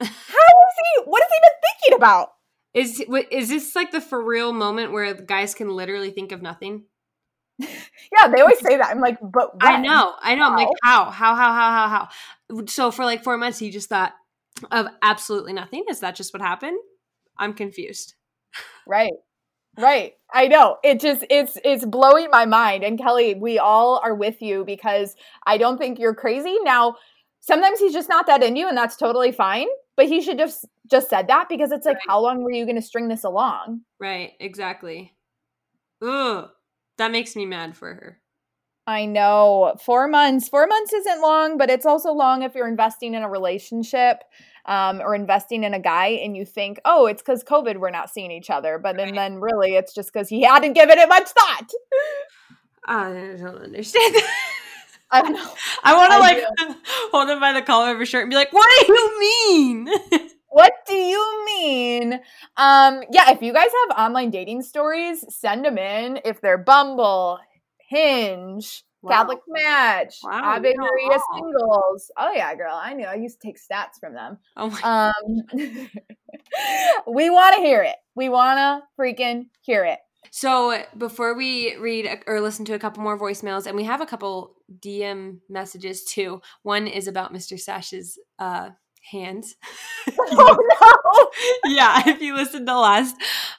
How 0.00 0.06
is 0.06 0.76
he? 0.78 1.02
What 1.04 1.22
has 1.22 1.30
he 1.30 1.40
been 1.40 1.60
thinking 1.62 1.96
about? 1.96 2.28
Is 2.72 3.04
is 3.30 3.48
this 3.48 3.74
like 3.74 3.90
the 3.90 4.00
for 4.00 4.22
real 4.22 4.52
moment 4.52 4.92
where 4.92 5.12
guys 5.14 5.54
can 5.54 5.70
literally 5.70 6.10
think 6.10 6.32
of 6.32 6.42
nothing? 6.42 6.84
yeah, 7.58 8.28
they 8.32 8.40
always 8.40 8.60
say 8.60 8.76
that. 8.76 8.90
I'm 8.90 9.00
like, 9.00 9.18
but 9.20 9.54
when? 9.62 9.72
I 9.74 9.80
know, 9.80 10.14
I 10.20 10.34
know. 10.34 10.44
How? 10.44 10.50
I'm 10.50 10.56
like, 10.56 10.68
how, 10.82 11.04
how, 11.10 11.34
how, 11.34 11.52
how, 11.52 11.88
how, 11.88 12.08
how? 12.50 12.66
So 12.66 12.90
for 12.90 13.04
like 13.04 13.24
four 13.24 13.36
months, 13.36 13.58
he 13.58 13.70
just 13.70 13.88
thought 13.88 14.12
of 14.70 14.86
absolutely 15.02 15.52
nothing. 15.52 15.84
Is 15.88 16.00
that 16.00 16.14
just 16.14 16.32
what 16.32 16.42
happened? 16.42 16.78
I'm 17.38 17.54
confused. 17.54 18.14
Right. 18.86 19.12
Right. 19.78 20.14
I 20.32 20.48
know. 20.48 20.76
It 20.82 21.00
just 21.00 21.24
it's 21.30 21.56
it's 21.64 21.84
blowing 21.84 22.28
my 22.30 22.44
mind. 22.44 22.84
And 22.84 22.98
Kelly, 22.98 23.34
we 23.34 23.58
all 23.58 24.00
are 24.04 24.14
with 24.14 24.42
you 24.42 24.64
because 24.64 25.14
I 25.46 25.58
don't 25.58 25.78
think 25.78 25.98
you're 25.98 26.14
crazy. 26.14 26.56
Now, 26.62 26.96
sometimes 27.40 27.78
he's 27.78 27.92
just 27.92 28.08
not 28.08 28.26
that 28.26 28.42
into 28.42 28.60
you 28.60 28.68
and 28.68 28.76
that's 28.76 28.96
totally 28.96 29.32
fine, 29.32 29.68
but 29.96 30.06
he 30.06 30.20
should 30.20 30.38
just 30.38 30.66
just 30.90 31.08
said 31.08 31.28
that 31.28 31.48
because 31.48 31.72
it's 31.72 31.86
like 31.86 31.96
right. 31.96 32.04
how 32.08 32.20
long 32.20 32.42
were 32.42 32.52
you 32.52 32.64
going 32.64 32.76
to 32.76 32.82
string 32.82 33.08
this 33.08 33.24
along? 33.24 33.82
Right, 33.98 34.32
exactly. 34.40 35.14
Ugh. 36.02 36.48
That 36.98 37.12
makes 37.12 37.36
me 37.36 37.46
mad 37.46 37.76
for 37.76 37.94
her. 37.94 38.20
I 38.86 39.06
know. 39.06 39.76
4 39.84 40.08
months. 40.08 40.48
4 40.48 40.66
months 40.66 40.92
isn't 40.92 41.22
long, 41.22 41.58
but 41.58 41.70
it's 41.70 41.86
also 41.86 42.12
long 42.12 42.42
if 42.42 42.54
you're 42.54 42.68
investing 42.68 43.14
in 43.14 43.22
a 43.22 43.28
relationship 43.28 44.24
um, 44.66 45.00
or 45.00 45.14
investing 45.14 45.64
in 45.64 45.74
a 45.74 45.80
guy 45.80 46.08
and 46.08 46.36
you 46.36 46.44
think, 46.44 46.80
oh, 46.84 47.06
it's 47.06 47.22
because 47.22 47.44
COVID 47.44 47.78
we're 47.78 47.90
not 47.90 48.10
seeing 48.10 48.30
each 48.30 48.50
other. 48.50 48.78
But 48.78 48.96
right. 48.96 49.06
then, 49.06 49.14
then 49.14 49.34
really 49.36 49.76
it's 49.76 49.94
just 49.94 50.12
because 50.12 50.28
he 50.28 50.42
hadn't 50.42 50.72
given 50.72 50.98
it 50.98 51.08
much 51.08 51.28
thought. 51.28 51.70
I 52.86 53.36
don't 53.38 53.62
understand 53.62 54.16
I 55.10 55.22
know. 55.30 55.52
I 55.82 55.94
want 55.94 56.12
to 56.12 56.18
like 56.18 56.76
hold 57.12 57.28
him 57.28 57.40
by 57.40 57.52
the 57.52 57.62
collar 57.62 57.92
of 57.92 58.00
his 58.00 58.08
shirt 58.08 58.22
and 58.22 58.30
be 58.30 58.36
like, 58.36 58.52
"What 58.52 58.68
do 58.86 58.92
you 58.92 59.20
mean?" 59.20 59.88
what 60.48 60.72
do 60.86 60.94
you 60.94 61.44
mean? 61.46 62.14
Um, 62.56 63.02
yeah, 63.10 63.30
if 63.30 63.42
you 63.42 63.52
guys 63.52 63.70
have 63.88 63.98
online 63.98 64.30
dating 64.30 64.62
stories, 64.62 65.24
send 65.34 65.64
them 65.64 65.78
in. 65.78 66.20
If 66.24 66.40
they're 66.40 66.58
Bumble, 66.58 67.38
Hinge, 67.88 68.84
Wow. 69.02 69.12
Catholic 69.12 69.38
Match, 69.48 70.16
wow, 70.22 70.56
Ave 70.56 70.74
Maria 70.76 71.18
Singles. 71.34 72.10
Oh 72.18 72.32
yeah, 72.32 72.54
girl, 72.54 72.74
I 72.74 72.92
knew. 72.92 73.06
I 73.06 73.14
used 73.14 73.40
to 73.40 73.46
take 73.46 73.56
stats 73.56 73.98
from 73.98 74.12
them. 74.12 74.36
Oh 74.58 74.68
my. 74.68 75.10
Um, 75.10 75.88
we 77.06 77.30
want 77.30 77.56
to 77.56 77.62
hear 77.62 77.82
it. 77.82 77.96
We 78.14 78.28
want 78.28 78.58
to 78.58 79.02
freaking 79.02 79.46
hear 79.62 79.84
it. 79.86 80.00
So 80.30 80.82
before 80.96 81.34
we 81.34 81.76
read 81.76 82.22
or 82.26 82.40
listen 82.40 82.64
to 82.66 82.74
a 82.74 82.78
couple 82.78 83.02
more 83.02 83.18
voicemails, 83.18 83.66
and 83.66 83.76
we 83.76 83.84
have 83.84 84.00
a 84.00 84.06
couple 84.06 84.56
DM 84.78 85.38
messages 85.48 86.04
too. 86.04 86.40
One 86.62 86.86
is 86.86 87.08
about 87.08 87.32
Mr. 87.32 87.58
Sash's 87.58 88.18
uh, 88.38 88.70
hands. 89.10 89.56
oh 90.18 91.30
no! 91.64 91.70
yeah, 91.74 92.08
if 92.08 92.20
you 92.20 92.34
listened 92.34 92.66
to 92.66 92.72
the 92.72 92.78
last 92.78 93.16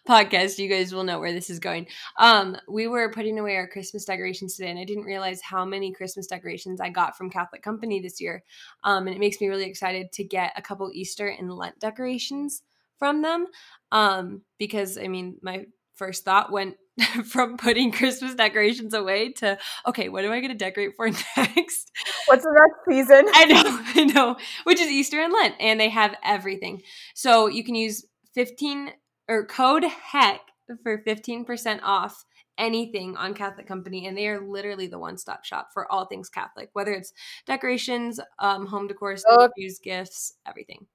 podcast, 0.08 0.60
you 0.60 0.70
guys 0.70 0.94
will 0.94 1.04
know 1.04 1.20
where 1.20 1.34
this 1.34 1.50
is 1.50 1.60
going. 1.60 1.88
Um, 2.18 2.58
we 2.70 2.88
were 2.88 3.12
putting 3.12 3.40
away 3.40 3.56
our 3.56 3.68
Christmas 3.68 4.06
decorations 4.06 4.56
today, 4.56 4.70
and 4.70 4.80
I 4.80 4.86
didn't 4.86 5.04
realize 5.04 5.42
how 5.42 5.66
many 5.66 5.92
Christmas 5.92 6.28
decorations 6.28 6.80
I 6.80 6.90
got 6.90 7.18
from 7.18 7.30
Catholic 7.30 7.64
Company 7.64 8.00
this 8.00 8.22
year. 8.22 8.44
Um, 8.84 9.08
and 9.08 9.16
it 9.16 9.20
makes 9.20 9.42
me 9.42 9.48
really 9.48 9.66
excited 9.66 10.12
to 10.14 10.24
get 10.24 10.54
a 10.56 10.62
couple 10.62 10.90
Easter 10.94 11.28
and 11.28 11.52
Lent 11.52 11.80
decorations 11.80 12.62
from 12.98 13.22
them. 13.22 13.48
Um, 13.92 14.44
because 14.58 14.98
I 14.98 15.08
mean, 15.08 15.38
my 15.42 15.66
first 16.02 16.26
thought 16.26 16.52
went 16.52 16.78
from 17.26 17.58
putting 17.58 17.92
Christmas 17.92 18.34
decorations 18.34 18.96
away 18.96 19.34
to 19.34 19.56
okay, 19.86 20.10
what 20.10 20.26
am 20.26 20.32
I 20.32 20.40
going 20.40 20.52
to 20.52 20.58
decorate 20.58 20.96
for 20.96 21.08
next? 21.38 21.92
What's 22.26 22.44
the 22.44 22.60
next 22.60 22.80
season? 22.90 23.26
I 23.36 23.46
know, 23.46 23.62
I 24.02 24.06
know, 24.06 24.36
which 24.64 24.82
is 24.82 24.88
Easter 24.88 25.22
and 25.22 25.32
Lent, 25.32 25.54
and 25.60 25.80
they 25.80 25.90
have 25.90 26.16
everything. 26.24 26.82
So 27.14 27.46
you 27.46 27.64
can 27.64 27.76
use 27.76 28.04
fifteen 28.34 28.90
or 29.30 29.46
code 29.46 29.84
heck 29.84 30.42
for 30.82 31.04
fifteen 31.06 31.46
percent 31.46 31.82
off 31.84 32.26
anything 32.58 33.16
on 33.16 33.36
Catholic 33.36 33.68
Company, 33.68 34.08
and 34.08 34.18
they 34.18 34.28
are 34.28 34.42
literally 34.42 34.88
the 34.88 35.00
one-stop 35.00 35.46
shop 35.46 35.70
for 35.74 35.92
all 35.92 36.06
things 36.06 36.30
Catholic, 36.30 36.70
whether 36.74 36.94
it's 36.94 37.14
decorations, 37.46 38.20
um, 38.40 38.66
home 38.66 38.88
decor, 38.88 39.16
okay. 39.32 39.70
gifts, 39.84 40.34
everything 40.48 40.88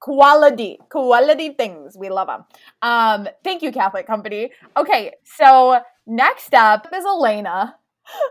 quality 0.00 0.78
quality 0.88 1.50
things. 1.50 1.96
We 1.96 2.08
love 2.10 2.28
them 2.28 2.44
um 2.82 3.28
thank 3.44 3.62
you 3.62 3.72
catholic 3.72 4.06
company. 4.06 4.50
Okay 4.76 5.12
so 5.24 5.80
next 6.06 6.54
up 6.54 6.88
is 6.94 7.04
elena. 7.04 7.76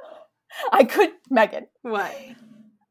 I 0.72 0.84
could 0.84 1.12
megan. 1.30 1.68
What? 1.84 2.14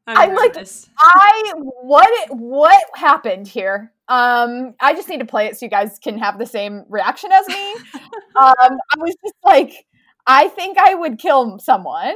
I'm, 0.07 0.31
I'm 0.31 0.35
like 0.35 0.55
i 0.97 1.53
what 1.55 2.29
what 2.31 2.83
happened 2.95 3.47
here? 3.47 3.91
Um 4.07 4.73
i 4.79 4.93
just 4.93 5.07
need 5.09 5.19
to 5.19 5.25
play 5.25 5.45
it 5.45 5.57
so 5.57 5.65
you 5.65 5.69
guys 5.69 5.99
can 6.01 6.17
have 6.17 6.39
the 6.39 6.45
same 6.45 6.83
reaction 6.89 7.31
as 7.31 7.47
me. 7.47 7.75
Um 8.35 8.77
i 8.95 8.97
was 8.99 9.15
just 9.23 9.35
like 9.43 9.85
I 10.31 10.49
think 10.49 10.77
I 10.77 10.93
would 10.93 11.17
kill 11.19 11.57
someone. 11.57 12.13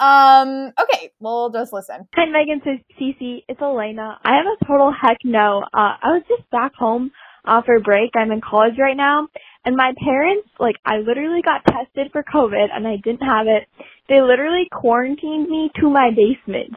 Um, 0.00 0.72
okay, 0.80 1.12
we'll 1.20 1.50
just 1.50 1.74
listen. 1.74 2.08
Hi, 2.14 2.24
Megan, 2.24 2.62
so 2.64 2.70
Cece, 2.98 3.44
it's 3.48 3.60
Elena. 3.60 4.18
I 4.24 4.36
have 4.36 4.46
a 4.46 4.64
total 4.64 4.90
heck 4.98 5.18
no. 5.24 5.60
Uh, 5.74 5.92
I 6.02 6.08
was 6.16 6.22
just 6.26 6.48
back 6.50 6.74
home 6.74 7.12
uh, 7.44 7.60
for 7.60 7.78
break. 7.80 8.12
I'm 8.16 8.32
in 8.32 8.40
college 8.40 8.76
right 8.78 8.96
now, 8.96 9.28
and 9.66 9.76
my 9.76 9.92
parents, 10.02 10.48
like, 10.58 10.76
I 10.86 11.00
literally 11.06 11.42
got 11.42 11.60
tested 11.66 12.10
for 12.12 12.24
COVID, 12.24 12.68
and 12.74 12.88
I 12.88 12.96
didn't 12.96 13.28
have 13.28 13.46
it. 13.46 13.68
They 14.08 14.22
literally 14.22 14.66
quarantined 14.72 15.48
me 15.50 15.70
to 15.80 15.90
my 15.90 16.12
basement. 16.16 16.72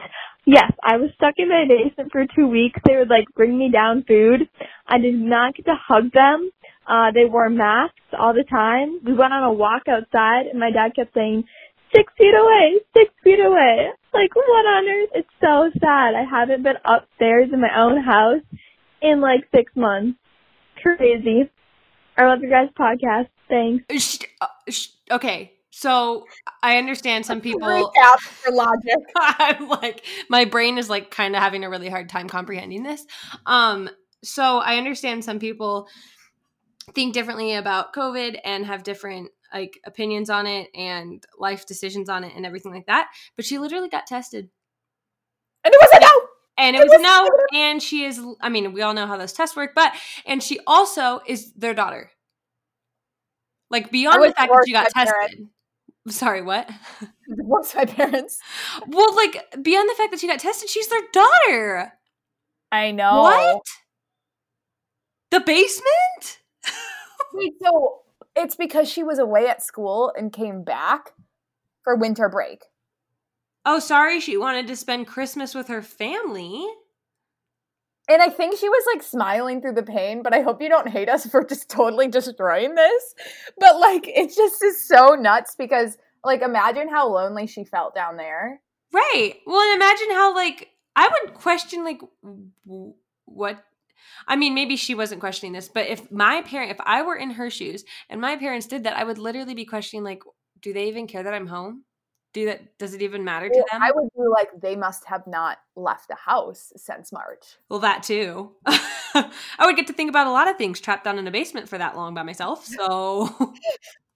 Yes, 0.46 0.70
I 0.84 0.98
was 0.98 1.08
stuck 1.14 1.36
in 1.38 1.48
my 1.48 1.64
basement 1.66 2.12
for 2.12 2.26
two 2.36 2.46
weeks. 2.46 2.78
They 2.86 2.96
would 2.96 3.08
like 3.08 3.24
bring 3.34 3.56
me 3.56 3.70
down 3.70 4.04
food. 4.06 4.42
I 4.86 4.98
did 4.98 5.14
not 5.14 5.54
get 5.54 5.64
to 5.64 5.76
hug 5.88 6.12
them. 6.12 6.50
Uh, 6.86 7.10
they 7.12 7.24
wore 7.24 7.48
masks 7.48 7.98
all 8.18 8.34
the 8.34 8.44
time. 8.44 9.00
We 9.04 9.14
went 9.14 9.32
on 9.32 9.42
a 9.42 9.52
walk 9.52 9.82
outside 9.88 10.46
and 10.46 10.60
my 10.60 10.70
dad 10.70 10.94
kept 10.94 11.14
saying, 11.14 11.44
six 11.94 12.12
feet 12.18 12.34
away, 12.34 12.80
six 12.96 13.12
feet 13.22 13.40
away. 13.40 13.88
Like, 14.12 14.34
what 14.34 14.44
on 14.44 14.88
earth? 14.88 15.10
It's 15.14 15.28
so 15.40 15.70
sad. 15.80 16.14
I 16.14 16.24
haven't 16.28 16.62
been 16.62 16.76
upstairs 16.84 17.50
in 17.52 17.60
my 17.60 17.70
own 17.76 18.02
house 18.02 18.42
in 19.02 19.20
like 19.20 19.48
six 19.54 19.72
months. 19.74 20.18
Crazy. 20.82 21.50
I 22.16 22.26
love 22.26 22.40
your 22.40 22.50
guys' 22.50 22.70
podcast. 22.78 23.28
Thanks. 23.48 24.18
Uh, 24.40 25.14
okay. 25.14 25.52
So 25.70 26.24
I 26.62 26.78
understand 26.78 27.26
some 27.26 27.40
people 27.40 27.90
for 28.42 28.52
logic. 28.52 28.94
I'm 29.16 29.68
like 29.68 30.04
my 30.28 30.44
brain 30.44 30.78
is 30.78 30.88
like 30.88 31.10
kind 31.10 31.34
of 31.34 31.42
having 31.42 31.64
a 31.64 31.68
really 31.68 31.88
hard 31.88 32.08
time 32.08 32.28
comprehending 32.28 32.84
this. 32.84 33.04
Um 33.44 33.90
so 34.22 34.58
I 34.58 34.76
understand 34.76 35.24
some 35.24 35.40
people 35.40 35.88
think 36.94 37.14
differently 37.14 37.54
about 37.54 37.94
COVID 37.94 38.38
and 38.44 38.66
have 38.66 38.82
different 38.82 39.30
like 39.52 39.78
opinions 39.86 40.30
on 40.30 40.46
it 40.46 40.68
and 40.74 41.24
life 41.38 41.64
decisions 41.64 42.08
on 42.08 42.24
it 42.24 42.32
and 42.36 42.44
everything 42.44 42.72
like 42.72 42.86
that. 42.86 43.08
But 43.36 43.44
she 43.44 43.58
literally 43.58 43.88
got 43.88 44.06
tested. 44.06 44.48
And 45.64 45.72
it 45.72 45.80
was 45.80 45.90
a 45.94 46.00
no. 46.00 46.28
And 46.56 46.76
it, 46.76 46.80
it 46.80 46.82
was, 46.82 46.92
was 46.92 47.00
a 47.00 47.02
no. 47.02 47.28
And 47.58 47.82
she 47.82 48.04
is 48.04 48.20
I 48.40 48.48
mean, 48.48 48.72
we 48.72 48.82
all 48.82 48.94
know 48.94 49.06
how 49.06 49.16
those 49.16 49.32
tests 49.32 49.56
work, 49.56 49.72
but 49.74 49.92
and 50.26 50.42
she 50.42 50.58
also 50.66 51.20
is 51.26 51.52
their 51.54 51.74
daughter. 51.74 52.10
Like 53.70 53.90
beyond 53.90 54.22
the 54.22 54.32
fact 54.32 54.52
that 54.52 54.62
she 54.66 54.72
got 54.72 54.90
tested. 54.90 55.48
Sorry, 56.08 56.42
what? 56.42 56.70
Divorced 57.36 57.74
my 57.74 57.86
parents. 57.86 58.38
Well, 58.86 59.14
like 59.16 59.42
beyond 59.62 59.88
the 59.88 59.94
fact 59.94 60.10
that 60.10 60.20
she 60.20 60.26
got 60.26 60.38
tested, 60.38 60.68
she's 60.68 60.88
their 60.88 61.00
daughter. 61.12 61.92
I 62.70 62.90
know. 62.90 63.22
What? 63.22 63.62
The 65.30 65.40
basement? 65.40 66.38
Wait, 67.34 67.54
so 67.60 68.02
it's 68.36 68.54
because 68.54 68.88
she 68.88 69.02
was 69.02 69.18
away 69.18 69.48
at 69.48 69.62
school 69.62 70.12
and 70.16 70.32
came 70.32 70.62
back 70.62 71.12
for 71.82 71.96
winter 71.96 72.28
break. 72.28 72.64
Oh, 73.66 73.80
sorry, 73.80 74.20
she 74.20 74.36
wanted 74.36 74.66
to 74.68 74.76
spend 74.76 75.06
Christmas 75.06 75.54
with 75.54 75.68
her 75.68 75.82
family. 75.82 76.64
And 78.08 78.20
I 78.20 78.28
think 78.28 78.58
she 78.58 78.68
was 78.68 78.84
like 78.94 79.02
smiling 79.02 79.60
through 79.60 79.72
the 79.74 79.82
pain, 79.82 80.22
but 80.22 80.34
I 80.34 80.42
hope 80.42 80.60
you 80.62 80.68
don't 80.68 80.88
hate 80.88 81.08
us 81.08 81.26
for 81.26 81.42
just 81.44 81.70
totally 81.70 82.06
destroying 82.06 82.74
this. 82.74 83.14
But 83.58 83.80
like, 83.80 84.06
it 84.06 84.34
just 84.34 84.62
is 84.62 84.86
so 84.86 85.14
nuts 85.14 85.56
because, 85.56 85.96
like, 86.22 86.42
imagine 86.42 86.88
how 86.88 87.08
lonely 87.08 87.46
she 87.46 87.64
felt 87.64 87.94
down 87.94 88.16
there. 88.16 88.60
Right. 88.92 89.36
Well, 89.46 89.60
and 89.60 89.76
imagine 89.76 90.10
how, 90.10 90.34
like, 90.34 90.68
I 90.94 91.08
would 91.08 91.34
question, 91.34 91.82
like, 91.82 92.00
what 93.24 93.64
I 94.26 94.36
mean, 94.36 94.54
maybe 94.54 94.76
she 94.76 94.94
wasn't 94.94 95.20
questioning 95.20 95.52
this, 95.52 95.68
but 95.68 95.86
if 95.86 96.10
my 96.10 96.42
parent, 96.42 96.70
if 96.70 96.78
I 96.84 97.02
were 97.02 97.16
in 97.16 97.30
her 97.32 97.50
shoes 97.50 97.84
and 98.08 98.20
my 98.20 98.36
parents 98.36 98.66
did 98.66 98.84
that, 98.84 98.96
I 98.96 99.04
would 99.04 99.18
literally 99.18 99.54
be 99.54 99.64
questioning, 99.64 100.04
like, 100.04 100.22
do 100.60 100.72
they 100.72 100.88
even 100.88 101.06
care 101.06 101.22
that 101.22 101.34
I'm 101.34 101.46
home? 101.46 101.84
Do 102.32 102.46
that? 102.46 102.78
Does 102.78 102.94
it 102.94 103.02
even 103.02 103.22
matter 103.24 103.48
to 103.48 103.64
them? 103.70 103.80
I 103.82 103.92
would 103.94 104.08
be 104.14 104.22
like, 104.28 104.48
they 104.60 104.74
must 104.74 105.04
have 105.04 105.24
not 105.26 105.58
left 105.76 106.08
the 106.08 106.16
house 106.16 106.72
since 106.76 107.12
March. 107.12 107.44
well, 107.68 107.78
that 107.80 108.02
too. 108.02 108.52
I 108.66 109.30
would 109.66 109.76
get 109.76 109.86
to 109.86 109.92
think 109.92 110.08
about 110.10 110.26
a 110.26 110.32
lot 110.32 110.48
of 110.48 110.56
things 110.56 110.80
trapped 110.80 111.04
down 111.04 111.18
in 111.18 111.28
a 111.28 111.30
basement 111.30 111.68
for 111.68 111.78
that 111.78 111.96
long 111.96 112.12
by 112.14 112.22
myself. 112.24 112.66
So, 112.76 113.28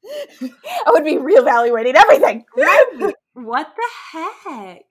I 0.07 0.91
would 0.91 1.05
be 1.05 1.16
reevaluating 1.16 1.95
everything. 1.95 2.45
what 3.34 3.72
the 3.76 4.18
heck? 4.51 4.82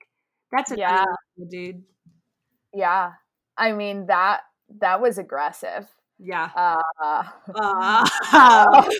That's 0.52 0.70
a 0.70 0.78
Yeah. 0.78 1.04
dude. 1.50 1.82
yeah. 2.72 3.12
I 3.56 3.72
mean 3.72 4.06
that 4.06 4.42
that 4.80 5.00
was 5.00 5.18
aggressive. 5.18 5.86
Yeah. 6.18 6.50
Uh 6.56 7.24
Uh, 8.30 8.90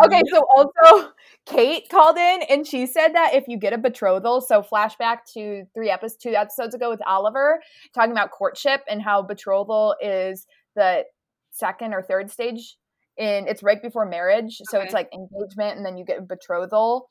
okay, 0.04 0.22
so 0.30 0.42
also 0.54 1.12
Kate 1.46 1.88
called 1.88 2.16
in 2.16 2.42
and 2.48 2.66
she 2.66 2.86
said 2.86 3.14
that 3.14 3.34
if 3.34 3.48
you 3.48 3.56
get 3.56 3.72
a 3.72 3.78
betrothal, 3.78 4.40
so 4.40 4.62
flashback 4.62 5.18
to 5.34 5.64
three 5.74 5.90
episodes, 5.90 6.22
two 6.22 6.34
episodes 6.34 6.74
ago 6.74 6.90
with 6.90 7.00
Oliver 7.06 7.60
talking 7.94 8.12
about 8.12 8.30
courtship 8.30 8.82
and 8.88 9.00
how 9.00 9.22
betrothal 9.22 9.96
is 10.00 10.46
the 10.76 11.04
second 11.50 11.94
or 11.94 12.02
third 12.02 12.30
stage 12.30 12.76
and 13.18 13.48
it's 13.48 13.62
right 13.62 13.82
before 13.82 14.06
marriage, 14.06 14.60
so 14.64 14.80
it's 14.80 14.94
like 14.94 15.12
engagement 15.12 15.76
and 15.76 15.84
then 15.84 15.98
you 15.98 16.04
get 16.04 16.18
a 16.18 16.22
betrothal. 16.22 17.08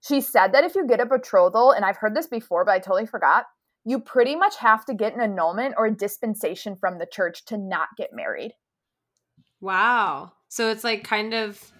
She 0.00 0.20
said 0.20 0.52
that 0.52 0.64
if 0.64 0.74
you 0.74 0.86
get 0.86 1.00
a 1.00 1.06
betrothal, 1.06 1.72
and 1.72 1.84
I've 1.84 1.96
heard 1.96 2.14
this 2.14 2.28
before, 2.28 2.64
but 2.64 2.72
I 2.72 2.78
totally 2.78 3.06
forgot, 3.06 3.46
you 3.84 3.98
pretty 4.00 4.36
much 4.36 4.56
have 4.56 4.84
to 4.86 4.94
get 4.94 5.14
an 5.14 5.20
annulment 5.20 5.74
or 5.78 5.86
a 5.86 5.94
dispensation 5.96 6.76
from 6.76 6.98
the 6.98 7.06
church 7.06 7.44
to 7.46 7.56
not 7.56 7.88
get 7.96 8.10
married. 8.12 8.52
wow. 9.60 10.32
So 10.48 10.70
it's 10.70 10.84
like 10.84 11.04
kind 11.04 11.32
of, 11.32 11.72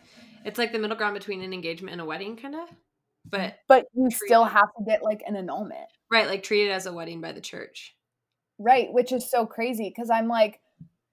it's 0.45 0.59
like 0.59 0.73
the 0.73 0.79
middle 0.79 0.97
ground 0.97 1.15
between 1.15 1.43
an 1.43 1.53
engagement 1.53 1.93
and 1.93 2.01
a 2.01 2.05
wedding, 2.05 2.37
kind 2.37 2.55
of. 2.55 2.69
But 3.29 3.57
But 3.69 3.87
you 3.95 4.11
still 4.11 4.45
have 4.45 4.69
to 4.79 4.85
get 4.87 5.03
like 5.03 5.23
an 5.27 5.37
annulment. 5.37 5.87
right, 6.11 6.27
like 6.27 6.43
treated 6.43 6.71
as 6.73 6.87
a 6.87 6.93
wedding 6.93 7.21
by 7.21 7.33
the 7.33 7.41
church. 7.41 7.95
Right, 8.59 8.93
which 8.93 9.13
is 9.13 9.31
so 9.31 9.45
crazy 9.47 9.89
because 9.95 10.11
I'm 10.11 10.29
like, 10.29 10.61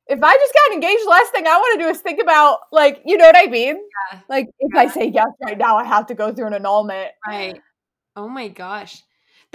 if 0.08 0.24
I 0.24 0.34
just 0.34 0.54
got 0.54 0.74
engaged, 0.74 1.04
the 1.04 1.10
last 1.10 1.32
thing 1.32 1.48
I 1.48 1.58
want 1.58 1.80
to 1.80 1.86
do 1.86 1.90
is 1.90 2.00
think 2.00 2.22
about, 2.22 2.60
like, 2.72 3.02
you 3.06 3.18
know 3.18 3.26
what 3.26 3.36
I 3.38 3.48
mean? 3.48 3.76
Yeah. 4.12 4.20
Like, 4.30 4.48
if 4.60 4.78
I 4.78 4.88
say 4.88 5.08
yes 5.08 5.28
right 5.44 5.58
now, 5.58 5.78
I 5.78 5.84
have 5.84 6.08
to 6.08 6.14
go 6.14 6.34
through 6.34 6.48
an 6.48 6.54
annulment. 6.54 7.12
Right. 7.26 7.60
Oh 8.16 8.30
my 8.30 8.48
gosh. 8.48 9.04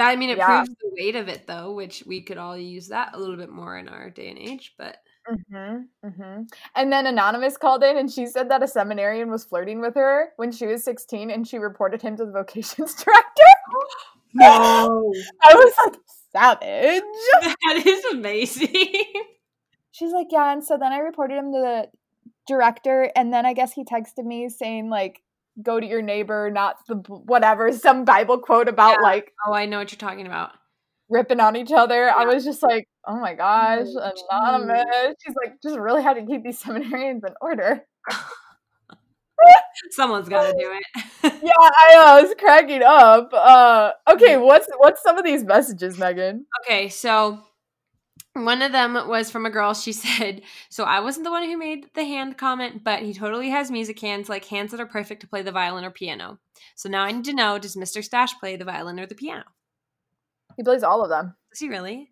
That 0.02 0.10
I 0.10 0.16
mean, 0.16 0.30
it 0.30 0.38
Yeah. 0.38 0.64
proves 0.64 0.70
the 0.80 0.90
weight 0.98 1.14
of 1.14 1.28
it, 1.28 1.46
though, 1.46 1.72
which 1.72 2.02
we 2.04 2.22
could 2.22 2.36
all 2.36 2.56
use 2.58 2.88
that 2.88 3.14
a 3.14 3.18
little 3.18 3.36
bit 3.36 3.50
more 3.50 3.78
in 3.78 3.88
our 3.88 4.10
day 4.10 4.28
and 4.30 4.38
age. 4.38 4.74
But 4.76 4.96
Mm-hmm, 5.30 5.82
mm-hmm. 6.04 6.42
And 6.74 6.92
then 6.92 7.06
Anonymous 7.06 7.56
called 7.56 7.84
in 7.84 7.96
and 7.96 8.10
she 8.10 8.26
said 8.26 8.50
that 8.50 8.60
a 8.60 8.66
seminarian 8.66 9.30
was 9.30 9.44
flirting 9.44 9.80
with 9.80 9.94
her 9.94 10.30
when 10.34 10.50
she 10.50 10.66
was 10.66 10.82
16 10.82 11.30
and 11.30 11.46
she 11.46 11.58
reported 11.58 12.02
him 12.02 12.16
to 12.16 12.24
the 12.24 12.32
vocations 12.32 12.94
director. 13.04 13.52
no, 14.34 15.12
I 15.44 15.54
was 15.54 15.72
like, 15.86 16.00
savage. 16.32 17.02
that 17.64 17.82
is 17.86 18.04
amazing. 18.06 19.04
She's 19.92 20.12
like, 20.12 20.28
yeah. 20.32 20.52
And 20.52 20.64
so 20.64 20.76
then 20.76 20.92
I 20.92 20.98
reported 20.98 21.38
him 21.38 21.52
to 21.52 21.58
the 21.60 21.88
director. 22.48 23.08
And 23.14 23.32
then 23.32 23.46
I 23.46 23.52
guess 23.52 23.72
he 23.72 23.84
texted 23.84 24.24
me 24.24 24.48
saying, 24.48 24.90
like, 24.90 25.22
go 25.60 25.80
to 25.80 25.86
your 25.86 26.02
neighbor, 26.02 26.50
not 26.50 26.76
the 26.88 26.94
whatever, 27.08 27.72
some 27.72 28.04
Bible 28.04 28.38
quote 28.38 28.68
about 28.68 28.96
Yeah. 29.00 29.02
like 29.02 29.32
oh, 29.46 29.52
I 29.52 29.66
know 29.66 29.78
what 29.78 29.90
you're 29.92 29.98
talking 29.98 30.26
about. 30.26 30.52
ripping 31.10 31.40
on 31.40 31.56
each 31.56 31.72
other. 31.72 32.08
I 32.10 32.24
was 32.24 32.44
just 32.44 32.62
like, 32.62 32.88
oh 33.06 33.18
my 33.20 33.34
gosh, 33.34 33.86
Oh, 33.98 34.12
anonymous. 34.30 35.14
She's 35.24 35.34
like, 35.36 35.54
just 35.62 35.78
really 35.78 36.02
had 36.02 36.14
to 36.14 36.24
keep 36.24 36.42
these 36.42 36.62
seminarians 36.62 37.20
in 37.26 37.34
order. 37.40 37.82
Someone's 39.90 40.28
got 40.28 40.46
to 40.46 40.52
do 40.52 40.70
it. 40.72 41.32
Yeah, 41.42 41.52
I 41.58 41.94
know. 41.94 42.04
I 42.04 42.22
was 42.22 42.34
cracking 42.38 42.82
up. 42.82 43.30
Uh, 43.32 43.92
okay, 44.12 44.36
what's 44.36 44.66
what's 44.78 45.02
some 45.02 45.18
of 45.18 45.24
these 45.24 45.44
messages, 45.44 45.98
Megan? 45.98 46.46
okay, 46.64 46.88
so 46.88 47.40
one 48.34 48.62
of 48.62 48.72
them 48.72 48.94
was 49.08 49.30
from 49.30 49.46
a 49.46 49.50
girl. 49.50 49.74
She 49.74 49.92
said, 50.04 50.42
"So 50.70 50.84
I 50.84 51.00
wasn't 51.00 51.24
the 51.24 51.30
one 51.30 51.44
who 51.44 51.56
made 51.58 51.86
the 51.94 52.04
hand 52.04 52.38
comment, 52.38 52.82
but 52.84 53.02
he 53.02 53.12
totally 53.14 53.50
has 53.50 53.70
music 53.70 54.00
hands, 54.00 54.28
like 54.28 54.44
hands 54.46 54.70
that 54.70 54.80
are 54.80 54.86
perfect 54.86 55.20
to 55.22 55.28
play 55.28 55.42
the 55.42 55.52
violin 55.52 55.84
or 55.84 55.90
piano. 55.90 56.38
So 56.76 56.88
now 56.88 57.02
I 57.02 57.12
need 57.12 57.24
to 57.26 57.34
know: 57.34 57.58
Does 57.58 57.76
Mister 57.76 58.02
Stash 58.02 58.38
play 58.38 58.56
the 58.56 58.64
violin 58.64 58.98
or 59.00 59.06
the 59.06 59.14
piano? 59.14 59.44
He 60.56 60.62
plays 60.62 60.82
all 60.82 61.02
of 61.02 61.08
them. 61.08 61.34
Does 61.50 61.60
he 61.60 61.68
really? 61.68 62.10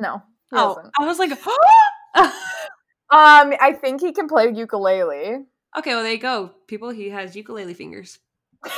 No. 0.00 0.22
he 0.50 0.56
Oh, 0.56 0.74
doesn't. 0.76 0.92
I 1.00 1.06
was 1.06 1.18
like, 1.18 1.30
Um, 3.10 3.52
I 3.60 3.72
think 3.78 4.00
he 4.00 4.12
can 4.12 4.26
play 4.28 4.50
ukulele. 4.50 5.44
okay, 5.78 5.94
well 5.94 6.02
there 6.02 6.12
you 6.12 6.18
go, 6.18 6.50
people. 6.66 6.90
He 6.90 7.10
has 7.10 7.36
ukulele 7.36 7.74
fingers. 7.74 8.18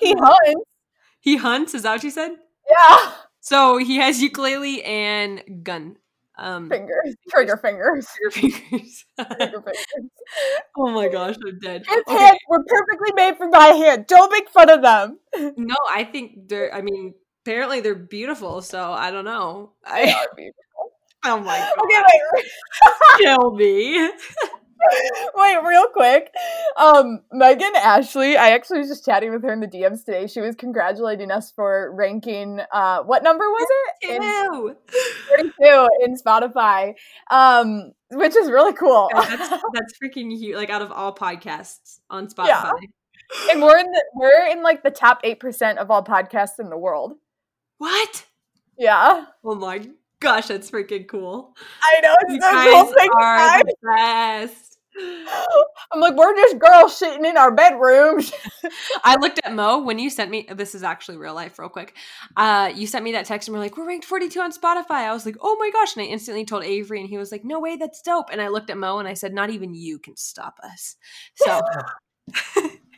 He 0.00 0.14
hunts. 0.18 0.54
he 1.20 1.36
hunts. 1.36 1.74
Is 1.74 1.82
that 1.82 1.92
what 1.92 2.04
you 2.04 2.10
said? 2.10 2.30
Yeah. 2.70 3.12
So 3.40 3.78
he 3.78 3.96
has 3.96 4.22
ukulele 4.22 4.82
and 4.84 5.64
gun. 5.64 5.96
Um, 6.38 6.70
Fingers. 6.70 7.16
Trigger 7.30 7.56
fingers. 7.58 8.06
trigger 8.16 8.30
fingers. 8.30 9.04
Trigger 9.18 9.60
fingers. 9.62 10.10
oh 10.78 10.90
my 10.90 11.08
gosh, 11.08 11.36
I'm 11.46 11.58
dead. 11.58 11.84
His 11.86 12.02
Okay. 12.08 12.18
hands 12.18 12.38
were 12.48 12.64
perfectly 12.66 13.12
made 13.14 13.36
for 13.36 13.48
my 13.48 13.66
hand. 13.68 14.06
Don't 14.06 14.32
make 14.32 14.48
fun 14.50 14.70
of 14.70 14.82
them. 14.82 15.18
No, 15.56 15.76
I 15.92 16.04
think 16.04 16.48
they're. 16.48 16.74
I 16.74 16.80
mean, 16.82 17.14
apparently 17.44 17.80
they're 17.80 17.94
beautiful. 17.94 18.62
So 18.62 18.92
I 18.92 19.10
don't 19.10 19.24
know. 19.24 19.72
They 19.84 20.10
I, 20.12 20.14
are 20.14 20.28
beautiful. 20.36 20.92
oh 21.26 21.40
my 21.40 21.58
god, 21.58 21.72
Okay, 21.84 22.02
wait. 22.34 22.44
kill 23.18 23.50
me. 23.54 24.10
Wait, 25.34 25.56
real 25.66 25.86
quick. 25.88 26.32
Um, 26.76 27.20
Megan 27.32 27.72
Ashley, 27.76 28.36
I 28.36 28.50
actually 28.50 28.78
was 28.80 28.88
just 28.88 29.04
chatting 29.04 29.30
with 29.32 29.42
her 29.42 29.52
in 29.52 29.60
the 29.60 29.66
DMs 29.66 30.04
today. 30.04 30.26
She 30.26 30.40
was 30.40 30.54
congratulating 30.54 31.30
us 31.30 31.50
for 31.52 31.92
ranking 31.94 32.60
uh 32.72 33.02
what 33.02 33.22
number 33.22 33.44
was 33.44 33.68
it? 34.02 34.10
In 34.16 34.22
Ew. 34.22 34.76
42 35.28 35.88
in 36.04 36.16
Spotify. 36.16 36.94
Um, 37.30 37.92
which 38.10 38.36
is 38.36 38.50
really 38.50 38.72
cool. 38.72 39.08
Guys, 39.12 39.28
that's 39.38 39.62
that's 39.72 39.94
freaking 40.02 40.36
huge. 40.36 40.56
Like 40.56 40.70
out 40.70 40.82
of 40.82 40.90
all 40.92 41.14
podcasts 41.14 42.00
on 42.10 42.26
Spotify. 42.28 42.46
Yeah. 42.48 42.72
and 43.50 43.62
we're 43.62 43.78
in 43.78 43.86
the 43.86 44.04
we're 44.14 44.46
in 44.50 44.62
like 44.62 44.82
the 44.82 44.90
top 44.90 45.20
eight 45.24 45.40
percent 45.40 45.78
of 45.78 45.90
all 45.90 46.04
podcasts 46.04 46.58
in 46.58 46.70
the 46.70 46.78
world. 46.78 47.14
What? 47.78 48.26
Yeah. 48.78 49.26
Oh 49.44 49.54
my 49.54 49.88
gosh, 50.20 50.48
that's 50.48 50.70
freaking 50.70 51.06
cool. 51.08 51.54
I 51.82 52.00
know 52.00 52.14
You 52.28 52.34
it's 52.36 52.44
the 52.44 52.50
guys 52.50 53.08
cool 53.10 53.22
are 53.22 53.58
the 53.64 53.74
best. 53.86 54.69
I'm 55.92 56.00
like, 56.00 56.16
we're 56.16 56.34
just 56.34 56.58
girls 56.58 56.96
sitting 56.96 57.24
in 57.24 57.36
our 57.36 57.54
bedrooms. 57.54 58.32
I 59.04 59.16
looked 59.16 59.40
at 59.44 59.54
Mo 59.54 59.82
when 59.82 59.98
you 59.98 60.10
sent 60.10 60.30
me. 60.30 60.46
This 60.54 60.74
is 60.74 60.82
actually 60.82 61.16
real 61.16 61.34
life, 61.34 61.58
real 61.58 61.68
quick. 61.68 61.96
Uh, 62.36 62.72
you 62.74 62.86
sent 62.86 63.04
me 63.04 63.12
that 63.12 63.26
text 63.26 63.48
and 63.48 63.54
we're 63.54 63.62
like, 63.62 63.76
we're 63.76 63.86
ranked 63.86 64.04
42 64.04 64.40
on 64.40 64.52
Spotify. 64.52 65.02
I 65.02 65.12
was 65.12 65.26
like, 65.26 65.36
oh 65.40 65.56
my 65.58 65.70
gosh, 65.70 65.96
and 65.96 66.04
I 66.04 66.06
instantly 66.06 66.44
told 66.44 66.64
Avery, 66.64 67.00
and 67.00 67.08
he 67.08 67.18
was 67.18 67.32
like, 67.32 67.44
no 67.44 67.60
way, 67.60 67.76
that's 67.76 68.02
dope. 68.02 68.30
And 68.32 68.40
I 68.40 68.48
looked 68.48 68.70
at 68.70 68.78
Mo 68.78 68.98
and 68.98 69.08
I 69.08 69.14
said, 69.14 69.32
not 69.32 69.50
even 69.50 69.74
you 69.74 69.98
can 69.98 70.16
stop 70.16 70.56
us. 70.62 70.96
So. 71.36 71.60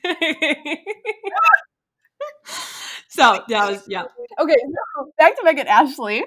so 3.12 3.44
that 3.48 3.70
was 3.70 3.84
yeah. 3.88 4.04
Okay, 4.40 4.56
so 4.56 5.12
back 5.18 5.36
to 5.36 5.44
Megan 5.44 5.66
Ashley. 5.66 6.24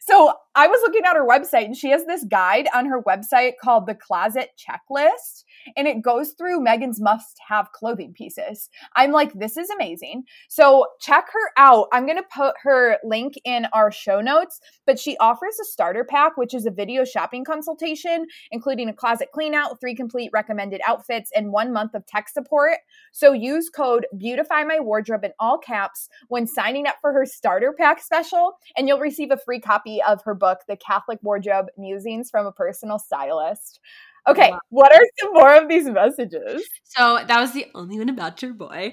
So 0.00 0.32
I 0.56 0.66
was 0.66 0.80
looking 0.82 1.04
at 1.04 1.16
her 1.16 1.26
website 1.26 1.64
and 1.64 1.76
she 1.76 1.90
has 1.90 2.04
this 2.04 2.24
guide 2.24 2.68
on 2.74 2.86
her 2.86 3.02
website 3.02 3.52
called 3.60 3.86
the 3.86 3.94
Closet 3.94 4.50
Checklist. 4.58 5.44
And 5.76 5.88
it 5.88 6.02
goes 6.02 6.32
through 6.32 6.60
Megan's 6.60 7.00
must 7.00 7.38
have 7.48 7.72
clothing 7.72 8.12
pieces. 8.12 8.68
I'm 8.96 9.12
like, 9.12 9.32
this 9.34 9.56
is 9.56 9.70
amazing. 9.70 10.24
So 10.48 10.86
check 11.00 11.26
her 11.32 11.50
out. 11.56 11.88
I'm 11.92 12.06
going 12.06 12.18
to 12.18 12.24
put 12.34 12.54
her 12.62 12.98
link 13.04 13.34
in 13.44 13.66
our 13.72 13.90
show 13.90 14.20
notes, 14.20 14.60
but 14.86 14.98
she 14.98 15.16
offers 15.18 15.58
a 15.60 15.64
starter 15.64 16.04
pack, 16.04 16.36
which 16.36 16.54
is 16.54 16.66
a 16.66 16.70
video 16.70 17.04
shopping 17.04 17.44
consultation, 17.44 18.26
including 18.50 18.88
a 18.88 18.92
closet 18.92 19.28
clean 19.32 19.54
out, 19.54 19.80
three 19.80 19.94
complete 19.94 20.30
recommended 20.32 20.80
outfits, 20.86 21.30
and 21.34 21.52
one 21.52 21.72
month 21.72 21.94
of 21.94 22.06
tech 22.06 22.28
support. 22.28 22.78
So 23.12 23.32
use 23.32 23.70
code 23.70 24.06
Beautify 24.16 24.64
My 24.64 24.80
Wardrobe 24.80 25.24
in 25.24 25.32
all 25.40 25.58
caps 25.58 26.08
when 26.28 26.46
signing 26.46 26.86
up 26.86 26.96
for 27.00 27.12
her 27.12 27.26
starter 27.26 27.72
pack 27.76 28.02
special, 28.02 28.54
and 28.76 28.88
you'll 28.88 28.98
receive 28.98 29.30
a 29.30 29.36
free 29.36 29.60
copy 29.60 30.02
of 30.02 30.22
her 30.24 30.34
book, 30.34 30.60
The 30.68 30.76
Catholic 30.76 31.18
Wardrobe 31.22 31.66
Musings 31.76 32.30
from 32.30 32.46
a 32.46 32.52
Personal 32.52 32.98
Stylist. 32.98 33.80
Okay, 34.26 34.50
Wow. 34.52 34.60
what 34.70 34.92
are 34.94 35.04
some 35.20 35.34
more 35.34 35.54
of 35.54 35.68
these 35.68 35.84
messages? 35.86 36.66
So 36.84 37.18
that 37.26 37.40
was 37.40 37.52
the 37.52 37.66
only 37.74 37.98
one 37.98 38.08
about 38.08 38.40
your 38.40 38.54
boy. 38.54 38.92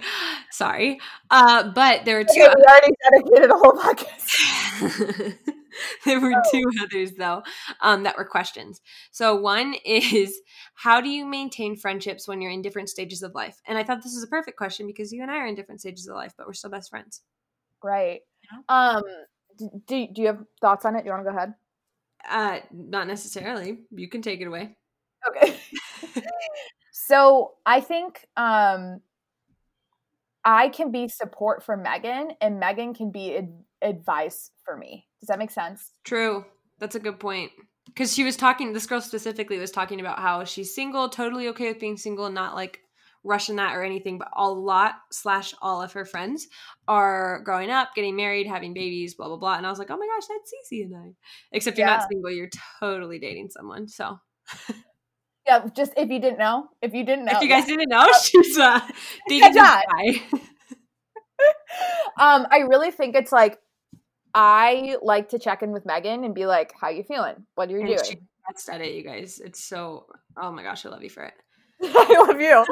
Sorry, 0.50 1.00
uh, 1.30 1.72
but 1.72 2.04
there 2.04 2.18
were 2.18 2.26
two. 2.26 2.42
Okay, 2.42 2.54
we 2.58 2.64
already 2.66 2.94
dedicated 3.12 3.50
a 3.50 3.58
whole 3.58 3.74
podcast. 3.74 5.36
there 6.06 6.20
were 6.20 6.42
two 6.52 6.64
others 6.82 7.12
though 7.18 7.44
um, 7.82 8.04
that 8.04 8.18
were 8.18 8.26
questions. 8.26 8.82
So 9.12 9.36
one 9.36 9.76
is 9.86 10.42
how 10.76 11.02
do 11.02 11.10
you 11.10 11.26
maintain 11.26 11.76
friendships 11.76 12.28
when 12.28 12.42
you're 12.42 12.52
in 12.52 12.62
different 12.62 12.90
stages 12.90 13.24
of 13.24 13.34
life? 13.36 13.60
And 13.68 13.78
I 13.78 13.84
thought 13.84 14.04
this 14.04 14.16
was 14.16 14.24
a 14.24 14.28
perfect 14.28 14.58
question 14.58 14.88
because 14.88 15.12
you 15.12 15.22
and 15.22 15.32
I 15.32 15.38
are 15.38 15.48
in 15.48 15.56
different 15.56 15.82
stages 15.82 16.08
of 16.08 16.16
life, 16.16 16.34
but 16.38 16.48
we're 16.48 16.54
still 16.54 16.72
best 16.72 16.90
friends. 16.90 17.22
Right. 17.84 18.22
Um, 18.70 19.04
do, 19.58 20.08
do 20.12 20.22
you 20.22 20.28
have 20.28 20.44
thoughts 20.60 20.86
on 20.86 20.96
it? 20.96 21.02
Do 21.02 21.06
you 21.06 21.12
want 21.12 21.26
to 21.26 21.32
go 21.32 21.38
ahead? 21.38 21.54
Uh, 22.30 22.60
not 22.72 23.08
necessarily. 23.08 23.80
You 23.92 24.08
can 24.08 24.22
take 24.22 24.42
it 24.42 24.48
away. 24.48 24.76
Okay. 25.28 25.58
so 26.92 27.54
I 27.66 27.82
think 27.82 28.26
um, 28.38 29.02
I 30.44 30.70
can 30.70 30.92
be 30.92 31.08
support 31.08 31.64
for 31.64 31.78
Megan, 31.78 32.32
and 32.42 32.60
Megan 32.60 32.94
can 32.94 33.12
be 33.12 33.36
ad- 33.38 33.64
advice 33.82 34.52
for 34.64 34.78
me. 34.78 35.08
Does 35.20 35.28
that 35.28 35.40
make 35.40 35.52
sense? 35.52 35.92
True. 36.04 36.46
That's 36.80 36.96
a 36.96 37.00
good 37.00 37.20
point. 37.20 37.52
Because 37.86 38.14
she 38.14 38.24
was 38.24 38.38
talking, 38.38 38.74
this 38.74 38.86
girl 38.86 39.02
specifically 39.02 39.58
was 39.58 39.72
talking 39.72 40.00
about 40.00 40.20
how 40.20 40.44
she's 40.44 40.74
single, 40.74 41.10
totally 41.10 41.48
okay 41.50 41.68
with 41.70 41.80
being 41.80 41.98
single, 41.98 42.30
not 42.30 42.56
like 42.56 42.80
rushing 43.24 43.58
that 43.58 43.76
or 43.76 43.84
anything, 43.84 44.18
but 44.18 44.30
a 44.36 44.50
lot 44.50 44.96
slash 45.12 45.54
all 45.62 45.82
of 45.82 45.94
her 45.94 46.06
friends 46.06 46.48
are 46.88 47.42
growing 47.44 47.70
up, 47.70 47.90
getting 47.96 48.16
married, 48.16 48.48
having 48.48 48.74
babies, 48.74 49.16
blah 49.16 49.28
blah 49.28 49.38
blah. 49.38 49.56
And 49.58 49.66
I 49.66 49.70
was 49.70 49.78
like, 49.80 49.92
oh 49.92 49.98
my 49.98 50.08
gosh, 50.08 50.28
that's 50.28 50.52
Cece 50.72 50.86
and 50.86 50.96
I. 50.96 51.14
Except 51.52 51.78
you're 51.78 51.88
Yeah. 51.88 51.98
not 51.98 52.08
single, 52.10 52.32
you're 52.32 52.50
totally 52.80 53.20
dating 53.20 53.50
someone. 53.50 53.88
So 53.88 54.20
Yeah, 55.48 55.66
just 55.76 55.94
if 55.98 56.10
you 56.10 56.20
didn't 56.20 56.38
know, 56.40 56.68
if 56.82 56.94
you 56.94 57.04
didn't 57.04 57.26
know, 57.26 57.34
if 57.34 57.42
you 57.42 57.50
guys 57.50 57.66
didn't 57.66 57.90
know, 57.90 58.08
she's 58.24 58.58
uh, 58.58 58.80
dating 59.28 59.54
that. 59.54 59.84
guy. 59.92 60.22
um, 62.20 62.48
I 62.52 62.60
really 62.70 62.92
think 62.92 63.16
it's 63.16 63.32
like 63.32 63.58
I 64.34 64.98
like 65.02 65.30
to 65.30 65.40
check 65.40 65.64
in 65.64 65.72
with 65.72 65.86
Megan 65.86 66.24
and 66.24 66.34
be 66.34 66.46
like, 66.46 66.74
"How 66.80 66.90
you 66.90 67.04
feeling? 67.04 67.46
What 67.56 67.70
are 67.70 67.74
you 67.74 67.80
And 67.80 67.88
doing?" 67.88 68.04
she 68.04 68.20
best 68.50 68.70
at 68.70 68.82
it, 68.82 68.94
you 68.94 69.04
guys. 69.04 69.40
It's 69.44 69.64
so. 69.64 70.08
Oh 70.38 70.52
my 70.52 70.64
gosh, 70.64 70.86
I 70.86 70.90
love 70.90 71.04
you 71.04 71.10
for 71.10 71.24
it. 71.24 71.34
I 71.84 72.26
love 72.28 72.40
you. 72.40 72.66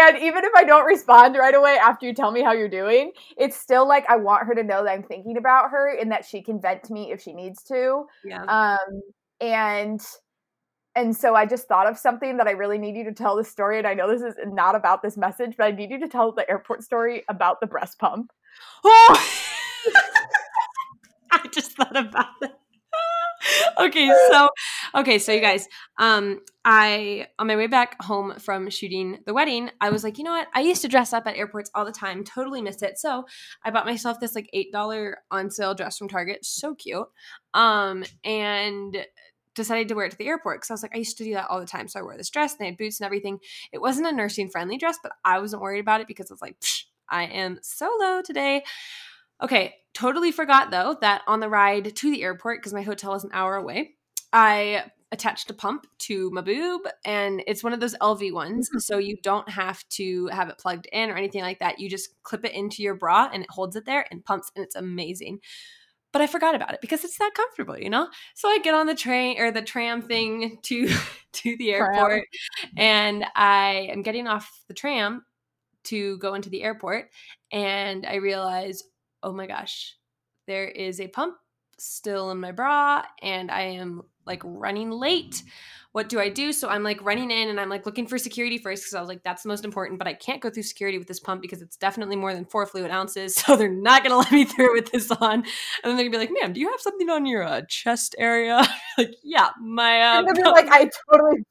And 0.00 0.18
even 0.18 0.44
if 0.44 0.52
I 0.54 0.64
don't 0.64 0.84
respond 0.84 1.36
right 1.36 1.54
away 1.54 1.78
after 1.82 2.06
you 2.06 2.14
tell 2.14 2.30
me 2.30 2.42
how 2.42 2.52
you're 2.52 2.68
doing, 2.68 3.12
it's 3.36 3.56
still 3.56 3.88
like 3.88 4.04
I 4.08 4.16
want 4.16 4.46
her 4.46 4.54
to 4.54 4.62
know 4.62 4.84
that 4.84 4.90
I'm 4.90 5.02
thinking 5.02 5.36
about 5.38 5.70
her 5.70 5.96
and 5.96 6.10
that 6.12 6.24
she 6.24 6.42
can 6.42 6.60
vent 6.60 6.84
to 6.84 6.92
me 6.92 7.12
if 7.12 7.22
she 7.22 7.32
needs 7.32 7.62
to. 7.64 8.04
Yeah. 8.24 8.44
Um, 8.44 9.00
and 9.40 10.00
and 10.94 11.16
so 11.16 11.34
I 11.34 11.46
just 11.46 11.66
thought 11.66 11.86
of 11.86 11.96
something 11.96 12.36
that 12.36 12.46
I 12.46 12.50
really 12.50 12.76
need 12.76 12.96
you 12.96 13.04
to 13.04 13.12
tell 13.12 13.36
the 13.36 13.44
story. 13.44 13.78
And 13.78 13.86
I 13.86 13.94
know 13.94 14.08
this 14.08 14.22
is 14.22 14.34
not 14.46 14.74
about 14.74 15.02
this 15.02 15.16
message, 15.16 15.54
but 15.56 15.64
I 15.64 15.70
need 15.70 15.90
you 15.90 15.98
to 16.00 16.08
tell 16.08 16.32
the 16.32 16.48
airport 16.50 16.82
story 16.82 17.24
about 17.28 17.60
the 17.60 17.66
breast 17.66 17.98
pump. 17.98 18.30
Oh! 18.84 19.28
I 21.44 21.48
just 21.48 21.72
thought 21.72 21.96
about 21.96 22.26
that. 22.40 22.58
okay, 23.80 24.08
so 24.30 24.48
okay, 24.94 25.18
so 25.18 25.32
you 25.32 25.40
guys, 25.40 25.66
um, 25.98 26.40
I 26.64 27.26
on 27.38 27.46
my 27.46 27.56
way 27.56 27.66
back 27.66 28.00
home 28.02 28.34
from 28.38 28.70
shooting 28.70 29.18
the 29.26 29.34
wedding, 29.34 29.70
I 29.80 29.90
was 29.90 30.04
like, 30.04 30.18
you 30.18 30.24
know 30.24 30.32
what? 30.32 30.48
I 30.54 30.60
used 30.60 30.82
to 30.82 30.88
dress 30.88 31.12
up 31.12 31.26
at 31.26 31.36
airports 31.36 31.70
all 31.74 31.84
the 31.84 31.92
time, 31.92 32.22
totally 32.22 32.62
miss 32.62 32.82
it. 32.82 32.98
So 32.98 33.24
I 33.64 33.70
bought 33.70 33.86
myself 33.86 34.20
this 34.20 34.34
like 34.34 34.48
eight 34.52 34.72
dollar 34.72 35.18
on 35.30 35.50
sale 35.50 35.74
dress 35.74 35.98
from 35.98 36.08
Target, 36.08 36.44
so 36.44 36.74
cute. 36.74 37.06
Um, 37.54 38.04
and 38.24 39.04
decided 39.54 39.88
to 39.88 39.94
wear 39.94 40.06
it 40.06 40.12
to 40.12 40.18
the 40.18 40.28
airport 40.28 40.58
because 40.58 40.70
I 40.70 40.74
was 40.74 40.82
like, 40.82 40.94
I 40.94 40.98
used 40.98 41.18
to 41.18 41.24
do 41.24 41.34
that 41.34 41.48
all 41.50 41.60
the 41.60 41.66
time. 41.66 41.88
So 41.88 42.00
I 42.00 42.02
wore 42.02 42.16
this 42.16 42.30
dress 42.30 42.52
and 42.52 42.60
they 42.60 42.66
had 42.66 42.78
boots 42.78 43.00
and 43.00 43.06
everything. 43.06 43.38
It 43.70 43.80
wasn't 43.80 44.06
a 44.06 44.12
nursing 44.12 44.48
friendly 44.48 44.78
dress, 44.78 44.98
but 45.02 45.12
I 45.24 45.38
wasn't 45.40 45.62
worried 45.62 45.80
about 45.80 46.00
it 46.00 46.06
because 46.06 46.30
I 46.30 46.34
was 46.34 46.40
like, 46.40 46.56
I 47.10 47.24
am 47.24 47.58
solo 47.62 48.22
today. 48.22 48.64
Okay, 49.42 49.74
totally 49.92 50.32
forgot 50.32 50.70
though 50.70 50.96
that 51.00 51.22
on 51.26 51.40
the 51.40 51.48
ride 51.48 51.94
to 51.96 52.10
the 52.10 52.22
airport, 52.22 52.60
because 52.60 52.72
my 52.72 52.82
hotel 52.82 53.14
is 53.14 53.24
an 53.24 53.30
hour 53.32 53.56
away, 53.56 53.94
I 54.32 54.84
attached 55.12 55.50
a 55.50 55.54
pump 55.54 55.86
to 55.98 56.30
my 56.30 56.40
boob 56.40 56.80
and 57.04 57.42
it's 57.46 57.62
one 57.62 57.74
of 57.74 57.80
those 57.80 57.94
Elvie 57.96 58.32
ones. 58.32 58.68
Mm-hmm. 58.70 58.78
So 58.78 58.96
you 58.96 59.18
don't 59.22 59.48
have 59.48 59.86
to 59.90 60.26
have 60.28 60.48
it 60.48 60.58
plugged 60.58 60.86
in 60.90 61.10
or 61.10 61.16
anything 61.16 61.42
like 61.42 61.58
that. 61.58 61.78
You 61.78 61.90
just 61.90 62.22
clip 62.22 62.46
it 62.46 62.54
into 62.54 62.82
your 62.82 62.94
bra 62.94 63.28
and 63.32 63.42
it 63.42 63.50
holds 63.50 63.76
it 63.76 63.84
there 63.84 64.06
and 64.10 64.24
pumps 64.24 64.50
and 64.56 64.64
it's 64.64 64.74
amazing. 64.74 65.40
But 66.12 66.22
I 66.22 66.26
forgot 66.26 66.54
about 66.54 66.72
it 66.72 66.80
because 66.80 67.04
it's 67.04 67.18
that 67.18 67.32
comfortable, 67.34 67.78
you 67.78 67.90
know? 67.90 68.08
So 68.34 68.48
I 68.48 68.58
get 68.58 68.74
on 68.74 68.86
the 68.86 68.94
train 68.94 69.38
or 69.38 69.50
the 69.50 69.62
tram 69.62 70.02
thing 70.02 70.58
to 70.62 70.88
to 71.32 71.56
the 71.56 71.72
Tram. 71.72 71.94
airport 71.94 72.24
and 72.76 73.24
I 73.34 73.88
am 73.90 74.02
getting 74.02 74.26
off 74.26 74.62
the 74.66 74.74
tram 74.74 75.24
to 75.84 76.16
go 76.18 76.34
into 76.34 76.48
the 76.48 76.62
airport 76.62 77.10
and 77.50 78.06
I 78.06 78.16
realize, 78.16 78.82
oh 79.22 79.32
my 79.32 79.46
gosh, 79.46 79.96
there 80.46 80.66
is 80.66 81.00
a 81.00 81.08
pump 81.08 81.36
still 81.78 82.30
in 82.30 82.38
my 82.38 82.52
bra 82.52 83.02
and 83.22 83.50
I 83.50 83.62
am 83.62 84.02
like 84.26 84.42
running 84.44 84.90
late. 84.90 85.42
What 85.92 86.08
do 86.08 86.18
I 86.18 86.30
do? 86.30 86.52
So 86.52 86.68
I'm 86.68 86.82
like 86.82 87.02
running 87.04 87.30
in 87.30 87.48
and 87.48 87.60
I'm 87.60 87.68
like 87.68 87.84
looking 87.84 88.06
for 88.06 88.16
security 88.16 88.56
first 88.56 88.82
because 88.82 88.94
I 88.94 89.00
was 89.00 89.08
like, 89.08 89.22
that's 89.22 89.42
the 89.42 89.50
most 89.50 89.64
important, 89.64 89.98
but 89.98 90.08
I 90.08 90.14
can't 90.14 90.40
go 90.40 90.48
through 90.48 90.62
security 90.62 90.96
with 90.96 91.06
this 91.06 91.20
pump 91.20 91.42
because 91.42 91.60
it's 91.60 91.76
definitely 91.76 92.16
more 92.16 92.32
than 92.32 92.46
four 92.46 92.64
fluid 92.66 92.90
ounces. 92.90 93.34
So 93.42 93.56
they're 93.56 93.68
not 93.68 94.04
going 94.04 94.12
to 94.12 94.16
let 94.16 94.32
me 94.32 94.44
through 94.44 94.74
with 94.74 94.92
this 94.92 95.10
on. 95.10 95.32
And 95.32 95.44
then 95.84 95.96
they're 95.96 96.08
going 96.08 96.12
to 96.12 96.18
be 96.18 96.18
like, 96.18 96.30
ma'am, 96.40 96.52
do 96.52 96.60
you 96.60 96.70
have 96.70 96.80
something 96.80 97.10
on 97.10 97.26
your 97.26 97.42
uh, 97.42 97.62
chest 97.68 98.14
area? 98.18 98.62
like, 98.98 99.14
yeah, 99.22 99.48
my, 99.60 100.00
uh, 100.00 100.18
and 100.18 100.28
then 100.28 100.36
you're 100.36 100.44
pump- 100.44 100.56
like, 100.56 100.68
I 100.70 100.88
totally. 101.10 101.42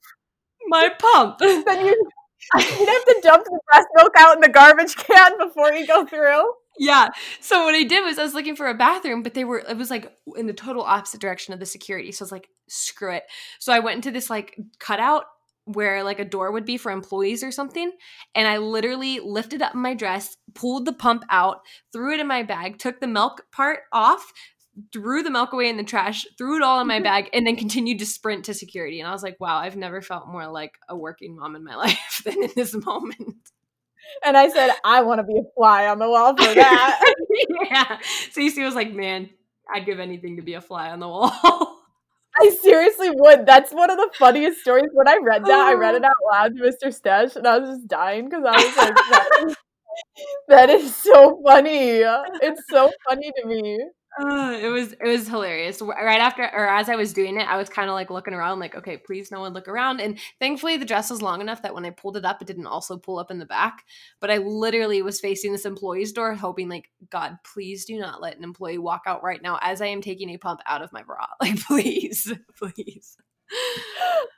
my 0.67 0.89
pump. 0.97 1.39
Then 1.39 1.85
you 1.85 2.09
you'd 2.57 2.89
have 2.89 3.05
to 3.05 3.19
dump 3.21 3.43
the 3.45 3.59
breast 3.69 3.87
milk 3.95 4.13
out 4.17 4.35
in 4.35 4.41
the 4.41 4.49
garbage 4.49 4.95
can 4.95 5.37
before 5.37 5.71
you 5.73 5.85
go 5.85 6.05
through. 6.05 6.51
Yeah. 6.81 7.09
So 7.41 7.65
what 7.65 7.75
I 7.75 7.83
did 7.83 8.03
was 8.03 8.17
I 8.17 8.23
was 8.23 8.33
looking 8.33 8.55
for 8.55 8.67
a 8.67 8.73
bathroom, 8.73 9.21
but 9.21 9.35
they 9.35 9.43
were 9.43 9.59
it 9.59 9.77
was 9.77 9.91
like 9.91 10.11
in 10.35 10.47
the 10.47 10.53
total 10.53 10.81
opposite 10.81 11.21
direction 11.21 11.53
of 11.53 11.59
the 11.59 11.65
security. 11.67 12.11
So 12.11 12.23
I 12.23 12.25
was 12.25 12.31
like, 12.31 12.47
screw 12.67 13.13
it. 13.13 13.23
So 13.59 13.71
I 13.71 13.77
went 13.77 13.97
into 13.97 14.09
this 14.09 14.31
like 14.31 14.57
cutout 14.79 15.25
where 15.65 16.03
like 16.03 16.17
a 16.17 16.25
door 16.25 16.51
would 16.51 16.65
be 16.65 16.77
for 16.77 16.91
employees 16.91 17.43
or 17.43 17.51
something, 17.51 17.91
and 18.33 18.47
I 18.47 18.57
literally 18.57 19.19
lifted 19.19 19.61
up 19.61 19.75
my 19.75 19.93
dress, 19.93 20.35
pulled 20.55 20.85
the 20.85 20.93
pump 20.93 21.23
out, 21.29 21.59
threw 21.93 22.15
it 22.15 22.19
in 22.19 22.25
my 22.25 22.41
bag, 22.41 22.79
took 22.79 22.99
the 22.99 23.05
milk 23.05 23.43
part 23.51 23.81
off, 23.93 24.33
threw 24.91 25.21
the 25.21 25.29
milk 25.29 25.53
away 25.53 25.69
in 25.69 25.77
the 25.77 25.83
trash, 25.83 26.25
threw 26.35 26.55
it 26.55 26.63
all 26.63 26.81
in 26.81 26.87
my 26.87 26.95
mm-hmm. 26.95 27.03
bag, 27.03 27.29
and 27.31 27.45
then 27.45 27.55
continued 27.55 27.99
to 27.99 28.07
sprint 28.07 28.45
to 28.45 28.55
security. 28.55 28.99
And 28.99 29.07
I 29.07 29.11
was 29.11 29.21
like, 29.21 29.39
wow, 29.39 29.57
I've 29.57 29.77
never 29.77 30.01
felt 30.01 30.27
more 30.27 30.47
like 30.47 30.79
a 30.89 30.97
working 30.97 31.35
mom 31.35 31.55
in 31.55 31.63
my 31.63 31.75
life 31.85 32.23
than 32.25 32.41
in 32.41 32.49
this 32.55 32.73
moment. 32.73 33.50
And 34.25 34.37
I 34.37 34.49
said, 34.49 34.71
I 34.83 35.01
want 35.01 35.19
to 35.19 35.23
be 35.23 35.39
a 35.39 35.43
fly 35.55 35.87
on 35.87 35.99
the 35.99 36.09
wall 36.09 36.35
for 36.35 36.53
that. 36.53 37.13
yeah. 37.69 37.99
Cece 38.31 38.63
was 38.63 38.75
like, 38.75 38.93
man, 38.93 39.29
I'd 39.73 39.85
give 39.85 39.99
anything 39.99 40.37
to 40.37 40.41
be 40.41 40.53
a 40.53 40.61
fly 40.61 40.89
on 40.89 40.99
the 40.99 41.07
wall. 41.07 41.31
I 42.39 42.49
seriously 42.61 43.09
would. 43.11 43.45
That's 43.45 43.73
one 43.73 43.89
of 43.89 43.97
the 43.97 44.09
funniest 44.17 44.61
stories. 44.61 44.89
When 44.93 45.07
I 45.07 45.19
read 45.21 45.43
that, 45.45 45.59
I 45.59 45.73
read 45.73 45.95
it 45.95 46.03
oh. 46.03 46.07
out 46.07 46.31
loud 46.31 46.57
to 46.57 46.63
Mr. 46.63 46.93
Stesh, 46.93 47.35
and 47.35 47.45
I 47.45 47.57
was 47.57 47.69
just 47.69 47.87
dying 47.87 48.29
because 48.29 48.43
I 48.47 48.55
was 48.55 48.77
like, 48.77 48.95
that 48.95 49.45
is, 49.45 49.55
that 50.47 50.69
is 50.69 50.95
so 50.95 51.41
funny. 51.45 52.03
It's 52.41 52.63
so 52.69 52.91
funny 53.07 53.31
to 53.37 53.47
me. 53.47 53.79
Uh, 54.19 54.57
it 54.61 54.67
was 54.67 54.91
it 54.91 55.03
was 55.07 55.25
hilarious. 55.27 55.81
Right 55.81 56.19
after 56.19 56.43
or 56.43 56.67
as 56.67 56.89
I 56.89 56.95
was 56.95 57.13
doing 57.13 57.39
it, 57.39 57.47
I 57.47 57.55
was 57.55 57.69
kind 57.69 57.89
of 57.89 57.93
like 57.93 58.09
looking 58.09 58.33
around, 58.33 58.59
like, 58.59 58.75
okay, 58.75 58.97
please 58.97 59.31
no 59.31 59.39
one 59.39 59.53
look 59.53 59.69
around. 59.69 60.01
And 60.01 60.19
thankfully, 60.39 60.75
the 60.75 60.85
dress 60.85 61.09
was 61.09 61.21
long 61.21 61.39
enough 61.39 61.61
that 61.61 61.73
when 61.73 61.85
I 61.85 61.91
pulled 61.91 62.17
it 62.17 62.25
up, 62.25 62.41
it 62.41 62.45
didn't 62.47 62.67
also 62.67 62.97
pull 62.97 63.19
up 63.19 63.31
in 63.31 63.39
the 63.39 63.45
back. 63.45 63.85
But 64.19 64.29
I 64.29 64.37
literally 64.37 65.01
was 65.01 65.21
facing 65.21 65.53
this 65.53 65.65
employee's 65.65 66.11
door, 66.11 66.35
hoping, 66.35 66.67
like, 66.67 66.89
God, 67.09 67.37
please 67.53 67.85
do 67.85 67.97
not 67.99 68.21
let 68.21 68.37
an 68.37 68.43
employee 68.43 68.77
walk 68.79 69.03
out 69.07 69.23
right 69.23 69.41
now 69.41 69.57
as 69.61 69.81
I 69.81 69.87
am 69.87 70.01
taking 70.01 70.29
a 70.31 70.37
pump 70.37 70.59
out 70.65 70.81
of 70.81 70.91
my 70.91 71.03
bra. 71.03 71.25
Like, 71.41 71.57
please, 71.61 72.31
please. 72.57 73.15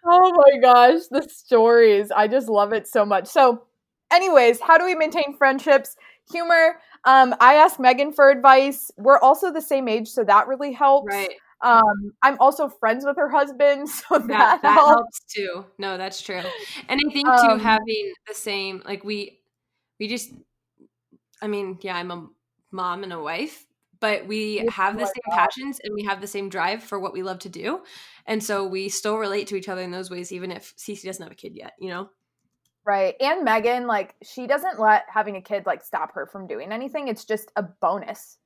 Oh 0.06 0.32
my 0.36 0.60
gosh, 0.60 1.02
the 1.10 1.28
stories. 1.30 2.12
I 2.12 2.28
just 2.28 2.48
love 2.50 2.74
it 2.74 2.88
so 2.88 3.06
much. 3.06 3.28
So, 3.28 3.64
anyways, 4.12 4.60
how 4.60 4.78
do 4.78 4.86
we 4.86 4.96
maintain 4.96 5.36
friendships? 5.38 5.96
Humor. 6.32 6.80
Um, 7.06 7.36
I 7.40 7.56
asked 7.56 7.80
Megan 7.80 8.14
for 8.14 8.30
advice. 8.30 8.92
We're 8.98 9.20
also 9.20 9.52
the 9.52 9.62
same 9.62 9.88
age, 9.88 10.08
so 10.08 10.24
that 10.24 10.48
really 10.48 10.72
helps. 10.72 11.14
Right. 11.14 11.34
Um, 11.62 12.14
I'm 12.22 12.38
also 12.40 12.68
friends 12.68 13.06
with 13.06 13.16
her 13.18 13.30
husband, 13.30 13.90
so 13.90 14.20
that, 14.20 14.28
that, 14.28 14.62
that 14.62 14.74
helps. 14.74 14.90
helps 14.90 15.20
too. 15.34 15.66
No, 15.78 15.98
that's 15.98 16.22
true. 16.22 16.42
And 16.90 17.00
I 17.06 17.14
think 17.14 17.26
too 17.26 17.32
Um, 17.32 17.60
having 17.60 18.14
the 18.28 18.34
same 18.34 18.82
like 18.86 19.04
we 19.04 19.40
we 20.00 20.08
just 20.08 20.32
I 21.42 21.48
mean, 21.48 21.78
yeah, 21.82 21.96
I'm 21.96 22.12
a 22.12 22.28
mom 22.72 23.04
and 23.04 23.14
a 23.14 23.22
wife, 23.22 23.66
but 24.00 24.28
we 24.28 24.66
have 24.70 24.98
the 24.98 25.06
same 25.06 25.36
passions 25.36 25.80
and 25.84 25.94
we 25.94 26.04
have 26.04 26.22
the 26.22 26.28
same 26.28 26.50
drive 26.50 26.84
for 26.84 27.00
what 27.00 27.14
we 27.14 27.24
love 27.24 27.40
to 27.40 27.50
do. 27.50 27.82
And 28.26 28.44
so 28.44 28.66
we 28.66 28.90
still 28.90 29.18
relate 29.18 29.48
to 29.48 29.56
each 29.56 29.70
other 29.70 29.82
in 29.82 29.92
those 29.92 30.10
ways 30.10 30.32
even 30.32 30.52
if 30.52 30.76
Cece 30.78 31.04
doesn't 31.04 31.24
have 31.24 31.32
a 31.32 31.36
kid 31.36 31.56
yet, 31.56 31.74
you 31.80 31.90
know? 31.90 32.10
Right. 32.86 33.16
And 33.22 33.44
Megan, 33.46 33.88
like, 33.88 34.16
she 34.24 34.46
doesn't 34.46 34.80
let 34.80 35.06
having 35.08 35.38
a 35.38 35.42
kid 35.42 35.66
like 35.66 35.84
stop 35.84 36.14
her 36.16 36.26
from 36.26 36.48
doing 36.48 36.72
anything. 36.72 37.08
It's 37.08 37.24
just 37.26 37.52
a 37.56 37.64
bonus. 37.64 38.38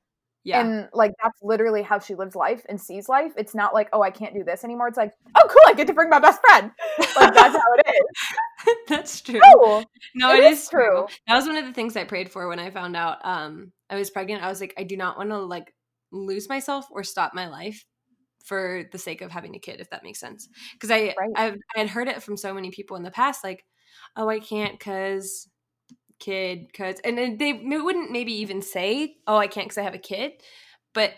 Yeah. 0.44 0.60
And 0.60 0.88
like 0.94 1.12
that's 1.22 1.38
literally 1.42 1.82
how 1.82 1.98
she 1.98 2.14
lives 2.14 2.34
life 2.36 2.64
and 2.68 2.80
sees 2.80 3.08
life. 3.08 3.32
It's 3.36 3.54
not 3.54 3.74
like, 3.74 3.88
oh, 3.92 4.00
I 4.00 4.10
can't 4.10 4.32
do 4.32 4.44
this 4.44 4.64
anymore. 4.64 4.88
It's 4.88 4.96
like, 4.96 5.12
oh 5.34 5.46
cool, 5.48 5.60
I 5.66 5.74
get 5.74 5.88
to 5.88 5.92
bring 5.92 6.08
my 6.08 6.20
best 6.20 6.40
friend. 6.46 6.70
Like 7.16 7.34
that's 7.34 7.54
how 7.56 7.72
it 7.76 7.86
is. 7.88 8.76
that's 8.88 9.20
true. 9.20 9.40
Cool. 9.54 9.84
No, 10.14 10.32
It 10.32 10.44
it 10.44 10.52
is 10.52 10.62
is 10.62 10.68
true. 10.68 10.86
true. 10.86 11.06
That 11.26 11.34
was 11.34 11.46
one 11.46 11.56
of 11.56 11.66
the 11.66 11.72
things 11.72 11.96
I 11.96 12.04
prayed 12.04 12.30
for 12.30 12.48
when 12.48 12.60
I 12.60 12.70
found 12.70 12.96
out 12.96 13.18
um 13.24 13.72
I 13.90 13.96
was 13.96 14.10
pregnant. 14.10 14.42
I 14.42 14.48
was 14.48 14.60
like, 14.60 14.74
I 14.78 14.84
do 14.84 14.96
not 14.96 15.18
want 15.18 15.30
to 15.30 15.38
like 15.38 15.74
lose 16.12 16.48
myself 16.48 16.86
or 16.90 17.02
stop 17.04 17.34
my 17.34 17.48
life 17.48 17.84
for 18.44 18.84
the 18.92 18.98
sake 18.98 19.20
of 19.20 19.30
having 19.30 19.54
a 19.54 19.58
kid, 19.58 19.80
if 19.80 19.90
that 19.90 20.04
makes 20.04 20.20
sense. 20.20 20.48
Because 20.72 20.90
I 20.90 21.14
Right. 21.18 21.30
I've 21.36 21.56
I 21.76 21.80
had 21.80 21.88
heard 21.90 22.08
it 22.08 22.22
from 22.22 22.36
so 22.38 22.54
many 22.54 22.70
people 22.70 22.96
in 22.96 23.02
the 23.02 23.10
past, 23.10 23.44
like, 23.44 23.64
oh, 24.16 24.28
I 24.28 24.40
can't 24.40 24.78
because 24.78 25.48
kid, 26.20 26.66
because 26.66 27.00
and 27.04 27.38
they 27.38 27.52
wouldn't 27.52 28.10
maybe 28.10 28.32
even 28.40 28.62
say, 28.62 29.16
oh, 29.26 29.36
I 29.36 29.46
can't 29.46 29.66
because 29.66 29.78
I 29.78 29.82
have 29.82 29.94
a 29.94 29.98
kid, 29.98 30.32
but 30.94 31.12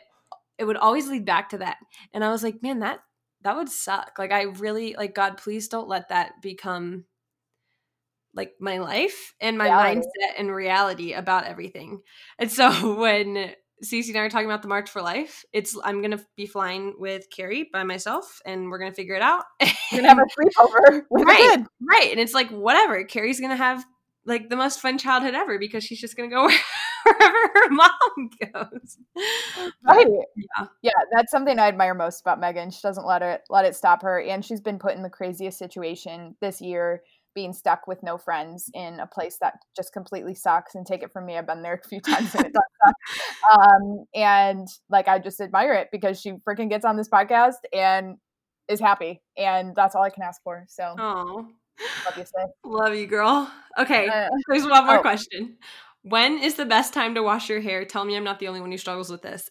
it 0.58 0.64
would 0.64 0.76
always 0.76 1.08
lead 1.08 1.24
back 1.24 1.50
to 1.50 1.58
that. 1.58 1.78
And 2.12 2.24
I 2.24 2.30
was 2.30 2.42
like, 2.42 2.62
man, 2.62 2.80
that 2.80 3.00
that 3.42 3.56
would 3.56 3.68
suck. 3.70 4.12
Like 4.18 4.32
I 4.32 4.42
really 4.44 4.94
like 4.96 5.14
God, 5.14 5.38
please 5.38 5.68
don't 5.68 5.88
let 5.88 6.08
that 6.10 6.42
become 6.42 7.04
like 8.34 8.54
my 8.60 8.78
life 8.78 9.34
and 9.40 9.58
my 9.58 9.68
Reality. 9.68 10.00
mindset 10.00 10.38
and 10.38 10.54
reality 10.54 11.12
about 11.12 11.44
everything. 11.46 12.00
And 12.38 12.50
so 12.50 12.94
when 12.98 13.52
Cece 13.84 14.08
and 14.08 14.18
I 14.18 14.20
are 14.20 14.30
talking 14.30 14.46
about 14.46 14.62
the 14.62 14.68
March 14.68 14.90
for 14.90 15.02
Life, 15.02 15.44
it's 15.52 15.76
I'm 15.84 16.02
gonna 16.02 16.20
be 16.36 16.46
flying 16.46 16.94
with 16.98 17.26
Carrie 17.34 17.68
by 17.72 17.82
myself 17.82 18.40
and 18.44 18.70
we're 18.70 18.78
gonna 18.78 18.92
figure 18.92 19.14
it 19.14 19.22
out. 19.22 19.44
You're 19.60 20.02
gonna 20.02 20.08
have 20.08 20.18
a 20.18 20.40
sleepover 20.40 21.02
right, 21.10 21.64
right. 21.80 22.10
And 22.10 22.20
it's 22.20 22.34
like 22.34 22.50
whatever. 22.50 23.04
Carrie's 23.04 23.40
gonna 23.40 23.56
have 23.56 23.84
like 24.26 24.48
the 24.48 24.56
most 24.56 24.80
fun 24.80 24.98
childhood 24.98 25.34
ever 25.34 25.58
because 25.58 25.84
she's 25.84 26.00
just 26.00 26.16
gonna 26.16 26.28
go 26.28 26.42
wherever 27.04 27.50
her 27.54 27.70
mom 27.70 28.30
goes. 28.52 28.98
Right. 29.86 30.06
Yeah. 30.36 30.66
Yeah, 30.82 30.92
that's 31.12 31.30
something 31.30 31.58
I 31.58 31.68
admire 31.68 31.94
most 31.94 32.20
about 32.20 32.40
Megan. 32.40 32.70
She 32.70 32.80
doesn't 32.82 33.06
let 33.06 33.22
it 33.22 33.42
let 33.48 33.64
it 33.64 33.74
stop 33.74 34.02
her, 34.02 34.20
and 34.20 34.44
she's 34.44 34.60
been 34.60 34.78
put 34.78 34.94
in 34.94 35.02
the 35.02 35.10
craziest 35.10 35.58
situation 35.58 36.36
this 36.40 36.60
year, 36.60 37.02
being 37.34 37.52
stuck 37.52 37.86
with 37.86 38.02
no 38.02 38.18
friends 38.18 38.70
in 38.74 39.00
a 39.00 39.06
place 39.06 39.38
that 39.40 39.54
just 39.76 39.92
completely 39.92 40.34
sucks. 40.34 40.74
And 40.74 40.86
take 40.86 41.02
it 41.02 41.12
from 41.12 41.26
me, 41.26 41.36
I've 41.36 41.46
been 41.46 41.62
there 41.62 41.80
a 41.82 41.88
few 41.88 42.00
times 42.00 42.34
and 42.34 42.46
it 42.46 42.52
does 42.52 42.62
suck. 42.84 42.94
Um, 43.50 44.04
and 44.14 44.68
like 44.90 45.08
I 45.08 45.18
just 45.18 45.40
admire 45.40 45.72
it 45.72 45.88
because 45.90 46.20
she 46.20 46.32
freaking 46.46 46.68
gets 46.68 46.84
on 46.84 46.96
this 46.96 47.08
podcast 47.08 47.54
and 47.72 48.16
is 48.68 48.80
happy, 48.80 49.22
and 49.36 49.74
that's 49.74 49.94
all 49.94 50.02
I 50.02 50.10
can 50.10 50.22
ask 50.22 50.42
for. 50.42 50.66
So 50.68 50.94
love 50.98 52.16
you, 52.16 52.24
sis. 52.24 52.32
love 52.64 52.94
you, 52.94 53.06
girl. 53.06 53.50
Okay, 53.78 54.06
Uh, 54.08 54.28
there's 54.48 54.66
one 54.66 54.86
more 54.86 54.98
oh. 54.98 55.02
question. 55.02 55.56
When 56.02 56.38
is 56.38 56.54
the 56.54 56.66
best 56.66 56.94
time 56.94 57.14
to 57.14 57.22
wash 57.22 57.48
your 57.48 57.60
hair? 57.60 57.84
Tell 57.84 58.04
me 58.04 58.16
I'm 58.16 58.24
not 58.24 58.38
the 58.38 58.48
only 58.48 58.60
one 58.60 58.70
who 58.70 58.78
struggles 58.78 59.10
with 59.10 59.22
this. 59.22 59.50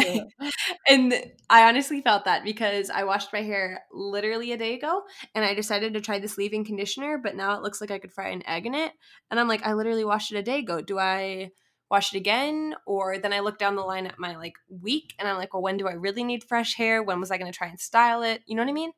and 0.88 1.14
I 1.48 1.68
honestly 1.68 2.00
felt 2.00 2.24
that 2.24 2.44
because 2.44 2.90
I 2.90 3.04
washed 3.04 3.32
my 3.32 3.42
hair 3.42 3.82
literally 3.92 4.52
a 4.52 4.56
day 4.56 4.74
ago 4.74 5.02
and 5.34 5.44
I 5.44 5.54
decided 5.54 5.94
to 5.94 6.00
try 6.00 6.18
this 6.18 6.38
leave-in 6.38 6.64
conditioner, 6.64 7.18
but 7.18 7.36
now 7.36 7.56
it 7.56 7.62
looks 7.62 7.80
like 7.80 7.90
I 7.90 7.98
could 7.98 8.12
fry 8.12 8.28
an 8.28 8.46
egg 8.46 8.66
in 8.66 8.74
it. 8.74 8.92
And 9.30 9.38
I'm 9.38 9.48
like, 9.48 9.66
I 9.66 9.74
literally 9.74 10.04
washed 10.04 10.32
it 10.32 10.38
a 10.38 10.42
day 10.42 10.60
ago. 10.60 10.80
Do 10.80 10.98
I 10.98 11.50
wash 11.90 12.14
it 12.14 12.18
again? 12.18 12.74
Or 12.86 13.18
then 13.18 13.32
I 13.32 13.40
look 13.40 13.58
down 13.58 13.76
the 13.76 13.82
line 13.82 14.06
at 14.06 14.18
my 14.18 14.36
like 14.36 14.54
week 14.68 15.14
and 15.18 15.28
I'm 15.28 15.36
like, 15.36 15.52
well, 15.52 15.62
when 15.62 15.76
do 15.76 15.88
I 15.88 15.92
really 15.92 16.24
need 16.24 16.44
fresh 16.44 16.76
hair? 16.76 17.02
When 17.02 17.20
was 17.20 17.30
I 17.30 17.38
going 17.38 17.50
to 17.50 17.56
try 17.56 17.68
and 17.68 17.80
style 17.80 18.22
it? 18.22 18.42
You 18.46 18.54
know 18.56 18.62
what 18.62 18.70
I 18.70 18.74
mean? 18.74 18.92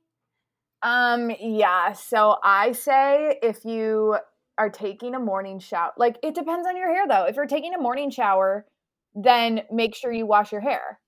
Um, 0.82 1.30
yeah. 1.40 1.92
So 1.92 2.36
I 2.42 2.72
say 2.72 3.38
if 3.42 3.64
you 3.64 4.18
are 4.58 4.68
taking 4.68 5.14
a 5.14 5.20
morning 5.20 5.58
shower, 5.58 5.92
like 5.96 6.18
it 6.22 6.34
depends 6.34 6.66
on 6.66 6.76
your 6.76 6.92
hair 6.92 7.06
though. 7.08 7.24
If 7.24 7.36
you're 7.36 7.46
taking 7.46 7.74
a 7.74 7.80
morning 7.80 8.10
shower, 8.10 8.66
then 9.14 9.62
make 9.70 9.94
sure 9.94 10.12
you 10.12 10.26
wash 10.26 10.52
your 10.52 10.60
hair 10.60 10.98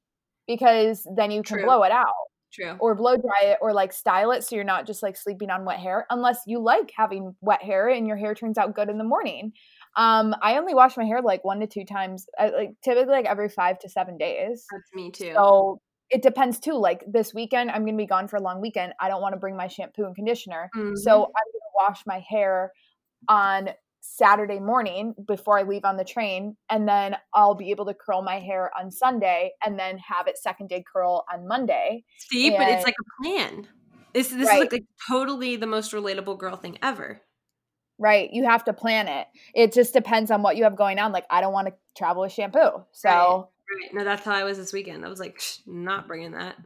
because 0.46 1.06
then 1.16 1.30
you 1.30 1.42
can 1.42 1.58
True. 1.58 1.66
blow 1.66 1.82
it 1.84 1.92
out 1.92 2.12
True. 2.52 2.76
or 2.78 2.94
blow 2.94 3.16
dry 3.16 3.50
it 3.50 3.58
or 3.60 3.72
like 3.72 3.92
style 3.92 4.30
it 4.30 4.44
so 4.44 4.54
you're 4.54 4.64
not 4.64 4.86
just 4.86 5.02
like 5.02 5.16
sleeping 5.16 5.50
on 5.50 5.64
wet 5.64 5.80
hair 5.80 6.06
unless 6.10 6.38
you 6.46 6.60
like 6.60 6.92
having 6.96 7.34
wet 7.40 7.62
hair 7.62 7.88
and 7.88 8.06
your 8.06 8.16
hair 8.16 8.34
turns 8.34 8.58
out 8.58 8.74
good 8.74 8.88
in 8.88 8.98
the 8.98 9.04
morning. 9.04 9.52
Um, 9.96 10.34
I 10.42 10.58
only 10.58 10.74
wash 10.74 10.96
my 10.96 11.04
hair 11.04 11.22
like 11.22 11.44
one 11.44 11.60
to 11.60 11.66
two 11.66 11.84
times, 11.84 12.26
uh, 12.38 12.50
like 12.54 12.70
typically 12.82 13.12
like 13.12 13.26
every 13.26 13.48
five 13.48 13.78
to 13.80 13.88
seven 13.88 14.18
days. 14.18 14.66
That's 14.70 14.92
me 14.92 15.10
too. 15.10 15.32
So 15.34 15.80
it 16.10 16.20
depends 16.20 16.58
too. 16.60 16.74
Like 16.74 17.02
this 17.06 17.32
weekend, 17.32 17.70
I'm 17.70 17.84
gonna 17.86 17.96
be 17.96 18.06
gone 18.06 18.28
for 18.28 18.36
a 18.36 18.42
long 18.42 18.60
weekend. 18.60 18.92
I 19.00 19.08
don't 19.08 19.22
want 19.22 19.32
to 19.34 19.38
bring 19.38 19.56
my 19.56 19.68
shampoo 19.68 20.04
and 20.04 20.14
conditioner, 20.14 20.68
so 20.74 20.80
Mhm. 20.80 21.26
I'm 21.26 21.32
gonna 21.32 21.88
wash 21.88 22.02
my 22.06 22.18
hair 22.28 22.72
on 23.28 23.70
Saturday 24.06 24.60
morning 24.60 25.14
before 25.26 25.58
I 25.58 25.62
leave 25.62 25.84
on 25.84 25.96
the 25.96 26.04
train, 26.04 26.56
and 26.68 26.86
then 26.86 27.16
I'll 27.32 27.54
be 27.54 27.70
able 27.70 27.86
to 27.86 27.94
curl 27.94 28.22
my 28.22 28.38
hair 28.38 28.70
on 28.78 28.90
Sunday, 28.90 29.52
and 29.64 29.78
then 29.78 29.98
have 29.98 30.26
it 30.26 30.36
second 30.36 30.68
day 30.68 30.84
curl 30.92 31.24
on 31.32 31.48
Monday. 31.48 32.04
See, 32.18 32.50
but 32.50 32.68
it's 32.68 32.84
like 32.84 32.94
a 33.00 33.22
plan. 33.22 33.66
This 34.12 34.28
this 34.28 34.48
Right. 34.48 34.66
is 34.66 34.72
like, 34.72 34.84
totally 35.08 35.56
the 35.56 35.66
most 35.66 35.92
relatable 35.92 36.38
girl 36.38 36.56
thing 36.56 36.78
ever. 36.82 37.22
Right? 37.98 38.30
You 38.32 38.44
have 38.44 38.64
to 38.64 38.72
plan 38.72 39.08
it. 39.08 39.26
It 39.54 39.72
just 39.72 39.92
depends 39.94 40.30
on 40.30 40.42
what 40.42 40.56
you 40.56 40.64
have 40.64 40.76
going 40.76 40.98
on. 40.98 41.12
Like 41.12 41.26
I 41.30 41.40
don't 41.40 41.52
want 41.52 41.68
to 41.68 41.74
travel 41.96 42.22
with 42.22 42.32
shampoo, 42.32 42.84
so. 42.92 43.48
Right. 43.80 43.94
No, 43.94 44.04
that's 44.04 44.24
how 44.24 44.34
I 44.34 44.44
was 44.44 44.58
this 44.58 44.74
weekend. 44.74 45.04
I 45.04 45.08
was 45.08 45.18
like, 45.20 45.40
not 45.66 46.06
bringing 46.06 46.32
that. 46.32 46.56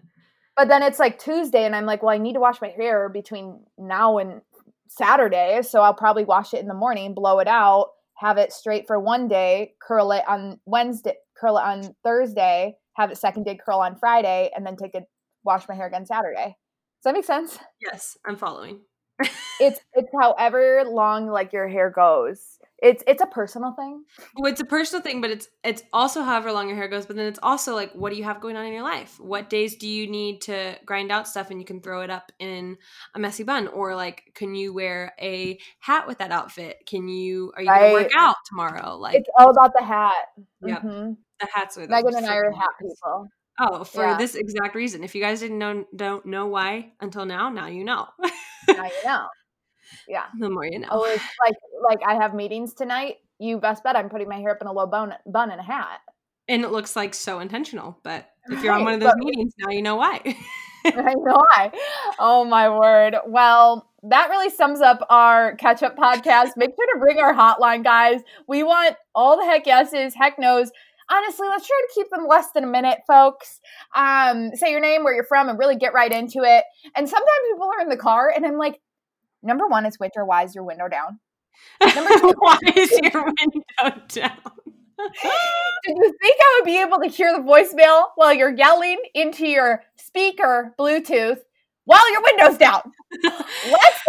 But 0.57 0.67
then 0.67 0.83
it's 0.83 0.99
like 0.99 1.21
Tuesday, 1.21 1.65
and 1.65 1.77
I'm 1.77 1.87
like, 1.87 2.03
well, 2.03 2.13
I 2.13 2.19
need 2.19 2.33
to 2.33 2.41
wash 2.41 2.61
my 2.61 2.71
hair 2.71 3.09
between 3.09 3.61
now 3.79 4.19
and 4.19 4.41
Saturday. 4.89 5.61
So 5.63 5.81
I'll 5.81 5.95
probably 5.95 6.25
wash 6.25 6.55
it 6.55 6.61
in 6.61 6.69
the 6.69 6.75
morning, 6.75 7.15
blow 7.15 7.39
it 7.39 7.49
out, 7.49 7.91
have 8.17 8.39
it 8.39 8.53
straight 8.53 8.87
for 8.87 8.99
one 8.99 9.29
day, 9.29 9.75
curl 9.81 10.13
it 10.13 10.25
on 10.29 10.61
Wednesday, 10.67 11.15
curl 11.37 11.59
it 11.59 11.63
on 11.63 11.95
Thursday, 12.03 12.75
have 12.95 13.11
it 13.11 13.19
second 13.19 13.45
day 13.45 13.59
curl 13.63 13.81
on 13.81 13.97
Friday, 13.97 14.51
and 14.55 14.67
then 14.67 14.77
take 14.77 14.95
a 14.95 15.03
wash 15.45 15.69
my 15.69 15.75
hair 15.75 15.87
again 15.87 16.07
Saturday. 16.07 16.57
Does 16.99 17.05
that 17.05 17.15
make 17.15 17.25
sense? 17.25 17.59
Yes, 17.81 18.17
I'm 18.27 18.37
following. 18.37 18.81
It's 19.61 19.81
it's 19.95 20.09
however 20.17 20.85
long 20.87 21.27
like 21.27 21.53
your 21.53 21.67
hair 21.67 21.91
goes. 21.91 22.58
It's 22.81 23.03
it's 23.09 23.21
a 23.21 23.27
personal 23.27 23.73
thing. 23.73 24.05
Well, 24.37 24.51
it's 24.53 24.61
a 24.61 24.65
personal 24.65 25.03
thing, 25.03 25.21
but 25.21 25.31
it's 25.31 25.49
it's 25.65 25.83
also 25.93 26.23
however 26.23 26.53
long 26.53 26.69
your 26.69 26.77
hair 26.77 26.87
goes. 26.89 27.07
But 27.07 27.17
then 27.17 27.27
it's 27.27 27.41
also 27.43 27.75
like, 27.75 27.93
what 27.93 28.11
do 28.11 28.17
you 28.17 28.25
have 28.25 28.41
going 28.41 28.57
on 28.57 28.67
in 28.67 28.73
your 28.73 28.85
life? 28.85 29.19
What 29.19 29.51
days 29.51 29.77
do 29.77 29.89
you 29.89 30.09
need 30.09 30.43
to 30.43 30.77
grind 30.87 31.11
out 31.11 31.27
stuff 31.27 31.51
and 31.51 31.61
you 31.61 31.65
can 31.67 31.81
throw 31.81 32.03
it 32.03 32.11
up 32.11 32.31
in 32.39 32.77
a 33.15 33.19
messy 33.19 33.43
bun, 33.43 33.67
or 33.69 33.97
like, 33.97 34.31
can 34.35 34.55
you 34.55 34.73
wear 34.73 35.13
a 35.21 35.59
hat 35.81 36.07
with 36.07 36.19
that 36.19 36.31
outfit? 36.31 36.77
Can 36.87 37.09
you 37.09 37.53
are 37.57 37.63
you 37.63 37.69
gonna 37.69 37.93
work 37.93 38.11
out 38.17 38.37
tomorrow? 38.49 38.97
Like 38.97 39.17
It's 39.17 39.29
all 39.37 39.51
about 39.51 39.73
the 39.77 39.85
hat. 39.85 40.15
Yep. 40.65 40.83
Mhm. 40.83 41.17
the 41.41 41.49
hats 41.53 41.79
are 41.79 41.87
Megan 41.89 42.15
and 42.17 42.27
I 42.27 42.37
are 42.37 42.51
hat 42.53 42.71
people. 42.81 43.29
Oh, 43.61 43.83
for 43.85 44.05
Yeah. 44.05 44.17
this 44.19 44.37
exact 44.37 44.77
reason. 44.77 45.03
If 45.03 45.17
you 45.17 45.21
guys 45.21 45.41
didn't 45.41 45.59
know, 45.59 45.85
don't 45.97 46.25
know 46.27 46.47
why 46.47 46.93
until 47.01 47.27
now, 47.27 47.49
now 47.49 47.67
you 47.67 47.83
know. 47.85 48.07
Now 48.69 48.85
you 48.85 48.91
know. 49.05 49.27
Yeah. 50.09 50.25
the 50.39 50.51
more 50.51 50.65
you 50.67 50.79
know. 50.81 50.89
Oh, 50.91 51.05
it's 51.05 51.23
like 51.45 51.55
like 51.89 52.01
I 52.07 52.15
have 52.15 52.35
meetings 52.35 52.75
tonight. 52.75 53.17
You 53.39 53.59
best 53.59 53.85
bet 53.85 53.97
I'm 53.97 54.09
putting 54.09 54.29
my 54.29 54.39
hair 54.39 54.51
up 54.51 54.59
in 54.61 54.67
a 54.67 54.73
low 54.73 54.87
bun 54.87 55.15
bun 55.27 55.51
and 55.51 55.61
a 55.61 55.65
hat. 55.65 56.01
and 56.49 56.65
it 56.65 56.71
looks 56.71 56.97
like 56.97 57.15
so 57.15 57.41
intentional. 57.41 57.99
But 58.03 58.29
if 58.51 58.63
you're 58.63 58.73
on 58.73 58.85
one 58.85 58.95
of 58.95 59.01
those 59.01 59.13
but- 59.13 59.25
meetings, 59.25 59.53
now 59.59 59.71
you 59.71 59.83
know 59.83 59.97
why. 59.97 60.21
I 60.85 61.15
know 61.15 61.37
why 61.51 61.73
Oh 62.19 62.45
my 62.45 62.69
word. 62.71 63.17
Well, 63.27 63.91
that 64.05 64.31
really 64.31 64.49
sums 64.49 64.81
up 64.81 65.05
our 65.11 65.55
catch 65.57 65.83
up 65.83 65.97
podcast. 65.97 66.51
Make 66.57 66.71
sure 66.71 66.95
to 66.95 67.01
bring 67.01 67.19
our 67.19 67.35
hotline, 67.35 67.83
guys. 67.85 68.21
We 68.47 68.63
want 68.63 68.97
all 69.15 69.37
the 69.37 69.45
heck 69.45 69.67
yeses, 69.67 70.15
heck 70.15 70.39
no's. 70.39 70.71
Honestly, 71.11 71.49
let's 71.49 71.67
try 71.67 71.81
to 71.87 71.95
keep 71.95 72.11
them 72.11 72.27
less 72.29 72.53
than 72.53 72.65
a 72.65 72.67
minute, 72.69 73.01
folks. 73.07 73.61
Um, 73.95 74.51
say 74.55 74.71
your 74.71 74.81
name, 74.81 75.05
where 75.05 75.15
you're 75.15 75.25
from, 75.25 75.49
and 75.49 75.59
really 75.59 75.77
get 75.77 75.95
right 75.95 76.13
into 76.13 76.43
it. 76.43 76.65
And 76.95 77.09
sometimes 77.09 77.29
people 77.51 77.71
are 77.77 77.81
in 77.83 77.89
the 77.89 77.97
car, 77.97 78.31
and 78.35 78.47
I'm 78.47 78.59
like, 78.59 78.79
number 79.43 79.67
one, 79.67 79.87
it's 79.87 79.99
winter. 79.99 80.25
Why 80.25 80.45
is 80.45 80.55
your 80.55 80.65
window 80.65 80.89
down? 80.89 81.21
Number 81.95 82.11
two- 82.19 82.35
why 82.39 82.59
is 82.77 82.91
your 83.03 83.25
window 83.25 84.01
down? 84.09 84.39
Did 85.85 85.97
you 85.97 86.15
think 86.23 86.37
I 86.41 86.59
would 86.61 86.65
be 86.67 86.81
able 86.81 86.99
to 86.99 87.09
hear 87.09 87.33
the 87.33 87.43
voicemail 87.43 88.07
while 88.17 88.33
you're 88.35 88.55
yelling 88.55 88.99
into 89.15 89.47
your 89.47 89.83
speaker 89.97 90.75
Bluetooth 90.79 91.39
while 91.85 92.13
your 92.13 92.23
window's 92.23 92.59
down? 92.59 92.93
Let's 93.23 94.01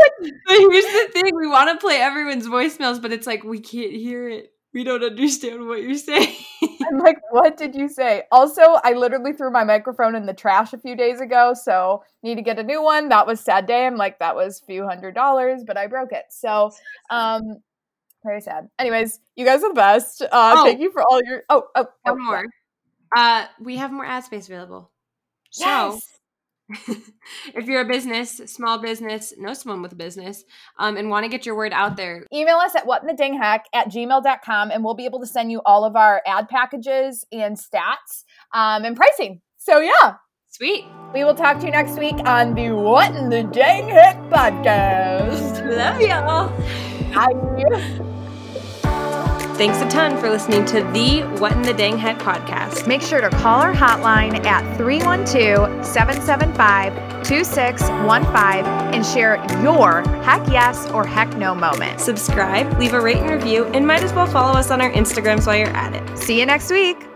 here's 0.47 0.85
the 0.85 1.09
thing: 1.13 1.35
we 1.35 1.47
want 1.47 1.69
to 1.69 1.77
play 1.77 1.97
everyone's 1.97 2.47
voicemails, 2.47 3.01
but 3.01 3.11
it's 3.11 3.27
like 3.27 3.43
we 3.43 3.59
can't 3.59 3.91
hear 3.93 4.27
it. 4.29 4.51
We 4.73 4.83
don't 4.83 5.03
understand 5.03 5.67
what 5.67 5.81
you're 5.81 5.95
saying. 5.95 6.35
I'm 6.87 6.99
like, 6.99 7.17
what 7.31 7.57
did 7.57 7.75
you 7.75 7.89
say? 7.89 8.23
Also, 8.31 8.61
I 8.83 8.93
literally 8.93 9.33
threw 9.33 9.51
my 9.51 9.63
microphone 9.63 10.15
in 10.15 10.25
the 10.25 10.33
trash 10.33 10.73
a 10.73 10.77
few 10.77 10.95
days 10.95 11.21
ago, 11.21 11.53
so 11.53 12.03
need 12.23 12.35
to 12.35 12.41
get 12.41 12.59
a 12.59 12.63
new 12.63 12.81
one. 12.83 13.09
That 13.09 13.25
was 13.27 13.39
sad 13.39 13.65
day. 13.65 13.85
I'm 13.87 13.97
like, 13.97 14.19
that 14.19 14.35
was 14.35 14.61
a 14.61 14.65
few 14.65 14.85
hundred 14.87 15.15
dollars, 15.15 15.63
but 15.65 15.77
I 15.77 15.87
broke 15.87 16.11
it. 16.11 16.25
So, 16.29 16.71
um, 17.09 17.57
very 18.23 18.41
sad. 18.41 18.67
Anyways, 18.77 19.19
you 19.35 19.45
guys 19.45 19.63
are 19.63 19.69
the 19.69 19.75
best. 19.75 20.21
Uh, 20.21 20.27
Oh. 20.57 20.65
thank 20.65 20.79
you 20.79 20.91
for 20.91 21.01
all 21.01 21.21
your. 21.23 21.43
Oh, 21.49 21.63
oh, 21.75 21.87
oh, 22.05 22.13
One 22.13 22.23
more. 22.25 22.45
Uh, 23.15 23.45
we 23.59 23.77
have 23.77 23.91
more 23.91 24.05
ad 24.05 24.23
space 24.23 24.47
available. 24.47 24.91
So, 25.51 25.65
Yes. 25.65 26.18
if 27.55 27.65
you're 27.65 27.81
a 27.81 27.87
business, 27.87 28.37
small 28.45 28.77
business, 28.77 29.33
know 29.37 29.53
someone 29.53 29.81
with 29.81 29.91
a 29.93 29.95
business, 29.95 30.43
um, 30.77 30.97
and 30.97 31.09
want 31.09 31.23
to 31.23 31.29
get 31.29 31.45
your 31.45 31.55
word 31.55 31.73
out 31.73 31.97
there, 31.97 32.25
email 32.33 32.57
us 32.57 32.75
at 32.75 32.85
whatinthedangheck 32.85 33.61
at 33.73 33.87
gmail.com 33.87 34.71
and 34.71 34.83
we'll 34.83 34.93
be 34.93 35.05
able 35.05 35.19
to 35.19 35.27
send 35.27 35.51
you 35.51 35.61
all 35.65 35.83
of 35.83 35.95
our 35.95 36.21
ad 36.27 36.47
packages 36.49 37.25
and 37.31 37.57
stats 37.57 38.23
um, 38.53 38.85
and 38.85 38.95
pricing. 38.95 39.41
So, 39.57 39.79
yeah, 39.79 40.15
sweet. 40.49 40.85
we 41.13 41.23
will 41.23 41.35
talk 41.35 41.59
to 41.59 41.65
you 41.65 41.71
next 41.71 41.97
week 41.97 42.15
on 42.25 42.53
the 42.53 42.71
What 42.71 43.15
in 43.15 43.29
the 43.29 43.43
Dang 43.43 43.89
Heck 43.89 44.17
podcast. 44.29 45.65
Love 45.75 46.01
y'all. 46.01 46.49
Bye. 47.13 48.05
Thanks 49.59 49.81
a 49.81 49.89
ton 49.89 50.17
for 50.17 50.29
listening 50.29 50.63
to 50.67 50.83
the 50.93 51.23
What 51.37 51.51
in 51.51 51.63
the 51.63 51.73
Dang 51.73 51.97
Heck 51.97 52.17
podcast. 52.19 52.87
Make 52.87 53.01
sure 53.01 53.19
to 53.19 53.29
call 53.29 53.59
our 53.59 53.73
hotline 53.73 54.45
at 54.45 54.77
312 54.77 55.85
775 55.85 56.93
2615 57.25 58.65
and 58.95 59.05
share 59.05 59.35
your 59.61 59.99
heck 60.23 60.47
yes 60.47 60.89
or 60.91 61.05
heck 61.05 61.35
no 61.35 61.53
moment. 61.53 61.99
Subscribe, 61.99 62.79
leave 62.79 62.93
a 62.93 63.01
rate 63.01 63.17
and 63.17 63.29
review, 63.29 63.65
and 63.65 63.85
might 63.85 64.01
as 64.01 64.13
well 64.13 64.27
follow 64.27 64.57
us 64.57 64.71
on 64.71 64.79
our 64.79 64.91
Instagrams 64.91 65.45
while 65.45 65.57
you're 65.57 65.67
at 65.67 65.93
it. 65.93 66.17
See 66.17 66.39
you 66.39 66.45
next 66.45 66.71
week. 66.71 67.08